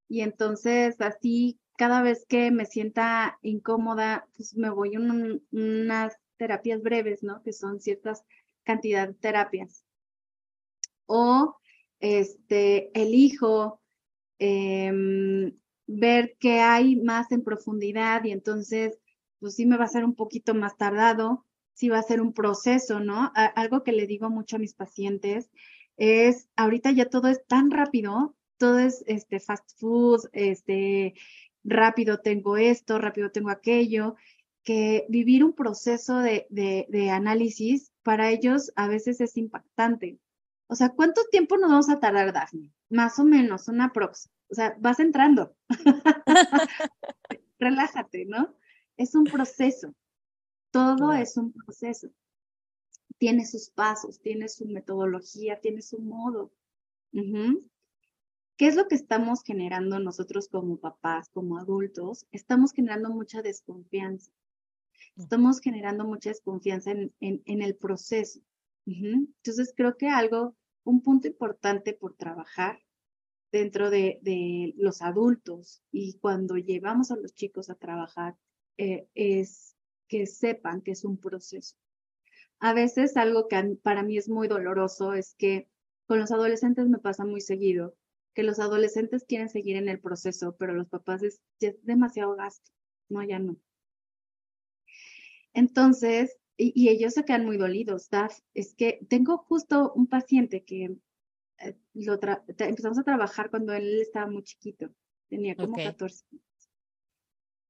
y 0.07 0.21
entonces 0.21 0.99
así 1.01 1.59
cada 1.77 2.01
vez 2.01 2.25
que 2.27 2.51
me 2.51 2.65
sienta 2.65 3.39
incómoda, 3.41 4.27
pues 4.35 4.55
me 4.55 4.69
voy 4.69 4.95
a 4.95 4.99
unas 4.99 6.17
terapias 6.37 6.81
breves, 6.81 7.23
¿no? 7.23 7.41
Que 7.41 7.53
son 7.53 7.79
ciertas 7.79 8.23
cantidad 8.63 9.07
de 9.07 9.13
terapias. 9.15 9.85
O 11.05 11.57
este, 11.99 12.91
elijo 12.99 13.81
em, 14.39 15.57
ver 15.87 16.35
qué 16.39 16.59
hay 16.59 16.95
más 16.97 17.31
en 17.31 17.43
profundidad 17.43 18.23
y 18.23 18.31
entonces, 18.31 18.99
pues 19.39 19.55
sí 19.55 19.65
me 19.65 19.77
va 19.77 19.85
a 19.85 19.89
ser 19.89 20.05
un 20.05 20.15
poquito 20.15 20.53
más 20.53 20.77
tardado 20.77 21.45
sí 21.73 21.89
va 21.89 21.99
a 21.99 22.03
ser 22.03 22.21
un 22.21 22.33
proceso, 22.33 22.99
¿no? 22.99 23.31
algo 23.33 23.83
que 23.83 23.91
le 23.91 24.07
digo 24.07 24.29
mucho 24.29 24.55
a 24.55 24.59
mis 24.59 24.73
pacientes 24.73 25.49
es, 25.97 26.49
ahorita 26.55 26.91
ya 26.91 27.09
todo 27.09 27.27
es 27.27 27.45
tan 27.45 27.71
rápido, 27.71 28.35
todo 28.57 28.79
es 28.79 29.03
este 29.07 29.39
fast 29.39 29.77
food, 29.79 30.21
este 30.33 31.13
rápido 31.63 32.19
tengo 32.19 32.57
esto, 32.57 32.99
rápido 32.99 33.31
tengo 33.31 33.49
aquello, 33.49 34.15
que 34.63 35.05
vivir 35.09 35.43
un 35.43 35.53
proceso 35.53 36.19
de, 36.19 36.47
de, 36.49 37.09
análisis 37.09 37.91
para 38.01 38.29
ellos 38.31 38.71
a 38.75 38.87
veces 38.87 39.19
es 39.21 39.37
impactante. 39.37 40.19
O 40.67 40.75
sea, 40.75 40.89
¿cuánto 40.89 41.21
tiempo 41.29 41.57
nos 41.57 41.69
vamos 41.69 41.89
a 41.89 41.99
tardar, 41.99 42.31
Daphne? 42.31 42.71
Más 42.89 43.19
o 43.19 43.25
menos, 43.25 43.67
una 43.67 43.91
prox. 43.91 44.29
O 44.49 44.55
sea, 44.55 44.75
vas 44.79 44.99
entrando. 44.99 45.55
Relájate, 47.59 48.25
¿no? 48.25 48.55
Es 48.95 49.15
un 49.15 49.25
proceso. 49.25 49.93
Todo 50.73 51.13
es 51.13 51.37
un 51.37 51.53
proceso. 51.53 52.09
Tiene 53.19 53.45
sus 53.45 53.69
pasos, 53.69 54.19
tiene 54.19 54.49
su 54.49 54.65
metodología, 54.65 55.61
tiene 55.61 55.83
su 55.83 55.99
modo. 55.99 56.51
¿Qué 57.11 58.67
es 58.67 58.75
lo 58.75 58.87
que 58.87 58.95
estamos 58.95 59.43
generando 59.43 59.99
nosotros 59.99 60.47
como 60.47 60.77
papás, 60.77 61.29
como 61.29 61.59
adultos? 61.59 62.25
Estamos 62.31 62.71
generando 62.71 63.11
mucha 63.11 63.43
desconfianza. 63.43 64.31
Estamos 65.15 65.59
generando 65.59 66.05
mucha 66.05 66.31
desconfianza 66.31 66.89
en, 66.89 67.11
el 67.45 67.75
proceso. 67.75 68.39
Entonces, 68.87 69.75
creo 69.77 69.95
que 69.95 70.09
algo, 70.09 70.55
un 70.85 71.03
punto 71.03 71.27
importante 71.27 71.93
por 71.93 72.15
trabajar 72.15 72.81
dentro 73.51 73.91
de, 73.91 74.73
los 74.77 75.03
adultos 75.03 75.83
y 75.91 76.17
cuando 76.17 76.57
llevamos 76.57 77.11
a 77.11 77.15
los 77.15 77.35
chicos 77.35 77.69
a 77.69 77.75
trabajar 77.75 78.35
eh, 78.77 79.07
es 79.13 79.75
que 80.07 80.25
sepan 80.25 80.81
que 80.81 80.91
es 80.91 81.03
un 81.03 81.17
proceso. 81.17 81.75
A 82.59 82.73
veces 82.73 83.17
algo 83.17 83.47
que 83.47 83.77
para 83.81 84.03
mí 84.03 84.17
es 84.17 84.29
muy 84.29 84.47
doloroso 84.47 85.13
es 85.13 85.35
que 85.35 85.67
con 86.05 86.19
los 86.19 86.31
adolescentes 86.31 86.87
me 86.87 86.97
pasa 86.97 87.25
muy 87.25 87.41
seguido, 87.41 87.95
que 88.33 88.43
los 88.43 88.59
adolescentes 88.59 89.25
quieren 89.25 89.49
seguir 89.49 89.75
en 89.77 89.89
el 89.89 89.99
proceso, 89.99 90.55
pero 90.57 90.73
los 90.73 90.87
papás 90.87 91.23
es, 91.23 91.41
demasiado 91.83 92.35
gasto, 92.35 92.71
no, 93.09 93.23
ya 93.23 93.39
no. 93.39 93.57
Entonces, 95.53 96.37
y, 96.57 96.89
ellos 96.89 97.13
se 97.13 97.25
quedan 97.25 97.45
muy 97.45 97.57
dolidos, 97.57 98.09
Daf, 98.09 98.39
es 98.53 98.75
que 98.75 99.05
tengo 99.09 99.37
justo 99.37 99.91
un 99.93 100.07
paciente 100.07 100.63
que 100.63 100.95
eh, 101.59 101.75
lo 101.93 102.19
empezamos 102.57 102.97
a 102.97 103.03
trabajar 103.03 103.49
cuando 103.49 103.73
él 103.73 104.01
estaba 104.01 104.27
muy 104.27 104.43
chiquito, 104.43 104.89
tenía 105.29 105.55
como 105.55 105.75
14 105.75 106.25
años. 106.31 106.42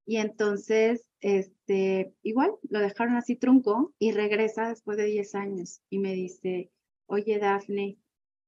Y 0.06 0.18
entonces, 0.18 1.10
este, 1.22 2.13
igual, 2.24 2.52
lo 2.70 2.80
dejaron 2.80 3.16
así 3.16 3.36
trunco 3.36 3.94
y 4.00 4.12
regresa 4.12 4.68
después 4.68 4.98
de 4.98 5.06
10 5.06 5.36
años 5.36 5.82
y 5.89 6.00
me 6.00 6.13
dice, 6.13 6.72
oye, 7.06 7.39
Dafne, 7.39 7.98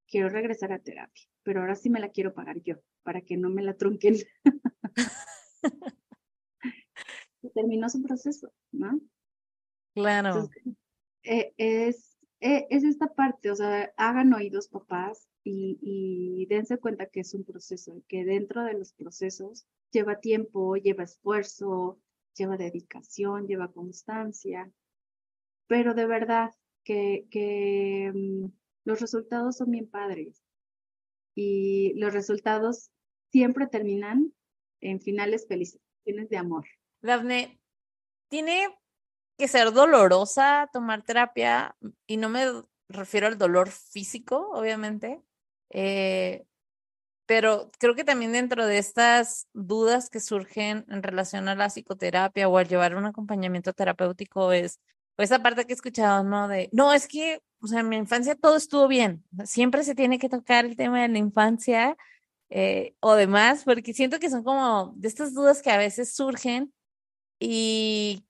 quiero 0.07 0.29
regresar 0.29 0.73
a 0.73 0.79
terapia, 0.79 1.23
pero 1.43 1.61
ahora 1.61 1.75
sí 1.75 1.89
me 1.89 1.99
la 1.99 2.09
quiero 2.09 2.33
pagar 2.33 2.61
yo, 2.61 2.75
para 3.03 3.21
que 3.21 3.37
no 3.37 3.49
me 3.49 3.63
la 3.63 3.75
trunquen. 3.75 4.15
y 7.41 7.49
terminó 7.51 7.89
su 7.89 8.01
proceso, 8.01 8.51
¿no? 8.71 8.99
Claro. 9.93 10.49
Eh, 11.23 11.53
es, 11.57 12.17
eh, 12.41 12.67
es 12.69 12.83
esta 12.83 13.07
parte, 13.07 13.49
o 13.49 13.55
sea, 13.55 13.93
hagan 13.95 14.33
oídos 14.33 14.67
papás 14.67 15.29
y, 15.45 15.77
y 15.81 16.45
dense 16.47 16.79
cuenta 16.79 17.05
que 17.05 17.21
es 17.21 17.33
un 17.35 17.43
proceso, 17.43 18.01
que 18.07 18.25
dentro 18.25 18.63
de 18.63 18.73
los 18.73 18.93
procesos 18.93 19.67
lleva 19.91 20.19
tiempo, 20.19 20.75
lleva 20.75 21.03
esfuerzo, 21.03 21.99
lleva 22.35 22.57
dedicación, 22.57 23.47
lleva 23.47 23.71
constancia, 23.71 24.71
pero 25.67 25.93
de 25.93 26.07
verdad 26.07 26.51
que, 26.83 27.27
que 27.29 28.11
mm, 28.13 28.45
los 28.85 28.99
resultados 28.99 29.57
son 29.57 29.71
bien 29.71 29.87
padres 29.87 30.43
y 31.35 31.93
los 31.95 32.11
resultados 32.11 32.91
siempre 33.31 33.67
terminan 33.67 34.33
en 34.81 34.99
finales 34.99 35.47
felices, 35.47 35.81
finales 36.03 36.29
de 36.29 36.37
amor. 36.37 36.65
Dafne, 37.01 37.59
tiene 38.29 38.67
que 39.37 39.47
ser 39.47 39.71
dolorosa 39.71 40.69
tomar 40.73 41.03
terapia 41.03 41.75
y 42.07 42.17
no 42.17 42.29
me 42.29 42.45
refiero 42.89 43.27
al 43.27 43.37
dolor 43.37 43.69
físico, 43.69 44.49
obviamente, 44.51 45.21
eh, 45.69 46.45
pero 47.25 47.71
creo 47.79 47.95
que 47.95 48.03
también 48.03 48.31
dentro 48.31 48.65
de 48.67 48.77
estas 48.77 49.47
dudas 49.53 50.09
que 50.09 50.19
surgen 50.19 50.85
en 50.89 51.01
relación 51.03 51.47
a 51.47 51.55
la 51.55 51.69
psicoterapia 51.69 52.47
o 52.47 52.57
al 52.57 52.67
llevar 52.67 52.95
un 52.95 53.05
acompañamiento 53.05 53.73
terapéutico 53.73 54.51
es 54.51 54.79
esa 55.17 55.41
parte 55.41 55.65
que 55.65 55.73
he 55.73 55.75
escuchado, 55.75 56.23
¿no? 56.23 56.47
De, 56.47 56.69
no, 56.73 56.93
es 56.93 57.07
que, 57.07 57.41
o 57.61 57.67
sea, 57.67 57.79
en 57.79 57.89
mi 57.89 57.95
infancia 57.95 58.35
todo 58.35 58.57
estuvo 58.57 58.87
bien. 58.87 59.23
Siempre 59.45 59.83
se 59.83 59.95
tiene 59.95 60.19
que 60.19 60.29
tocar 60.29 60.65
el 60.65 60.75
tema 60.75 61.01
de 61.01 61.07
la 61.07 61.17
infancia 61.17 61.97
eh, 62.49 62.95
o 62.99 63.15
demás, 63.15 63.63
porque 63.63 63.93
siento 63.93 64.19
que 64.19 64.29
son 64.29 64.43
como 64.43 64.93
de 64.95 65.07
estas 65.07 65.33
dudas 65.33 65.61
que 65.61 65.71
a 65.71 65.77
veces 65.77 66.13
surgen 66.13 66.73
y, 67.39 68.25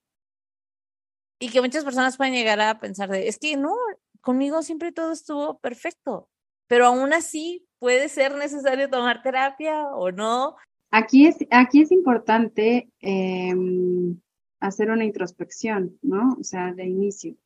y 1.38 1.50
que 1.50 1.60
muchas 1.60 1.84
personas 1.84 2.16
pueden 2.16 2.34
llegar 2.34 2.60
a 2.60 2.78
pensar 2.78 3.10
de, 3.10 3.28
es 3.28 3.38
que 3.38 3.56
no, 3.56 3.74
conmigo 4.20 4.62
siempre 4.62 4.92
todo 4.92 5.12
estuvo 5.12 5.58
perfecto, 5.58 6.30
pero 6.66 6.86
aún 6.86 7.12
así 7.12 7.66
puede 7.78 8.08
ser 8.08 8.34
necesario 8.36 8.88
tomar 8.88 9.22
terapia 9.22 9.86
o 9.88 10.10
no. 10.10 10.56
Aquí 10.90 11.26
es, 11.26 11.36
aquí 11.50 11.82
es 11.82 11.92
importante 11.92 12.90
em, 13.00 14.20
hacer 14.60 14.90
una 14.90 15.04
introspección, 15.04 15.98
¿no? 16.02 16.36
O 16.40 16.44
sea, 16.44 16.72
de 16.72 16.86
inicio, 16.86 17.36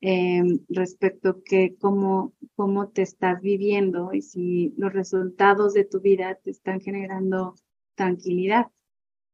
em, 0.00 0.60
respecto 0.68 1.42
que 1.44 1.76
cómo, 1.80 2.34
cómo 2.56 2.88
te 2.88 3.02
estás 3.02 3.40
viviendo 3.40 4.12
y 4.12 4.22
si 4.22 4.74
los 4.76 4.92
resultados 4.92 5.72
de 5.72 5.84
tu 5.84 6.00
vida 6.00 6.34
te 6.42 6.50
están 6.50 6.80
generando 6.80 7.54
tranquilidad. 7.94 8.66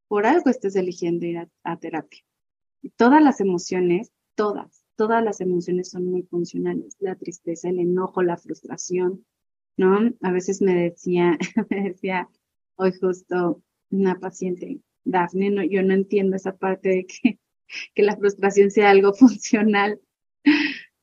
Por 0.09 0.26
algo 0.26 0.50
estás 0.50 0.76
eligiendo 0.76 1.26
ir 1.26 1.48
a, 1.62 1.76
terapia. 1.76 2.20
Y 2.83 2.90
todas 2.90 3.22
las 3.22 3.40
emociones, 3.40 4.11
todas, 4.35 4.80
todas 5.00 5.24
las 5.24 5.40
emociones 5.40 5.88
son 5.88 6.04
muy 6.04 6.24
funcionales. 6.24 6.94
La 6.98 7.14
tristeza, 7.14 7.70
el 7.70 7.78
enojo, 7.78 8.22
la 8.22 8.36
frustración, 8.36 9.24
¿no? 9.78 9.98
A 10.20 10.30
veces 10.30 10.60
me 10.60 10.74
decía, 10.74 11.38
me 11.70 11.88
decía 11.88 12.28
hoy 12.76 12.92
justo 13.00 13.62
una 13.90 14.20
paciente, 14.20 14.82
Dafne, 15.04 15.48
no, 15.48 15.64
yo 15.64 15.82
no 15.82 15.94
entiendo 15.94 16.36
esa 16.36 16.54
parte 16.54 16.90
de 16.90 17.06
que, 17.06 17.38
que 17.94 18.02
la 18.02 18.14
frustración 18.14 18.70
sea 18.70 18.90
algo 18.90 19.14
funcional. 19.14 19.98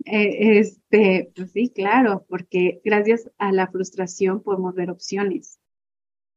Eh, 0.06 0.60
este, 0.60 1.32
pues 1.36 1.52
sí, 1.54 1.72
claro, 1.74 2.24
porque 2.30 2.80
gracias 2.86 3.32
a 3.40 3.52
la 3.52 3.66
frustración 3.66 4.44
podemos 4.44 4.76
ver 4.76 4.92
opciones. 4.92 5.60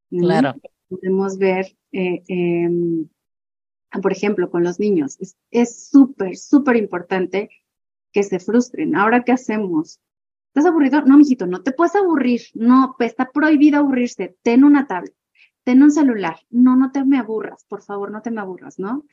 Claro. 0.08 0.54
Podemos 0.88 1.36
ver, 1.36 1.76
eh, 1.92 2.22
em, 2.26 3.06
por 4.02 4.12
ejemplo, 4.12 4.50
con 4.50 4.62
los 4.62 4.78
niños. 4.78 5.18
Es 5.50 5.88
súper, 5.88 6.36
súper 6.36 6.76
importante 6.76 7.50
que 8.12 8.22
se 8.22 8.38
frustren. 8.38 8.96
Ahora, 8.96 9.24
¿qué 9.24 9.32
hacemos? 9.32 10.00
¿Estás 10.48 10.66
aburrido? 10.66 11.02
No, 11.02 11.16
mijito, 11.16 11.46
no 11.46 11.62
te 11.62 11.72
puedes 11.72 11.94
aburrir. 11.94 12.42
No, 12.54 12.96
está 12.98 13.30
prohibido 13.30 13.78
aburrirse. 13.78 14.36
Ten 14.42 14.64
una 14.64 14.86
tablet, 14.86 15.14
ten 15.64 15.82
un 15.82 15.90
celular. 15.90 16.38
No, 16.50 16.76
no 16.76 16.90
te 16.92 17.04
me 17.04 17.18
aburras, 17.18 17.64
por 17.68 17.82
favor, 17.82 18.10
no 18.10 18.22
te 18.22 18.30
me 18.30 18.40
aburras, 18.40 18.78
¿no? 18.78 19.04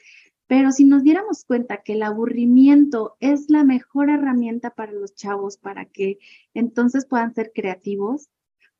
Pero 0.47 0.71
si 0.71 0.85
nos 0.85 1.03
diéramos 1.03 1.43
cuenta 1.43 1.83
que 1.83 1.93
el 1.93 2.03
aburrimiento 2.03 3.17
es 3.19 3.49
la 3.49 3.65
mejor 3.65 4.09
herramienta 4.09 4.71
para 4.71 4.93
los 4.93 5.13
chavos, 5.13 5.57
para 5.57 5.85
que 5.85 6.19
entonces 6.53 7.05
puedan 7.05 7.33
ser 7.33 7.51
creativos, 7.53 8.29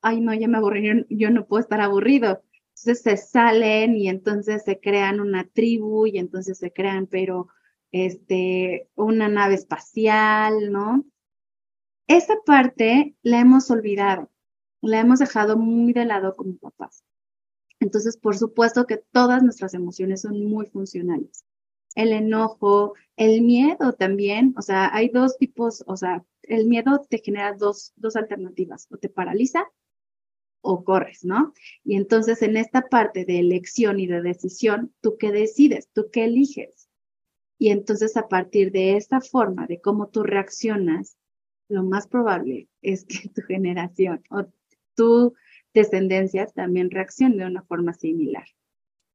ay, 0.02 0.22
no, 0.22 0.34
ya 0.34 0.48
me 0.48 0.58
aburrí, 0.58 1.06
yo 1.10 1.30
no 1.30 1.46
puedo 1.46 1.62
estar 1.62 1.82
aburrido. 1.82 2.42
Entonces 2.78 3.02
se 3.02 3.18
salen 3.18 3.96
y 3.96 4.08
entonces 4.08 4.64
se 4.64 4.80
crean 4.80 5.20
una 5.20 5.46
tribu 5.48 6.06
y 6.06 6.20
entonces 6.20 6.60
se 6.60 6.72
crean, 6.72 7.08
pero, 7.08 7.48
este, 7.92 8.88
una 8.94 9.28
nave 9.30 9.56
espacial, 9.56 10.72
¿no? 10.72 11.04
Esa 12.06 12.36
parte 12.46 13.16
la 13.24 13.40
hemos 13.40 13.72
olvidado, 13.72 14.30
la 14.82 15.00
hemos 15.00 15.18
dejado 15.20 15.58
muy 15.58 15.92
de 15.92 16.06
lado 16.06 16.36
como 16.36 16.56
papás. 16.58 17.04
Entonces, 17.80 18.16
por 18.16 18.38
supuesto 18.38 18.86
que 18.86 18.98
todas 19.12 19.42
nuestras 19.42 19.74
emociones 19.74 20.22
son 20.22 20.46
muy 20.46 20.68
funcionales. 20.68 21.46
El 21.96 22.12
enojo, 22.14 22.94
el 23.16 23.42
miedo 23.42 23.94
también, 23.94 24.54
o 24.56 24.62
sea, 24.62 24.94
hay 24.94 25.10
dos 25.10 25.38
tipos, 25.40 25.84
o 25.88 25.98
sea, 25.98 26.24
el 26.44 26.68
miedo 26.68 27.02
te 27.10 27.18
genera 27.18 27.54
dos, 27.54 27.94
dos 27.96 28.16
alternativas, 28.16 28.88
o 28.92 28.98
te 28.98 29.10
paraliza 29.10 29.66
o 30.62 30.84
corres, 30.84 31.24
¿no? 31.24 31.54
Y 31.84 31.96
entonces 31.96 32.42
en 32.42 32.58
esta 32.58 32.90
parte 32.90 33.26
de 33.26 33.40
elección 33.40 34.00
y 34.00 34.08
de 34.08 34.22
decisión, 34.22 34.94
¿tú 35.02 35.18
qué 35.18 35.32
decides? 35.32 35.90
¿Tú 35.94 36.10
qué 36.12 36.26
eliges? 36.26 36.90
Y 37.58 37.70
entonces 37.70 38.18
a 38.18 38.28
partir 38.28 38.72
de 38.72 38.98
esta 38.98 39.22
forma, 39.22 39.66
de 39.68 39.82
cómo 39.82 40.10
tú 40.10 40.24
reaccionas, 40.24 41.18
lo 41.70 41.84
más 41.84 42.08
probable 42.08 42.70
es 42.82 43.06
que 43.06 43.30
tu 43.30 43.42
generación 43.42 44.24
o 44.30 44.46
tu 44.96 45.34
descendencia 45.74 46.48
también 46.48 46.92
reaccione 46.92 47.38
de 47.38 47.46
una 47.46 47.64
forma 47.64 47.94
similar. 47.94 48.46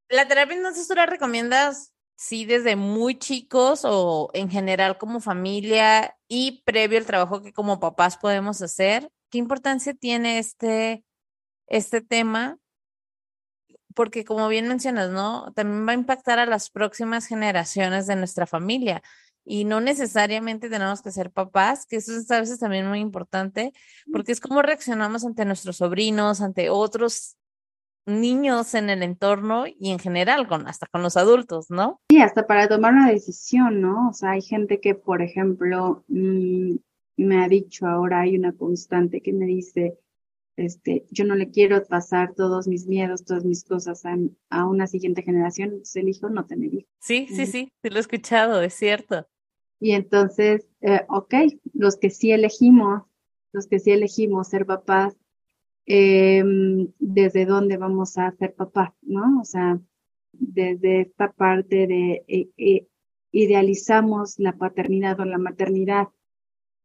¿La 0.09 0.29
terapia 0.29 0.57
entonces 0.57 0.87
tú 0.87 0.95
la 0.95 1.07
recomiendas, 1.07 1.93
sí, 2.17 2.45
desde 2.45 2.77
muy 2.77 3.19
chicos 3.19 3.83
o 3.85 4.31
en 4.35 4.51
general 4.51 4.99
como 4.99 5.21
familia 5.21 6.17
y 6.29 6.63
previo 6.65 6.99
al 6.99 7.07
trabajo 7.07 7.43
que 7.43 7.53
como 7.53 7.81
papás 7.81 8.19
podemos 8.19 8.61
hacer? 8.61 9.11
¿Qué 9.31 9.39
importancia 9.39 9.95
tiene 9.95 10.39
este, 10.39 11.05
este 11.67 12.01
tema? 12.01 12.59
Porque 13.95 14.25
como 14.25 14.49
bien 14.49 14.69
mencionas, 14.69 15.11
¿no? 15.11 15.53
También 15.55 15.87
va 15.87 15.93
a 15.93 15.97
impactar 15.97 16.39
a 16.39 16.47
las 16.47 16.71
próximas 16.71 17.27
generaciones 17.27 18.07
de 18.07 18.17
nuestra 18.17 18.47
familia 18.47 19.03
y 19.45 19.65
no 19.65 19.81
necesariamente 19.81 20.71
tenemos 20.71 21.03
que 21.03 21.11
ser 21.11 21.31
papás, 21.31 21.87
que 21.87 21.97
eso 21.97 22.17
es 22.17 22.31
a 22.31 22.41
veces 22.41 22.59
también 22.59 22.89
muy 22.89 23.01
importante, 23.01 23.73
porque 24.13 24.33
es 24.33 24.41
como 24.41 24.63
reaccionamos 24.63 25.25
ante 25.25 25.45
nuestros 25.45 25.79
sobrinos, 25.79 26.41
ante 26.41 26.71
otros 26.71 27.37
niños 28.07 28.75
en 28.75 28.91
el 28.91 29.03
entorno 29.03 29.65
y 29.67 29.91
en 29.91 29.99
general, 29.99 30.49
con, 30.49 30.67
hasta 30.67 30.87
con 30.87 31.03
los 31.03 31.17
adultos, 31.17 31.71
¿no? 31.71 32.01
Sí, 32.11 32.21
hasta 32.21 32.47
para 32.47 32.69
tomar 32.69 32.93
una 32.93 33.11
decisión, 33.11 33.81
¿no? 33.81 34.09
O 34.09 34.13
sea, 34.13 34.33
hay 34.33 34.43
gente 34.43 34.81
que, 34.81 34.95
por 34.95 35.23
ejemplo, 35.23 36.05
mm, 36.09 36.77
me 37.17 37.45
ha 37.45 37.49
dicho 37.49 37.87
ahora, 37.87 38.21
hay 38.21 38.37
una 38.37 38.53
constante 38.53 39.21
que 39.21 39.33
me 39.33 39.47
dice, 39.47 39.99
este, 40.57 41.07
yo 41.11 41.25
no 41.25 41.35
le 41.35 41.51
quiero 41.51 41.83
pasar 41.85 42.35
todos 42.35 42.69
mis 42.69 42.87
miedos, 42.87 43.25
todas 43.25 43.45
mis 43.45 43.65
cosas 43.65 44.03
a, 44.51 44.67
una 44.67 44.87
siguiente 44.87 45.23
generación, 45.23 45.71
entonces 45.71 45.97
el 45.97 46.09
hijo 46.09 46.29
no 46.29 46.47
tiene 46.47 46.67
hijo. 46.67 46.89
Sí, 47.01 47.27
sí, 47.29 47.47
sí, 47.47 47.73
sí, 47.83 47.91
lo 47.91 47.97
he 47.97 48.01
escuchado, 48.01 48.63
es 48.63 48.75
cierto. 48.75 49.27
Y 49.81 49.93
entonces, 49.93 50.69
eh, 50.81 51.01
ok, 51.09 51.35
los 51.73 51.97
que 51.97 52.11
sí 52.11 52.31
elegimos, 52.31 53.03
los 53.53 53.67
que 53.67 53.81
sí 53.81 53.91
elegimos 53.91 54.49
ser 54.49 54.67
papás, 54.67 55.17
em, 55.87 56.93
¿desde 56.99 57.47
dónde 57.47 57.77
vamos 57.77 58.17
a 58.19 58.31
ser 58.33 58.55
papás? 58.55 58.93
¿No? 59.03 59.41
O 59.41 59.45
sea, 59.45 59.81
desde 60.33 61.01
esta 61.03 61.33
parte 61.33 61.87
de, 61.87 62.25
eh, 62.29 62.51
eh, 62.57 62.87
idealizamos 63.33 64.39
la 64.39 64.53
paternidad 64.53 65.19
o 65.21 65.25
la 65.25 65.39
maternidad. 65.39 66.09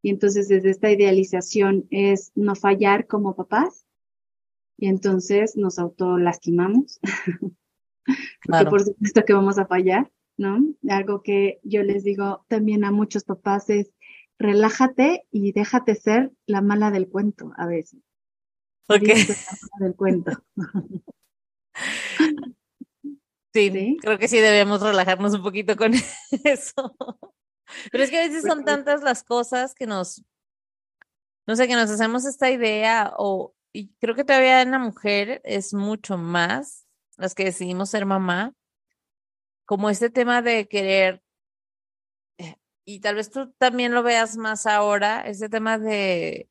Y 0.01 0.09
entonces 0.09 0.47
desde 0.47 0.69
esta 0.69 0.91
idealización 0.91 1.87
es 1.89 2.31
no 2.35 2.55
fallar 2.55 3.07
como 3.07 3.35
papás. 3.35 3.85
Y 4.77 4.87
entonces 4.87 5.57
nos 5.57 5.79
autolastimamos. 5.79 6.99
Porque 8.45 8.65
por 8.65 8.81
supuesto 8.83 9.25
que 9.25 9.33
vamos 9.33 9.57
a 9.57 9.65
fallar, 9.65 10.11
¿no? 10.37 10.63
Algo 10.89 11.21
que 11.21 11.59
yo 11.63 11.83
les 11.83 12.03
digo 12.03 12.45
también 12.47 12.85
a 12.85 12.91
muchos 12.91 13.23
papás 13.23 13.69
es 13.69 13.91
relájate 14.39 15.25
y 15.31 15.51
déjate 15.51 15.95
ser 15.95 16.31
la 16.45 16.61
mala 16.61 16.91
del 16.91 17.09
cuento 17.09 17.51
a 17.57 17.65
veces. 17.65 17.99
Ok. 18.87 19.07
La 19.07 19.15
mala 19.15 19.87
del 19.87 19.95
cuento. 19.95 20.31
Sí, 23.53 23.97
creo 24.01 24.19
que 24.19 24.27
sí 24.27 24.37
debemos 24.37 24.81
relajarnos 24.81 25.33
un 25.33 25.41
poquito 25.41 25.75
con 25.75 25.91
eso. 26.43 26.95
Pero 27.91 28.03
es 28.03 28.09
que 28.09 28.17
a 28.19 28.27
veces 28.27 28.43
son 28.43 28.63
tantas 28.63 29.01
las 29.03 29.23
cosas 29.23 29.75
que 29.75 29.85
nos, 29.85 30.23
no 31.45 31.55
sé, 31.55 31.67
que 31.67 31.75
nos 31.75 31.89
hacemos 31.89 32.25
esta 32.25 32.49
idea 32.49 33.13
o, 33.17 33.53
y 33.73 33.89
creo 33.99 34.15
que 34.15 34.23
todavía 34.23 34.61
en 34.61 34.71
la 34.71 34.79
mujer 34.79 35.41
es 35.43 35.73
mucho 35.73 36.17
más 36.17 36.85
las 37.17 37.35
que 37.35 37.45
decidimos 37.45 37.89
ser 37.89 38.05
mamá, 38.05 38.53
como 39.65 39.89
este 39.89 40.09
tema 40.09 40.41
de 40.41 40.67
querer, 40.67 41.23
eh, 42.37 42.55
y 42.85 43.01
tal 43.01 43.15
vez 43.15 43.29
tú 43.29 43.51
también 43.57 43.93
lo 43.93 44.03
veas 44.03 44.37
más 44.37 44.65
ahora, 44.65 45.21
este 45.21 45.49
tema 45.49 45.77
de 45.77 46.49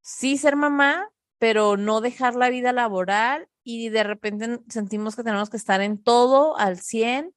sí 0.00 0.38
ser 0.38 0.56
mamá, 0.56 1.10
pero 1.38 1.76
no 1.76 2.00
dejar 2.00 2.34
la 2.34 2.50
vida 2.50 2.72
laboral 2.72 3.48
y 3.62 3.88
de 3.88 4.04
repente 4.04 4.60
sentimos 4.68 5.16
que 5.16 5.24
tenemos 5.24 5.50
que 5.50 5.56
estar 5.56 5.80
en 5.80 6.02
todo 6.02 6.56
al 6.56 6.78
100 6.78 7.34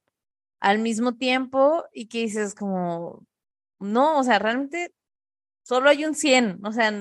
al 0.60 0.78
mismo 0.78 1.16
tiempo 1.16 1.84
y 1.92 2.08
que 2.08 2.18
dices 2.18 2.54
como, 2.54 3.26
no, 3.78 4.18
o 4.18 4.24
sea, 4.24 4.38
realmente 4.38 4.92
solo 5.62 5.88
hay 5.90 6.04
un 6.04 6.14
100, 6.14 6.60
o 6.64 6.72
sea, 6.72 6.92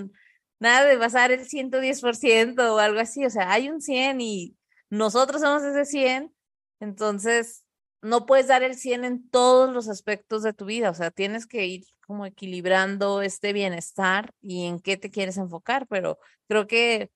nada 0.59 0.85
de 0.85 0.97
basar 0.97 1.31
el 1.31 1.45
110% 1.45 2.75
o 2.75 2.79
algo 2.79 2.99
así, 2.99 3.25
o 3.25 3.29
sea, 3.29 3.51
hay 3.51 3.69
un 3.69 3.81
100 3.81 4.21
y 4.21 4.57
nosotros 4.89 5.41
somos 5.41 5.63
ese 5.63 5.85
100, 5.85 6.33
entonces 6.79 7.65
no 8.01 8.25
puedes 8.25 8.47
dar 8.47 8.63
el 8.63 8.75
100 8.75 9.05
en 9.05 9.29
todos 9.29 9.73
los 9.73 9.89
aspectos 9.89 10.43
de 10.43 10.53
tu 10.53 10.65
vida, 10.65 10.89
o 10.89 10.93
sea, 10.93 11.11
tienes 11.11 11.47
que 11.47 11.65
ir 11.65 11.85
como 12.05 12.25
equilibrando 12.25 13.21
este 13.21 13.53
bienestar 13.53 14.33
y 14.41 14.65
en 14.65 14.79
qué 14.79 14.97
te 14.97 15.09
quieres 15.09 15.37
enfocar, 15.37 15.87
pero 15.87 16.19
creo 16.47 16.67
que 16.67 17.11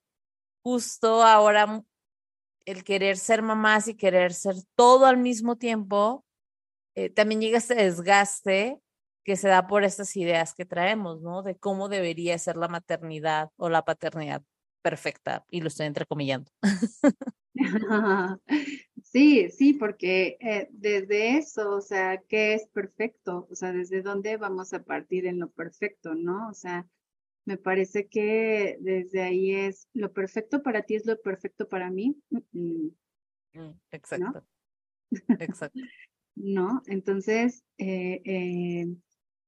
justo 0.63 1.23
ahora 1.23 1.83
el 2.65 2.83
querer 2.83 3.17
ser 3.17 3.41
mamás 3.41 3.87
y 3.87 3.95
querer 3.95 4.33
ser 4.33 4.55
todo 4.75 5.05
al 5.05 5.17
mismo 5.17 5.55
tiempo, 5.55 6.25
eh, 6.97 7.11
también 7.11 7.39
llega 7.39 7.59
este 7.59 7.75
desgaste 7.75 8.81
que 9.23 9.35
se 9.35 9.47
da 9.47 9.67
por 9.67 9.83
estas 9.83 10.15
ideas 10.17 10.55
que 10.55 10.65
traemos, 10.65 11.21
¿no? 11.21 11.43
De 11.43 11.55
cómo 11.55 11.89
debería 11.89 12.35
ser 12.39 12.57
la 12.57 12.67
maternidad 12.67 13.51
o 13.55 13.69
la 13.69 13.85
paternidad 13.85 14.41
perfecta, 14.81 15.45
y 15.49 15.61
lo 15.61 15.67
estoy 15.67 15.85
entrecomillando. 15.85 16.51
Sí, 19.03 19.49
sí, 19.49 19.73
porque 19.73 20.37
eh, 20.41 20.67
desde 20.71 21.37
eso, 21.37 21.77
o 21.77 21.81
sea, 21.81 22.21
¿qué 22.27 22.53
es 22.53 22.67
perfecto? 22.67 23.47
O 23.49 23.55
sea, 23.55 23.71
¿desde 23.71 24.01
dónde 24.01 24.37
vamos 24.37 24.73
a 24.73 24.83
partir 24.83 25.25
en 25.25 25.39
lo 25.39 25.49
perfecto, 25.49 26.13
no? 26.13 26.49
O 26.49 26.53
sea, 26.53 26.85
me 27.45 27.57
parece 27.57 28.07
que 28.09 28.77
desde 28.81 29.21
ahí 29.21 29.55
es 29.55 29.87
lo 29.93 30.11
perfecto 30.11 30.61
para 30.61 30.83
ti 30.83 30.95
es 30.95 31.05
lo 31.05 31.19
perfecto 31.21 31.67
para 31.69 31.89
mí. 31.89 32.21
Mm, 32.51 32.89
exacto. 33.91 34.45
Exacto. 35.39 35.79
¿No? 36.37 36.83
Entonces, 36.85 37.63
eh, 37.79 38.21
eh, 38.23 38.95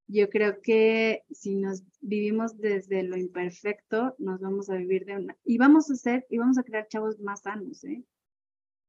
yo 0.08 0.30
creo 0.30 0.60
que 0.62 1.24
si 1.30 1.56
nos 1.56 1.84
vivimos 2.02 2.58
desde 2.58 3.04
lo 3.04 3.16
imperfecto, 3.16 4.16
nos 4.18 4.42
vamos 4.42 4.70
a 4.70 4.76
vivir 4.76 5.06
de 5.06 5.18
una... 5.18 5.38
Y 5.46 5.60
vamos 5.60 5.92
a 5.92 5.96
ser, 5.96 6.26
y 6.32 6.40
vamos 6.40 6.58
a 6.58 6.64
crear 6.64 6.88
chavos 6.88 7.20
más 7.20 7.42
sanos, 7.42 7.84
¿eh? 7.84 8.04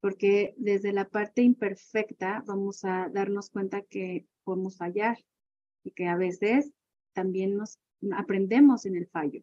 Porque 0.00 0.54
desde 0.56 0.94
la 0.94 1.10
parte 1.10 1.42
imperfecta 1.42 2.42
vamos 2.46 2.84
a 2.86 3.10
darnos 3.12 3.50
cuenta 3.50 3.82
que 3.82 4.26
podemos 4.44 4.78
fallar 4.78 5.18
y 5.84 5.90
que 5.90 6.06
a 6.06 6.16
veces 6.16 6.72
también 7.12 7.58
nos 7.58 7.78
aprendemos 8.16 8.86
en 8.86 8.96
el 8.96 9.06
fallo, 9.08 9.42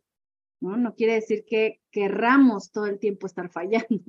¿no? 0.60 0.78
No 0.78 0.96
quiere 0.96 1.14
decir 1.14 1.46
que 1.48 1.80
querramos 1.92 2.72
todo 2.72 2.88
el 2.88 2.98
tiempo 2.98 3.28
estar 3.28 3.52
fallando. 3.52 4.02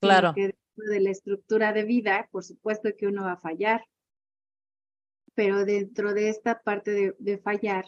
Claro. 0.00 0.32
Que 0.34 0.54
de 0.84 1.00
la 1.00 1.10
estructura 1.10 1.72
de 1.72 1.84
vida, 1.84 2.28
por 2.30 2.44
supuesto 2.44 2.90
que 2.96 3.06
uno 3.06 3.24
va 3.24 3.32
a 3.32 3.40
fallar, 3.40 3.84
pero 5.34 5.64
dentro 5.64 6.14
de 6.14 6.28
esta 6.28 6.62
parte 6.62 6.90
de, 6.90 7.14
de 7.18 7.38
fallar 7.38 7.86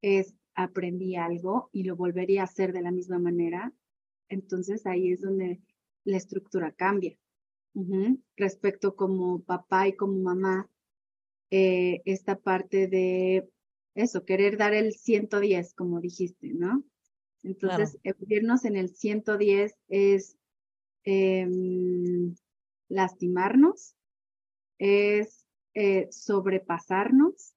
es 0.00 0.34
aprendí 0.54 1.16
algo 1.16 1.70
y 1.72 1.84
lo 1.84 1.96
volvería 1.96 2.42
a 2.42 2.44
hacer 2.44 2.72
de 2.72 2.82
la 2.82 2.90
misma 2.90 3.18
manera, 3.18 3.72
entonces 4.28 4.86
ahí 4.86 5.12
es 5.12 5.20
donde 5.20 5.60
la 6.04 6.16
estructura 6.16 6.72
cambia. 6.72 7.16
Respecto 8.36 8.96
como 8.96 9.40
papá 9.42 9.88
y 9.88 9.94
como 9.94 10.18
mamá, 10.18 10.68
eh, 11.50 12.02
esta 12.04 12.38
parte 12.38 12.86
de 12.86 13.48
eso, 13.94 14.24
querer 14.24 14.56
dar 14.56 14.74
el 14.74 14.92
110, 14.92 15.74
como 15.74 16.00
dijiste, 16.00 16.48
¿no? 16.52 16.84
Entonces, 17.42 17.98
irnos 18.28 18.64
en 18.64 18.76
el 18.76 18.90
110 18.90 19.74
es 19.88 20.36
em, 21.04 22.34
lastimarnos, 22.88 23.94
es 24.78 25.46
eh, 25.74 26.08
sobrepasarnos, 26.10 27.54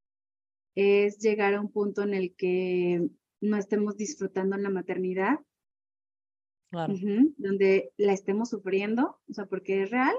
es 0.75 1.17
llegar 1.19 1.53
a 1.53 1.61
un 1.61 1.71
punto 1.71 2.03
en 2.03 2.13
el 2.13 2.35
que 2.35 3.07
no 3.41 3.57
estemos 3.57 3.97
disfrutando 3.97 4.55
en 4.55 4.63
la 4.63 4.69
maternidad, 4.69 5.39
donde 7.37 7.93
la 7.97 8.13
estemos 8.13 8.49
sufriendo, 8.49 9.17
o 9.29 9.33
sea, 9.33 9.45
porque 9.45 9.83
es 9.83 9.91
real, 9.91 10.15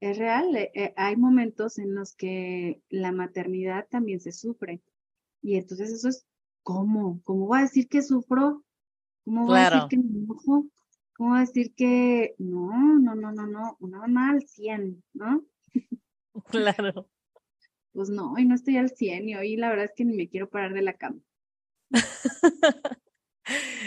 es 0.00 0.16
real, 0.16 0.56
eh, 0.56 0.70
eh, 0.74 0.94
hay 0.96 1.16
momentos 1.16 1.78
en 1.78 1.94
los 1.94 2.14
que 2.14 2.82
la 2.88 3.12
maternidad 3.12 3.86
también 3.90 4.20
se 4.20 4.32
sufre. 4.32 4.80
Y 5.42 5.56
entonces 5.56 5.92
eso 5.92 6.08
es, 6.08 6.26
¿cómo? 6.62 7.20
¿Cómo 7.24 7.48
va 7.48 7.58
a 7.58 7.62
decir 7.62 7.88
que 7.88 8.02
sufro? 8.02 8.64
¿Cómo 9.24 9.46
va 9.46 9.66
a 9.66 9.70
decir 9.70 9.88
que 9.90 9.96
me 9.98 10.18
enojo? 10.18 10.66
¿Cómo 11.20 11.36
decir 11.36 11.74
que 11.74 12.34
no, 12.38 12.98
no, 12.98 13.14
no, 13.14 13.30
no, 13.30 13.46
no, 13.46 13.76
una 13.80 13.98
mamá 13.98 14.30
al 14.30 14.48
100, 14.48 15.04
¿no? 15.12 15.44
Claro. 16.46 17.10
Pues 17.92 18.08
no, 18.08 18.32
hoy 18.32 18.46
no 18.46 18.54
estoy 18.54 18.78
al 18.78 18.88
100 18.88 19.28
y 19.28 19.34
hoy 19.34 19.56
la 19.56 19.68
verdad 19.68 19.84
es 19.84 19.92
que 19.94 20.06
ni 20.06 20.16
me 20.16 20.30
quiero 20.30 20.48
parar 20.48 20.72
de 20.72 20.80
la 20.80 20.94
cama. 20.94 21.20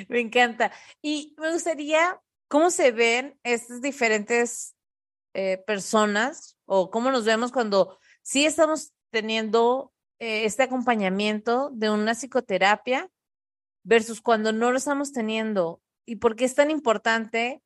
me 0.09 0.19
encanta. 0.19 0.71
Y 1.01 1.33
me 1.39 1.51
gustaría, 1.51 2.21
¿cómo 2.49 2.69
se 2.69 2.91
ven 2.91 3.39
estas 3.41 3.81
diferentes 3.81 4.75
eh, 5.33 5.57
personas 5.65 6.59
o 6.65 6.91
cómo 6.91 7.09
nos 7.09 7.25
vemos 7.25 7.51
cuando 7.51 7.97
sí 8.21 8.45
estamos 8.45 8.93
teniendo 9.09 9.91
eh, 10.19 10.45
este 10.45 10.61
acompañamiento 10.61 11.71
de 11.73 11.89
una 11.89 12.13
psicoterapia 12.13 13.09
versus 13.81 14.21
cuando 14.21 14.53
no 14.53 14.69
lo 14.69 14.77
estamos 14.77 15.11
teniendo 15.13 15.81
y 16.05 16.17
por 16.17 16.35
qué 16.35 16.45
es 16.45 16.55
tan 16.55 16.71
importante 16.71 17.61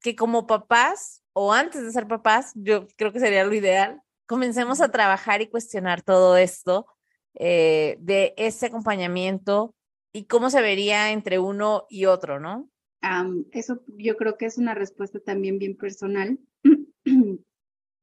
que 0.00 0.16
como 0.16 0.46
papás 0.46 1.22
o 1.32 1.52
antes 1.52 1.82
de 1.82 1.92
ser 1.92 2.06
papás, 2.06 2.52
yo 2.54 2.86
creo 2.96 3.12
que 3.12 3.20
sería 3.20 3.44
lo 3.44 3.54
ideal, 3.54 4.02
comencemos 4.26 4.80
a 4.80 4.90
trabajar 4.90 5.42
y 5.42 5.48
cuestionar 5.48 6.02
todo 6.02 6.36
esto 6.36 6.86
eh, 7.34 7.96
de 8.00 8.34
ese 8.36 8.66
acompañamiento 8.66 9.74
y 10.12 10.24
cómo 10.24 10.50
se 10.50 10.62
vería 10.62 11.12
entre 11.12 11.38
uno 11.38 11.86
y 11.88 12.06
otro, 12.06 12.40
¿no? 12.40 12.68
eso 13.52 13.82
yo 13.96 14.16
creo 14.16 14.36
que 14.36 14.44
es 14.44 14.58
una 14.58 14.74
respuesta 14.74 15.20
también 15.20 15.58
bien 15.58 15.76
personal. 15.76 16.38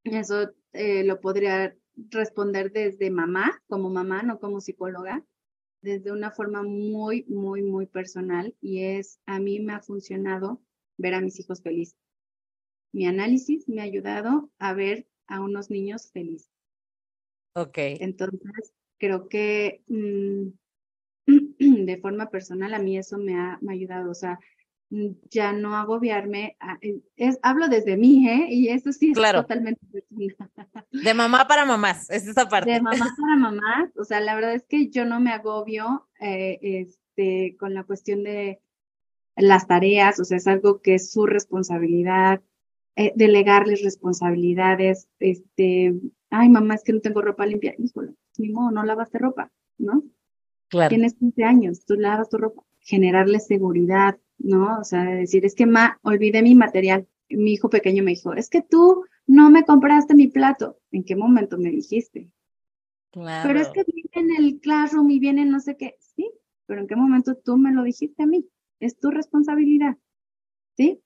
eso 0.03 0.51
eh, 0.73 1.03
lo 1.03 1.19
podría 1.19 1.75
responder 1.95 2.71
desde 2.71 3.11
mamá, 3.11 3.61
como 3.67 3.89
mamá, 3.89 4.23
no 4.23 4.39
como 4.39 4.59
psicóloga, 4.59 5.23
desde 5.87 6.11
una 6.11 6.31
forma 6.31 6.63
muy, 6.63 7.23
muy, 7.29 7.63
muy 7.63 7.85
personal 7.85 8.53
y 8.61 8.83
es, 8.83 9.19
a 9.25 9.39
mí 9.39 9.59
me 9.61 9.73
ha 9.73 9.79
funcionado 9.79 10.61
ver 10.97 11.13
a 11.13 11.21
mis 11.21 11.39
hijos 11.39 11.61
felices. 11.61 11.97
Mi 12.91 13.07
análisis 13.07 13.69
me 13.69 13.81
ha 13.81 13.85
ayudado 13.85 14.51
a 14.59 14.73
ver 14.73 15.07
a 15.27 15.39
unos 15.39 15.69
niños 15.69 16.11
felices. 16.11 16.51
Ok. 17.53 17.77
Entonces, 17.77 18.73
creo 18.97 19.29
que 19.29 19.81
mm, 19.87 20.47
de 21.85 21.97
forma 22.01 22.29
personal 22.29 22.73
a 22.73 22.79
mí 22.79 22.97
eso 22.97 23.17
me 23.17 23.35
ha, 23.35 23.57
me 23.61 23.71
ha 23.71 23.75
ayudado. 23.75 24.11
O 24.11 24.15
sea, 24.15 24.39
ya 24.89 25.51
no 25.53 25.75
agobiarme. 25.75 26.57
Eh, 26.81 27.01
es, 27.15 27.39
hablo 27.41 27.67
desde 27.67 27.97
mí, 27.97 28.27
¿eh? 28.27 28.47
Y 28.49 28.69
eso 28.69 28.91
sí 28.91 29.11
es 29.11 29.31
totalmente 29.31 29.81
De 30.91 31.13
mamá 31.13 31.47
para 31.47 31.65
mamás, 31.65 32.09
es 32.09 32.27
esa 32.27 32.47
parte. 32.47 32.71
De 32.71 32.81
mamá 32.81 33.07
para 33.19 33.35
mamás, 33.35 33.89
o 33.97 34.03
sea, 34.03 34.19
la 34.21 34.35
verdad 34.35 34.53
es 34.53 34.65
que 34.65 34.89
yo 34.89 35.05
no 35.05 35.19
me 35.19 35.31
agobio 35.31 36.07
eh, 36.19 36.59
este, 36.61 37.57
con 37.57 37.73
la 37.73 37.83
cuestión 37.83 38.23
de 38.23 38.61
las 39.35 39.67
tareas, 39.67 40.19
o 40.19 40.23
sea, 40.23 40.37
es 40.37 40.47
algo 40.47 40.81
que 40.81 40.95
es 40.95 41.11
su 41.11 41.25
responsabilidad, 41.25 42.41
eh, 42.95 43.13
delegarles 43.15 43.83
responsabilidades, 43.83 45.07
este, 45.19 45.93
ay 46.31 46.49
mamá, 46.49 46.75
es 46.75 46.83
que 46.83 46.93
no 46.93 47.01
tengo 47.01 47.21
ropa 47.21 47.45
limpia, 47.45 47.75
híjole, 47.77 48.13
ni 48.37 48.49
modo, 48.49 48.71
no 48.71 48.83
lavaste 48.83 49.19
ropa, 49.19 49.51
¿no? 49.77 50.03
Claro. 50.69 50.89
Tienes 50.89 51.13
15 51.13 51.43
años, 51.43 51.85
tú 51.85 51.95
lavas 51.95 52.29
tu 52.29 52.37
ropa. 52.37 52.63
Generarle 52.79 53.39
seguridad, 53.39 54.17
¿no? 54.37 54.79
O 54.79 54.83
sea, 54.83 55.03
decir, 55.03 55.45
es 55.45 55.55
que 55.55 55.65
ma, 55.65 55.99
olvidé 56.03 56.41
mi 56.41 56.55
material. 56.55 57.07
Mi 57.29 57.53
hijo 57.53 57.69
pequeño 57.69 58.03
me 58.03 58.11
dijo, 58.11 58.33
es 58.33 58.49
que 58.49 58.61
tú 58.61 59.03
no 59.25 59.49
me 59.49 59.63
compraste 59.65 60.15
mi 60.15 60.27
plato. 60.27 60.79
¿En 60.91 61.03
qué 61.03 61.15
momento 61.15 61.57
me 61.57 61.69
dijiste? 61.69 62.31
Claro. 63.11 63.47
Pero 63.47 63.59
es 63.59 63.69
que 63.69 63.83
viene 63.83 64.35
en 64.35 64.43
el 64.43 64.59
classroom 64.59 65.09
y 65.11 65.19
viene 65.19 65.45
no 65.45 65.59
sé 65.59 65.75
qué. 65.75 65.95
Sí, 65.99 66.31
pero 66.65 66.81
¿en 66.81 66.87
qué 66.87 66.95
momento 66.95 67.35
tú 67.35 67.57
me 67.57 67.73
lo 67.73 67.83
dijiste 67.83 68.23
a 68.23 68.27
mí? 68.27 68.47
Es 68.79 68.99
tu 68.99 69.11
responsabilidad. 69.11 69.97
¿Sí? 70.77 71.01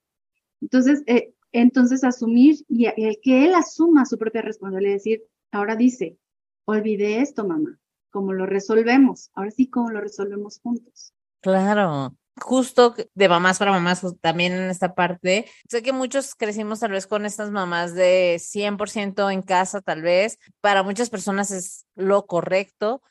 Entonces, 0.61 1.03
eh, 1.07 1.33
entonces 1.51 2.03
asumir 2.03 2.57
y 2.67 2.85
el 2.85 3.19
que 3.21 3.45
él 3.45 3.55
asuma 3.55 4.05
su 4.05 4.17
propia 4.17 4.41
responsabilidad, 4.41 4.93
decir, 4.93 5.23
ahora 5.51 5.75
dice, 5.75 6.17
olvidé 6.65 7.21
esto, 7.21 7.45
mamá, 7.45 7.79
¿cómo 8.09 8.33
lo 8.33 8.45
resolvemos? 8.45 9.31
Ahora 9.33 9.51
sí, 9.51 9.67
¿cómo 9.67 9.89
lo 9.89 10.01
resolvemos 10.01 10.59
juntos? 10.59 11.13
Claro, 11.41 12.15
justo 12.41 12.95
de 13.13 13.29
mamás 13.29 13.59
para 13.59 13.71
mamás, 13.71 14.05
también 14.21 14.53
en 14.53 14.69
esta 14.69 14.95
parte. 14.95 15.49
Sé 15.69 15.81
que 15.81 15.93
muchos 15.93 16.35
crecimos 16.35 16.79
tal 16.79 16.91
vez 16.91 17.07
con 17.07 17.25
estas 17.25 17.51
mamás 17.51 17.93
de 17.93 18.37
100% 18.39 19.31
en 19.31 19.41
casa, 19.41 19.81
tal 19.81 20.01
vez. 20.01 20.37
Para 20.59 20.83
muchas 20.83 21.09
personas 21.09 21.51
es 21.51 21.85
lo 21.95 22.25
correcto, 22.25 23.01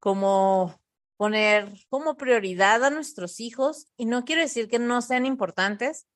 como 0.00 0.74
poner 1.16 1.72
como 1.88 2.16
prioridad 2.16 2.82
a 2.84 2.90
nuestros 2.90 3.40
hijos. 3.40 3.86
Y 3.96 4.06
no 4.06 4.24
quiero 4.24 4.42
decir 4.42 4.68
que 4.68 4.78
no 4.78 5.00
sean 5.02 5.26
importantes, 5.26 6.06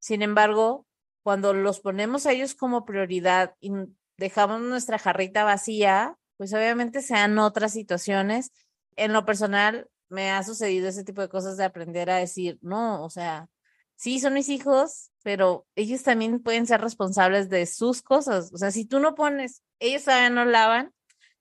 sin 0.00 0.22
embargo, 0.22 0.86
cuando 1.22 1.52
los 1.52 1.80
ponemos 1.80 2.26
a 2.26 2.32
ellos 2.32 2.54
como 2.54 2.84
prioridad 2.84 3.54
y 3.60 3.72
dejamos 4.16 4.60
nuestra 4.60 4.98
jarrita 4.98 5.44
vacía, 5.44 6.16
pues 6.36 6.54
obviamente 6.54 7.02
sean 7.02 7.38
otras 7.38 7.72
situaciones. 7.72 8.52
En 8.96 9.12
lo 9.12 9.24
personal, 9.24 9.88
me 10.08 10.30
ha 10.30 10.42
sucedido 10.42 10.88
ese 10.88 11.04
tipo 11.04 11.20
de 11.20 11.28
cosas 11.28 11.56
de 11.56 11.64
aprender 11.64 12.10
a 12.10 12.16
decir, 12.16 12.58
no, 12.62 13.04
o 13.04 13.10
sea, 13.10 13.48
sí, 13.96 14.20
son 14.20 14.34
mis 14.34 14.48
hijos, 14.48 15.10
pero 15.22 15.66
ellos 15.76 16.02
también 16.02 16.40
pueden 16.40 16.66
ser 16.66 16.80
responsables 16.80 17.48
de 17.50 17.66
sus 17.66 18.02
cosas. 18.02 18.52
O 18.52 18.58
sea, 18.58 18.70
si 18.70 18.86
tú 18.86 19.00
no 19.00 19.14
pones, 19.14 19.62
ellos 19.80 20.04
todavía 20.04 20.30
no 20.30 20.44
lavan, 20.44 20.92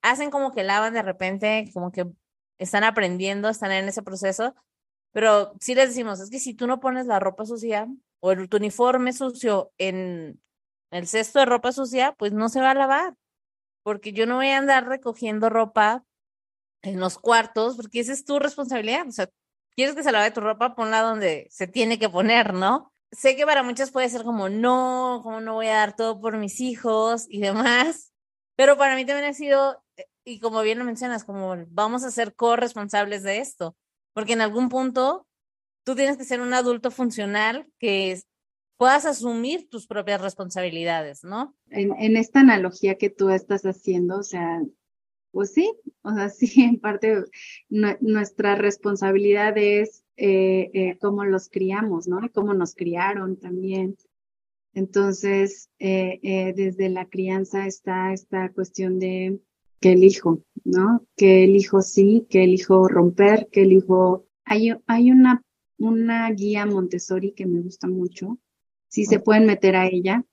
hacen 0.01 0.31
como 0.31 0.51
que 0.51 0.63
lavan 0.63 0.93
de 0.93 1.03
repente, 1.03 1.69
como 1.73 1.91
que 1.91 2.07
están 2.57 2.83
aprendiendo, 2.83 3.49
están 3.49 3.71
en 3.71 3.87
ese 3.87 4.01
proceso, 4.03 4.55
pero 5.11 5.53
sí 5.59 5.75
les 5.75 5.89
decimos, 5.89 6.19
es 6.19 6.29
que 6.29 6.39
si 6.39 6.53
tú 6.53 6.67
no 6.67 6.79
pones 6.79 7.05
la 7.07 7.19
ropa 7.19 7.45
sucia 7.45 7.87
o 8.19 8.31
el, 8.31 8.49
tu 8.49 8.57
uniforme 8.57 9.13
sucio 9.13 9.71
en 9.77 10.41
el 10.91 11.07
cesto 11.07 11.39
de 11.39 11.45
ropa 11.45 11.71
sucia, 11.71 12.13
pues 12.17 12.33
no 12.33 12.49
se 12.49 12.61
va 12.61 12.71
a 12.71 12.75
lavar, 12.75 13.15
porque 13.83 14.13
yo 14.13 14.25
no 14.25 14.35
voy 14.35 14.49
a 14.49 14.57
andar 14.57 14.87
recogiendo 14.87 15.49
ropa 15.49 16.03
en 16.81 16.99
los 16.99 17.17
cuartos, 17.17 17.75
porque 17.75 17.99
esa 17.99 18.13
es 18.13 18.25
tu 18.25 18.39
responsabilidad. 18.39 19.07
O 19.07 19.11
sea, 19.11 19.29
quieres 19.75 19.95
que 19.95 20.03
se 20.03 20.11
lave 20.11 20.31
tu 20.31 20.41
ropa, 20.41 20.75
ponla 20.75 21.01
donde 21.01 21.47
se 21.49 21.67
tiene 21.67 21.99
que 21.99 22.09
poner, 22.09 22.53
¿no? 22.53 22.91
Sé 23.11 23.35
que 23.35 23.45
para 23.45 23.63
muchas 23.63 23.91
puede 23.91 24.09
ser 24.09 24.23
como, 24.23 24.49
no, 24.49 25.21
como 25.23 25.39
no 25.39 25.53
voy 25.53 25.67
a 25.67 25.75
dar 25.75 25.95
todo 25.95 26.19
por 26.19 26.37
mis 26.37 26.59
hijos 26.59 27.25
y 27.29 27.39
demás, 27.39 28.11
pero 28.55 28.77
para 28.77 28.95
mí 28.95 29.05
también 29.05 29.29
ha 29.29 29.33
sido, 29.33 29.81
eh, 29.95 30.07
y 30.25 30.39
como 30.39 30.61
bien 30.61 30.79
lo 30.79 30.83
mencionas, 30.83 31.23
como 31.23 31.55
vamos 31.69 32.03
a 32.03 32.11
ser 32.11 32.35
corresponsables 32.35 33.23
de 33.23 33.39
esto, 33.39 33.77
porque 34.13 34.33
en 34.33 34.41
algún 34.41 34.67
punto 34.67 35.27
tú 35.85 35.95
tienes 35.95 36.17
que 36.17 36.25
ser 36.25 36.41
un 36.41 36.53
adulto 36.53 36.91
funcional 36.91 37.67
que 37.79 38.19
puedas 38.77 39.05
asumir 39.05 39.69
tus 39.69 39.87
propias 39.87 40.21
responsabilidades, 40.21 41.23
¿no? 41.23 41.55
En, 41.69 41.93
en, 41.97 42.17
esta 42.17 42.41
analogía 42.41 42.97
que 42.97 43.09
tú 43.09 43.29
estás 43.29 43.63
haciendo, 43.63 44.19
o 44.19 44.23
sea, 44.23 44.61
pues 45.37 45.53
sí, 45.53 45.71
o 46.01 46.11
sea, 46.15 46.29
sí, 46.29 46.63
en 46.63 46.79
parte 46.79 47.23
no, 47.69 47.95
nuestra 48.01 48.55
responsabilidad 48.55 49.55
es 49.55 50.03
eh, 50.15 50.71
eh, 50.73 50.97
cómo 50.99 51.25
los 51.25 51.47
criamos, 51.47 52.07
¿no? 52.07 52.25
Y 52.25 52.29
cómo 52.29 52.55
nos 52.55 52.73
criaron 52.73 53.37
también. 53.37 53.97
Entonces, 54.73 55.69
eh, 55.77 56.53
desde 56.55 56.89
la 56.89 57.05
crianza 57.05 57.67
está 57.67 58.13
esta 58.13 58.51
cuestión 58.51 58.97
de 58.97 59.39
que 59.79 59.91
elijo, 59.91 60.41
¿no? 60.63 61.05
Que 61.15 61.43
elijo 61.43 61.83
sí, 61.83 62.25
que 62.31 62.43
elijo 62.43 62.87
romper, 62.87 63.47
que 63.51 63.61
elijo... 63.61 64.25
Hay, 64.43 64.71
hay 64.87 65.11
una, 65.11 65.43
una 65.77 66.31
guía 66.31 66.65
Montessori 66.65 67.33
que 67.33 67.45
me 67.45 67.61
gusta 67.61 67.87
mucho. 67.87 68.39
Si 68.87 69.05
se 69.05 69.19
pueden 69.19 69.45
meter 69.45 69.75
a 69.75 69.85
ella, 69.85 70.25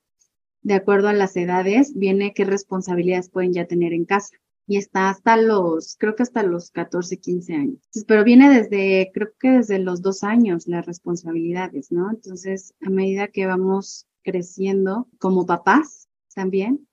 de 0.63 0.73
acuerdo 0.73 1.09
a 1.09 1.13
las 1.13 1.37
edades, 1.37 1.93
viene 1.95 2.33
qué 2.33 2.43
responsabilidades 2.43 3.29
pueden 3.29 3.53
ya 3.53 3.67
tener 3.67 3.93
en 3.93 4.05
casa 4.05 4.35
y 4.67 4.77
está 4.77 5.09
hasta 5.09 5.37
los, 5.37 5.95
creo 5.97 6.15
que 6.15 6.23
hasta 6.23 6.43
los 6.43 6.71
14, 6.71 7.17
15 7.17 7.53
años. 7.53 7.79
Pero 8.07 8.23
viene 8.23 8.49
desde, 8.49 9.11
creo 9.13 9.29
que 9.39 9.51
desde 9.51 9.79
los 9.79 10.01
dos 10.01 10.23
años 10.23 10.67
las 10.67 10.85
responsabilidades, 10.85 11.91
¿no? 11.91 12.09
Entonces, 12.09 12.73
a 12.81 12.89
medida 12.89 13.27
que 13.27 13.45
vamos 13.45 14.07
creciendo 14.23 15.07
como 15.19 15.45
papás 15.45 16.09
también, 16.33 16.87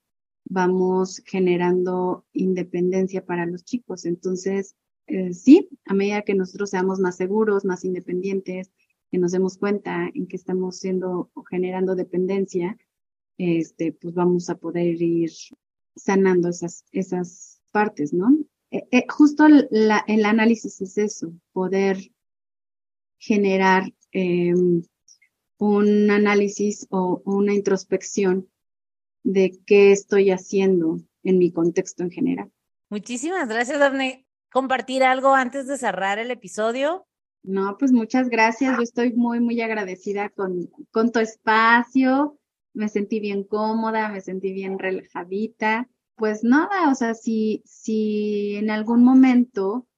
vamos 0.44 1.22
generando 1.24 2.26
independencia 2.32 3.24
para 3.24 3.46
los 3.46 3.64
chicos. 3.64 4.04
Entonces, 4.04 4.76
eh, 5.06 5.32
sí, 5.32 5.70
a 5.86 5.94
medida 5.94 6.22
que 6.22 6.34
nosotros 6.34 6.70
seamos 6.70 7.00
más 7.00 7.16
seguros, 7.16 7.64
más 7.64 7.84
independientes, 7.84 8.70
que 9.10 9.18
nos 9.18 9.32
demos 9.32 9.56
cuenta 9.56 10.10
en 10.14 10.26
que 10.26 10.36
estamos 10.36 10.78
siendo 10.78 11.30
o 11.32 11.42
generando 11.42 11.94
dependencia, 11.94 12.76
este, 13.38 13.92
pues 13.92 14.14
vamos 14.14 14.50
a 14.50 14.56
poder 14.56 15.00
ir 15.00 15.30
sanando 15.96 16.48
esas, 16.48 16.84
esas 16.92 17.61
partes, 17.72 18.12
¿no? 18.12 18.36
Eh, 18.70 18.86
eh, 18.90 19.04
justo 19.08 19.46
la, 19.70 20.04
el 20.06 20.24
análisis 20.24 20.80
es 20.80 20.96
eso, 20.96 21.32
poder 21.52 21.98
generar 23.18 23.92
eh, 24.12 24.54
un 25.58 26.10
análisis 26.10 26.86
o 26.90 27.22
una 27.24 27.52
introspección 27.54 28.48
de 29.24 29.58
qué 29.66 29.92
estoy 29.92 30.30
haciendo 30.30 31.00
en 31.22 31.38
mi 31.38 31.52
contexto 31.52 32.02
en 32.02 32.10
general. 32.10 32.50
Muchísimas 32.88 33.48
gracias, 33.48 33.78
Daphne. 33.78 34.26
¿Compartir 34.50 35.02
algo 35.04 35.34
antes 35.34 35.66
de 35.66 35.78
cerrar 35.78 36.18
el 36.18 36.30
episodio? 36.30 37.06
No, 37.42 37.76
pues 37.78 37.92
muchas 37.92 38.28
gracias. 38.28 38.76
Yo 38.76 38.82
estoy 38.82 39.12
muy, 39.12 39.40
muy 39.40 39.60
agradecida 39.60 40.30
con, 40.30 40.70
con 40.90 41.12
tu 41.12 41.20
espacio. 41.20 42.38
Me 42.72 42.88
sentí 42.88 43.20
bien 43.20 43.44
cómoda, 43.44 44.08
me 44.08 44.20
sentí 44.20 44.52
bien 44.52 44.78
relajadita 44.78 45.88
pues 46.22 46.44
nada, 46.44 46.88
o 46.88 46.94
sea, 46.94 47.14
si, 47.14 47.64
si 47.66 48.54
en 48.54 48.70
algún 48.70 49.02
momento 49.02 49.88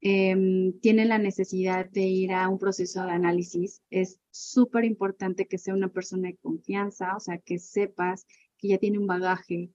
eh, 0.00 0.72
tiene 0.80 1.04
la 1.04 1.18
necesidad 1.18 1.90
de 1.90 2.02
ir 2.02 2.32
a 2.32 2.48
un 2.48 2.60
proceso 2.60 3.02
de 3.02 3.10
análisis, 3.10 3.82
es 3.90 4.20
súper 4.30 4.84
importante 4.84 5.48
que 5.48 5.58
sea 5.58 5.74
una 5.74 5.88
persona 5.88 6.28
de 6.28 6.36
confianza, 6.36 7.16
o 7.16 7.18
sea, 7.18 7.38
que 7.38 7.58
sepas 7.58 8.24
que 8.56 8.68
ya 8.68 8.78
tiene 8.78 9.00
un 9.00 9.08
bagaje 9.08 9.72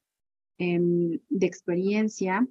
eh, 0.58 0.80
de 0.80 1.46
experiencia 1.46 2.48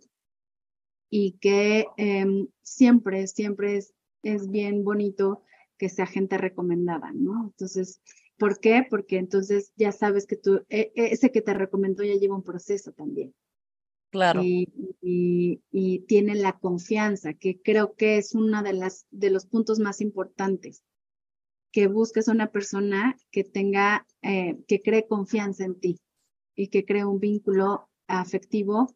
y 1.09 1.39
que 1.41 1.87
eh, 1.97 2.26
siempre, 2.61 3.26
siempre 3.28 3.78
es, 3.78 3.95
es 4.22 4.51
bien 4.51 4.85
bonito 4.85 5.43
que 5.78 5.89
sea 5.89 6.05
gente 6.05 6.37
recomendada, 6.37 7.12
¿no? 7.14 7.45
Entonces, 7.45 8.03
¿Por 8.43 8.59
qué? 8.59 8.84
Porque 8.90 9.18
entonces 9.18 9.72
ya 9.76 9.93
sabes 9.93 10.26
que 10.26 10.34
tú, 10.34 10.64
e, 10.68 10.90
e, 10.97 11.12
ese 11.12 11.30
que 11.30 11.43
te 11.43 11.55
recomendó 11.55 12.03
ya 12.03 12.16
lleva 12.16 12.34
un 12.34 12.43
proceso 12.43 12.90
también. 12.90 13.32
Claro. 14.11 14.43
Y, 14.43 14.68
y, 15.70 16.01
tiene 16.09 16.34
la 16.34 16.59
confianza, 16.59 17.34
que 17.34 17.62
creo 17.62 17.95
que 17.95 18.16
es 18.16 18.34
uno 18.34 18.64
de, 18.64 18.72
las, 18.72 19.07
de 19.12 19.30
los 19.30 19.47
puntos 19.47 19.78
más 19.78 20.01
importantes. 20.01 20.82
Que 21.70 21.86
busques 21.86 22.26
una 22.26 22.51
persona 22.51 23.16
que 23.30 23.45
tenga, 23.45 24.09
eh, 24.22 24.59
que 24.66 24.82
cree 24.82 25.07
confianza 25.07 25.64
en 25.64 25.78
ti 25.78 26.01
y 26.57 26.66
que 26.66 26.84
cree 26.84 27.05
un 27.05 27.20
vínculo 27.20 27.90
afectivo 28.09 28.93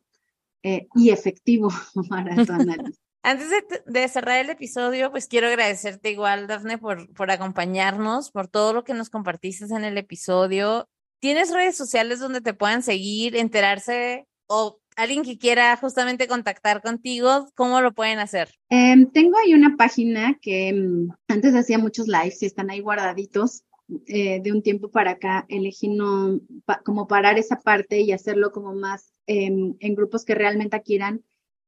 eh, 0.65 0.89
y 0.97 1.11
efectivo 1.11 1.69
para 2.11 2.35
tu 2.45 2.53
análisis. 2.53 3.01
Antes 3.23 3.49
de, 3.87 4.09
cerrar 4.09 4.39
el 4.39 4.51
episodio, 4.51 5.11
pues 5.11 5.27
quiero 5.27 5.49
agradecerte 5.49 6.11
igual, 6.11 6.47
Dafne, 6.47 6.79
por, 6.79 7.13
por 7.15 7.31
acompañarnos, 7.31 8.31
por 8.31 8.47
todo 8.47 8.73
lo 8.73 8.85
que 8.85 8.95
nos 8.95 9.11
compartiste 9.11 9.65
en 9.65 9.85
el 9.85 9.99
episodio. 9.99 10.89
¿Tienes 11.19 11.53
redes 11.53 11.77
sociales 11.77 12.21
donde 12.21 12.41
te 12.41 12.55
puedan 12.55 12.83
seguir, 12.83 13.37
enterarse 13.37 14.27
o 14.47 14.79
alguien 14.97 15.23
que 15.23 15.39
quiera 15.39 15.77
justamente 15.77 16.27
contactar 16.27 16.83
contigo, 16.83 17.49
¿cómo 17.55 17.81
lo 17.81 17.93
pueden 17.93 18.19
hacer? 18.19 18.49
Em, 18.71 19.11
tengo 19.11 19.37
ahí 19.39 19.55
una 19.55 19.77
página 19.77 20.39
que 20.41 20.69
em, 20.69 21.09
antes 21.29 21.55
hacía 21.55 21.79
muchos 21.79 22.09
lives 22.09 22.43
y 22.43 22.47
están 22.47 22.71
ahí 22.71 22.81
guardaditos. 22.81 23.63
Eh, 24.09 24.41
de 24.43 24.51
un 24.51 24.63
tiempo 24.63 24.91
para 24.91 25.13
acá 25.13 25.47
elegí 25.49 25.87
no 25.87 26.41
como 26.85 27.07
parar 27.07 27.39
esa 27.39 27.61
parte 27.61 28.01
y 28.01 28.11
hacerlo 28.11 28.51
como 28.51 28.75
más 28.75 29.13
em, 29.29 29.77
en 29.79 29.95
grupos 29.95 30.25
que 30.25 30.35
realmente 30.35 30.83
quieran 30.83 31.23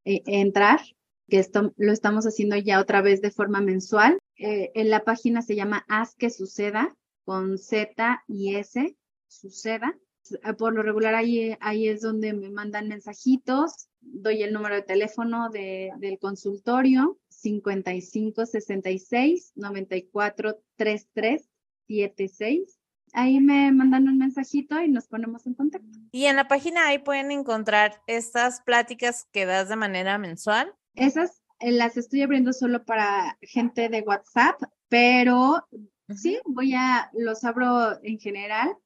eh, 0.05 0.22
entrar 0.26 0.80
que 1.29 1.39
esto 1.39 1.72
lo 1.76 1.93
estamos 1.93 2.26
haciendo 2.26 2.57
ya 2.57 2.81
otra 2.81 3.03
vez 3.03 3.20
de 3.20 3.31
forma 3.31 3.61
mensual. 3.61 4.18
Eh, 4.37 4.70
en 4.74 4.91
la 4.91 5.05
página 5.05 5.43
se 5.43 5.57
llama 5.57 5.85
Haz 5.89 6.14
que 6.14 6.31
suceda 6.31 6.97
con 7.24 7.59
Z 7.59 8.24
y 8.26 8.57
S, 8.57 8.97
suceda. 9.26 9.95
eh, 10.43 10.55
por 10.55 10.74
lo 10.74 10.83
regular 10.83 11.14
ahí, 11.14 11.57
ahí 11.61 11.89
es 11.89 12.01
donde 12.01 12.33
me 12.33 12.51
mandan 12.51 12.89
mensajitos, 12.89 13.89
doy 14.01 14.43
el 14.43 14.53
número 14.53 14.74
de 14.76 14.83
teléfono 14.83 15.51
de, 15.51 15.93
del 15.99 16.18
consultorio, 16.18 17.18
55 17.29 18.47
66 18.47 19.53
94 19.57 20.61
33 20.76 21.49
76. 21.89 22.79
Ahí 23.14 23.41
me 23.41 23.72
mandan 23.72 24.07
un 24.09 24.18
mensajito 24.18 24.81
y 24.81 24.89
nos 24.89 25.07
ponemos 25.09 25.47
en 25.47 25.55
contacto. 25.55 25.89
Y 26.12 26.26
en 26.26 26.37
la 26.37 26.47
página 26.47 26.87
ahí 26.87 26.99
pueden 26.99 27.31
encontrar 27.31 28.03
estas 28.07 28.61
pláticas 28.61 29.26
que 29.33 29.47
das 29.47 29.68
de 29.70 29.76
manera 29.76 30.18
mensual. 30.18 30.74
Esas 30.99 31.42
eh, 31.61 31.70
las 31.70 31.96
estoy 31.96 32.22
abriendo 32.22 32.53
solo 32.53 32.84
para 32.84 33.38
gente 33.40 33.88
de 33.88 34.01
WhatsApp, 34.01 34.61
pero 34.88 35.66
sí, 36.09 36.38
voy 36.44 36.74
a, 36.74 37.11
los 37.12 37.44
abro 37.44 38.03
en 38.03 38.18
general 38.18 38.76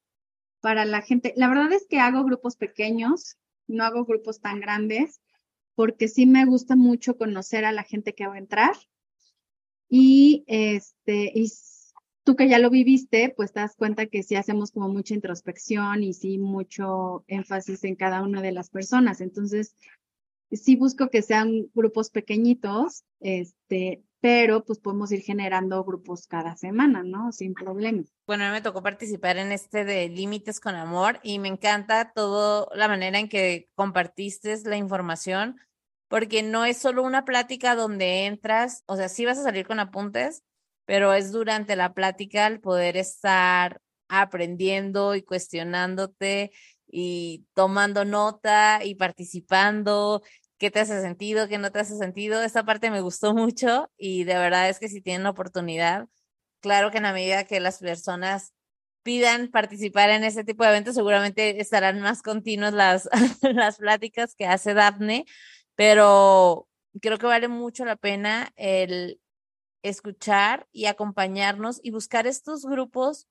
para 0.60 0.84
la 0.84 1.00
gente. 1.00 1.32
La 1.36 1.48
verdad 1.48 1.72
es 1.72 1.86
que 1.88 2.00
hago 2.00 2.24
grupos 2.24 2.56
pequeños, 2.56 3.38
no 3.66 3.84
hago 3.84 4.04
grupos 4.04 4.40
tan 4.40 4.60
grandes, 4.60 5.22
porque 5.74 6.06
sí 6.06 6.26
me 6.26 6.44
gusta 6.44 6.76
mucho 6.76 7.16
conocer 7.16 7.64
a 7.64 7.72
la 7.72 7.82
gente 7.82 8.14
que 8.14 8.26
va 8.26 8.34
a 8.34 8.38
entrar. 8.38 8.74
Y 9.88 10.44
este, 10.46 11.32
y 11.34 11.50
tú 12.24 12.36
que 12.36 12.48
ya 12.48 12.58
lo 12.58 12.68
viviste, 12.68 13.32
pues 13.34 13.52
te 13.52 13.60
das 13.60 13.74
cuenta 13.74 14.06
que 14.06 14.22
sí 14.22 14.36
hacemos 14.36 14.70
como 14.70 14.88
mucha 14.88 15.14
introspección 15.14 16.02
y 16.02 16.12
sí 16.12 16.38
mucho 16.38 17.24
énfasis 17.26 17.84
en 17.84 17.96
cada 17.96 18.22
una 18.22 18.42
de 18.42 18.52
las 18.52 18.68
personas. 18.68 19.20
Entonces, 19.20 19.76
sí 20.52 20.76
busco 20.76 21.08
que 21.08 21.22
sean 21.22 21.66
grupos 21.74 22.10
pequeñitos, 22.10 23.04
este, 23.20 24.02
pero 24.20 24.64
pues 24.64 24.78
podemos 24.78 25.10
ir 25.10 25.22
generando 25.22 25.82
grupos 25.84 26.26
cada 26.26 26.56
semana, 26.56 27.02
¿no? 27.02 27.32
Sin 27.32 27.54
problema. 27.54 28.02
Bueno, 28.26 28.50
me 28.52 28.60
tocó 28.60 28.82
participar 28.82 29.36
en 29.38 29.50
este 29.50 29.84
de 29.84 30.08
Límites 30.08 30.60
con 30.60 30.74
Amor 30.74 31.18
y 31.22 31.38
me 31.38 31.48
encanta 31.48 32.12
todo 32.14 32.68
la 32.74 32.88
manera 32.88 33.18
en 33.18 33.28
que 33.28 33.68
compartiste 33.74 34.56
la 34.64 34.76
información, 34.76 35.58
porque 36.08 36.42
no 36.42 36.64
es 36.64 36.78
solo 36.78 37.02
una 37.02 37.24
plática 37.24 37.74
donde 37.74 38.26
entras, 38.26 38.84
o 38.86 38.96
sea, 38.96 39.08
sí 39.08 39.24
vas 39.24 39.38
a 39.38 39.42
salir 39.42 39.66
con 39.66 39.80
apuntes, 39.80 40.44
pero 40.84 41.14
es 41.14 41.32
durante 41.32 41.74
la 41.74 41.94
plática 41.94 42.46
el 42.46 42.60
poder 42.60 42.96
estar 42.96 43.80
aprendiendo 44.08 45.14
y 45.14 45.22
cuestionándote 45.22 46.52
y 46.86 47.46
tomando 47.54 48.04
nota 48.04 48.84
y 48.84 48.94
participando 48.94 50.22
qué 50.62 50.70
te 50.70 50.78
hace 50.78 51.00
sentido, 51.00 51.48
qué 51.48 51.58
no 51.58 51.72
te 51.72 51.80
hace 51.80 51.96
sentido. 51.96 52.40
Esta 52.40 52.64
parte 52.64 52.92
me 52.92 53.00
gustó 53.00 53.34
mucho 53.34 53.90
y 53.96 54.22
de 54.22 54.34
verdad 54.34 54.68
es 54.68 54.78
que 54.78 54.88
si 54.88 55.00
tienen 55.00 55.26
oportunidad, 55.26 56.06
claro 56.60 56.92
que 56.92 56.98
en 56.98 57.02
la 57.02 57.12
medida 57.12 57.42
que 57.42 57.58
las 57.58 57.80
personas 57.80 58.54
pidan 59.02 59.48
participar 59.48 60.10
en 60.10 60.22
este 60.22 60.44
tipo 60.44 60.62
de 60.62 60.70
eventos, 60.70 60.94
seguramente 60.94 61.60
estarán 61.60 62.00
más 62.00 62.22
continuas 62.22 62.74
las, 62.74 63.08
las 63.42 63.78
pláticas 63.78 64.36
que 64.36 64.46
hace 64.46 64.72
Daphne, 64.72 65.24
pero 65.74 66.68
creo 67.00 67.18
que 67.18 67.26
vale 67.26 67.48
mucho 67.48 67.84
la 67.84 67.96
pena 67.96 68.52
el 68.54 69.20
escuchar 69.82 70.68
y 70.70 70.84
acompañarnos 70.86 71.80
y 71.82 71.90
buscar 71.90 72.28
estos 72.28 72.64
grupos 72.66 73.26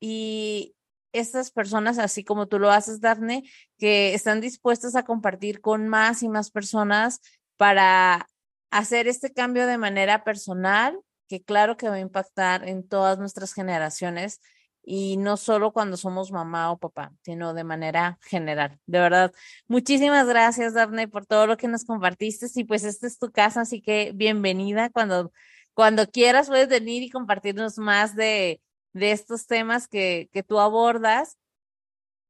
y 0.00 0.74
estas 1.12 1.50
personas, 1.50 1.98
así 1.98 2.24
como 2.24 2.46
tú 2.46 2.58
lo 2.58 2.70
haces, 2.70 3.00
Daphne, 3.00 3.44
que 3.78 4.14
están 4.14 4.40
dispuestas 4.40 4.96
a 4.96 5.04
compartir 5.04 5.60
con 5.60 5.88
más 5.88 6.22
y 6.22 6.28
más 6.28 6.50
personas 6.50 7.20
para 7.56 8.28
hacer 8.70 9.06
este 9.08 9.32
cambio 9.32 9.66
de 9.66 9.78
manera 9.78 10.24
personal, 10.24 10.98
que 11.28 11.42
claro 11.42 11.76
que 11.76 11.88
va 11.88 11.96
a 11.96 12.00
impactar 12.00 12.68
en 12.68 12.86
todas 12.86 13.18
nuestras 13.18 13.54
generaciones 13.54 14.40
y 14.84 15.16
no 15.16 15.36
solo 15.36 15.72
cuando 15.72 15.96
somos 15.96 16.32
mamá 16.32 16.72
o 16.72 16.78
papá, 16.78 17.12
sino 17.22 17.54
de 17.54 17.64
manera 17.64 18.18
general. 18.22 18.78
De 18.86 18.98
verdad, 18.98 19.32
muchísimas 19.68 20.26
gracias, 20.26 20.74
Daphne, 20.74 21.08
por 21.08 21.26
todo 21.26 21.46
lo 21.46 21.56
que 21.56 21.68
nos 21.68 21.84
compartiste. 21.84 22.46
Y 22.54 22.64
pues 22.64 22.84
esta 22.84 23.06
es 23.06 23.18
tu 23.18 23.30
casa, 23.30 23.60
así 23.60 23.80
que 23.80 24.12
bienvenida. 24.14 24.90
Cuando, 24.90 25.32
cuando 25.74 26.10
quieras 26.10 26.48
puedes 26.48 26.68
venir 26.68 27.02
y 27.02 27.10
compartirnos 27.10 27.78
más 27.78 28.16
de, 28.16 28.60
de 28.92 29.12
estos 29.12 29.46
temas 29.46 29.88
que, 29.88 30.28
que 30.32 30.42
tú 30.42 30.60
abordas 30.60 31.38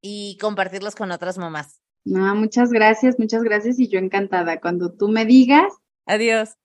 y 0.01 0.37
compartirlos 0.41 0.95
con 0.95 1.11
otras 1.13 1.39
mamás. 1.39 1.81
No, 2.05 2.35
muchas 2.35 2.71
gracias, 2.71 3.19
muchas 3.19 3.43
gracias 3.43 3.79
y 3.79 3.89
yo 3.89 3.99
encantada. 3.99 4.61
Cuando 4.61 4.93
tú 4.93 5.09
me 5.09 5.25
digas. 5.25 5.73
Adiós. 6.07 6.57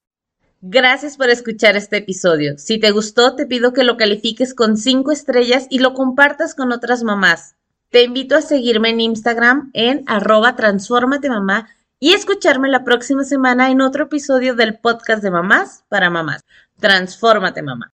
Gracias 0.62 1.18
por 1.18 1.30
escuchar 1.30 1.78
este 1.78 1.98
episodio. 1.98 2.58
Si 2.58 2.80
te 2.80 2.90
gustó, 2.90 3.36
te 3.36 3.46
pido 3.46 3.74
que 3.74 3.84
lo 3.84 3.96
califiques 3.96 4.56
con 4.56 4.76
cinco 4.76 5.12
estrellas 5.12 5.68
y 5.70 5.80
lo 5.80 5.94
compartas 5.94 6.56
con 6.56 6.72
otras 6.72 7.04
mamás. 7.04 7.56
Te 7.90 8.04
invito 8.04 8.36
a 8.36 8.42
seguirme 8.42 8.90
en 8.90 9.00
Instagram 9.00 9.70
en 9.74 10.04
arroba 10.08 10.56
transformate 10.56 11.30
mamá 11.30 11.70
y 12.00 12.14
escucharme 12.14 12.70
la 12.70 12.84
próxima 12.84 13.24
semana 13.24 13.70
en 13.70 13.82
otro 13.82 14.06
episodio 14.06 14.56
del 14.56 14.80
podcast 14.80 15.22
de 15.22 15.32
mamás 15.32 15.86
para 15.90 16.10
mamás. 16.10 16.42
Transfórmate 16.80 17.62
mamá. 17.62 17.94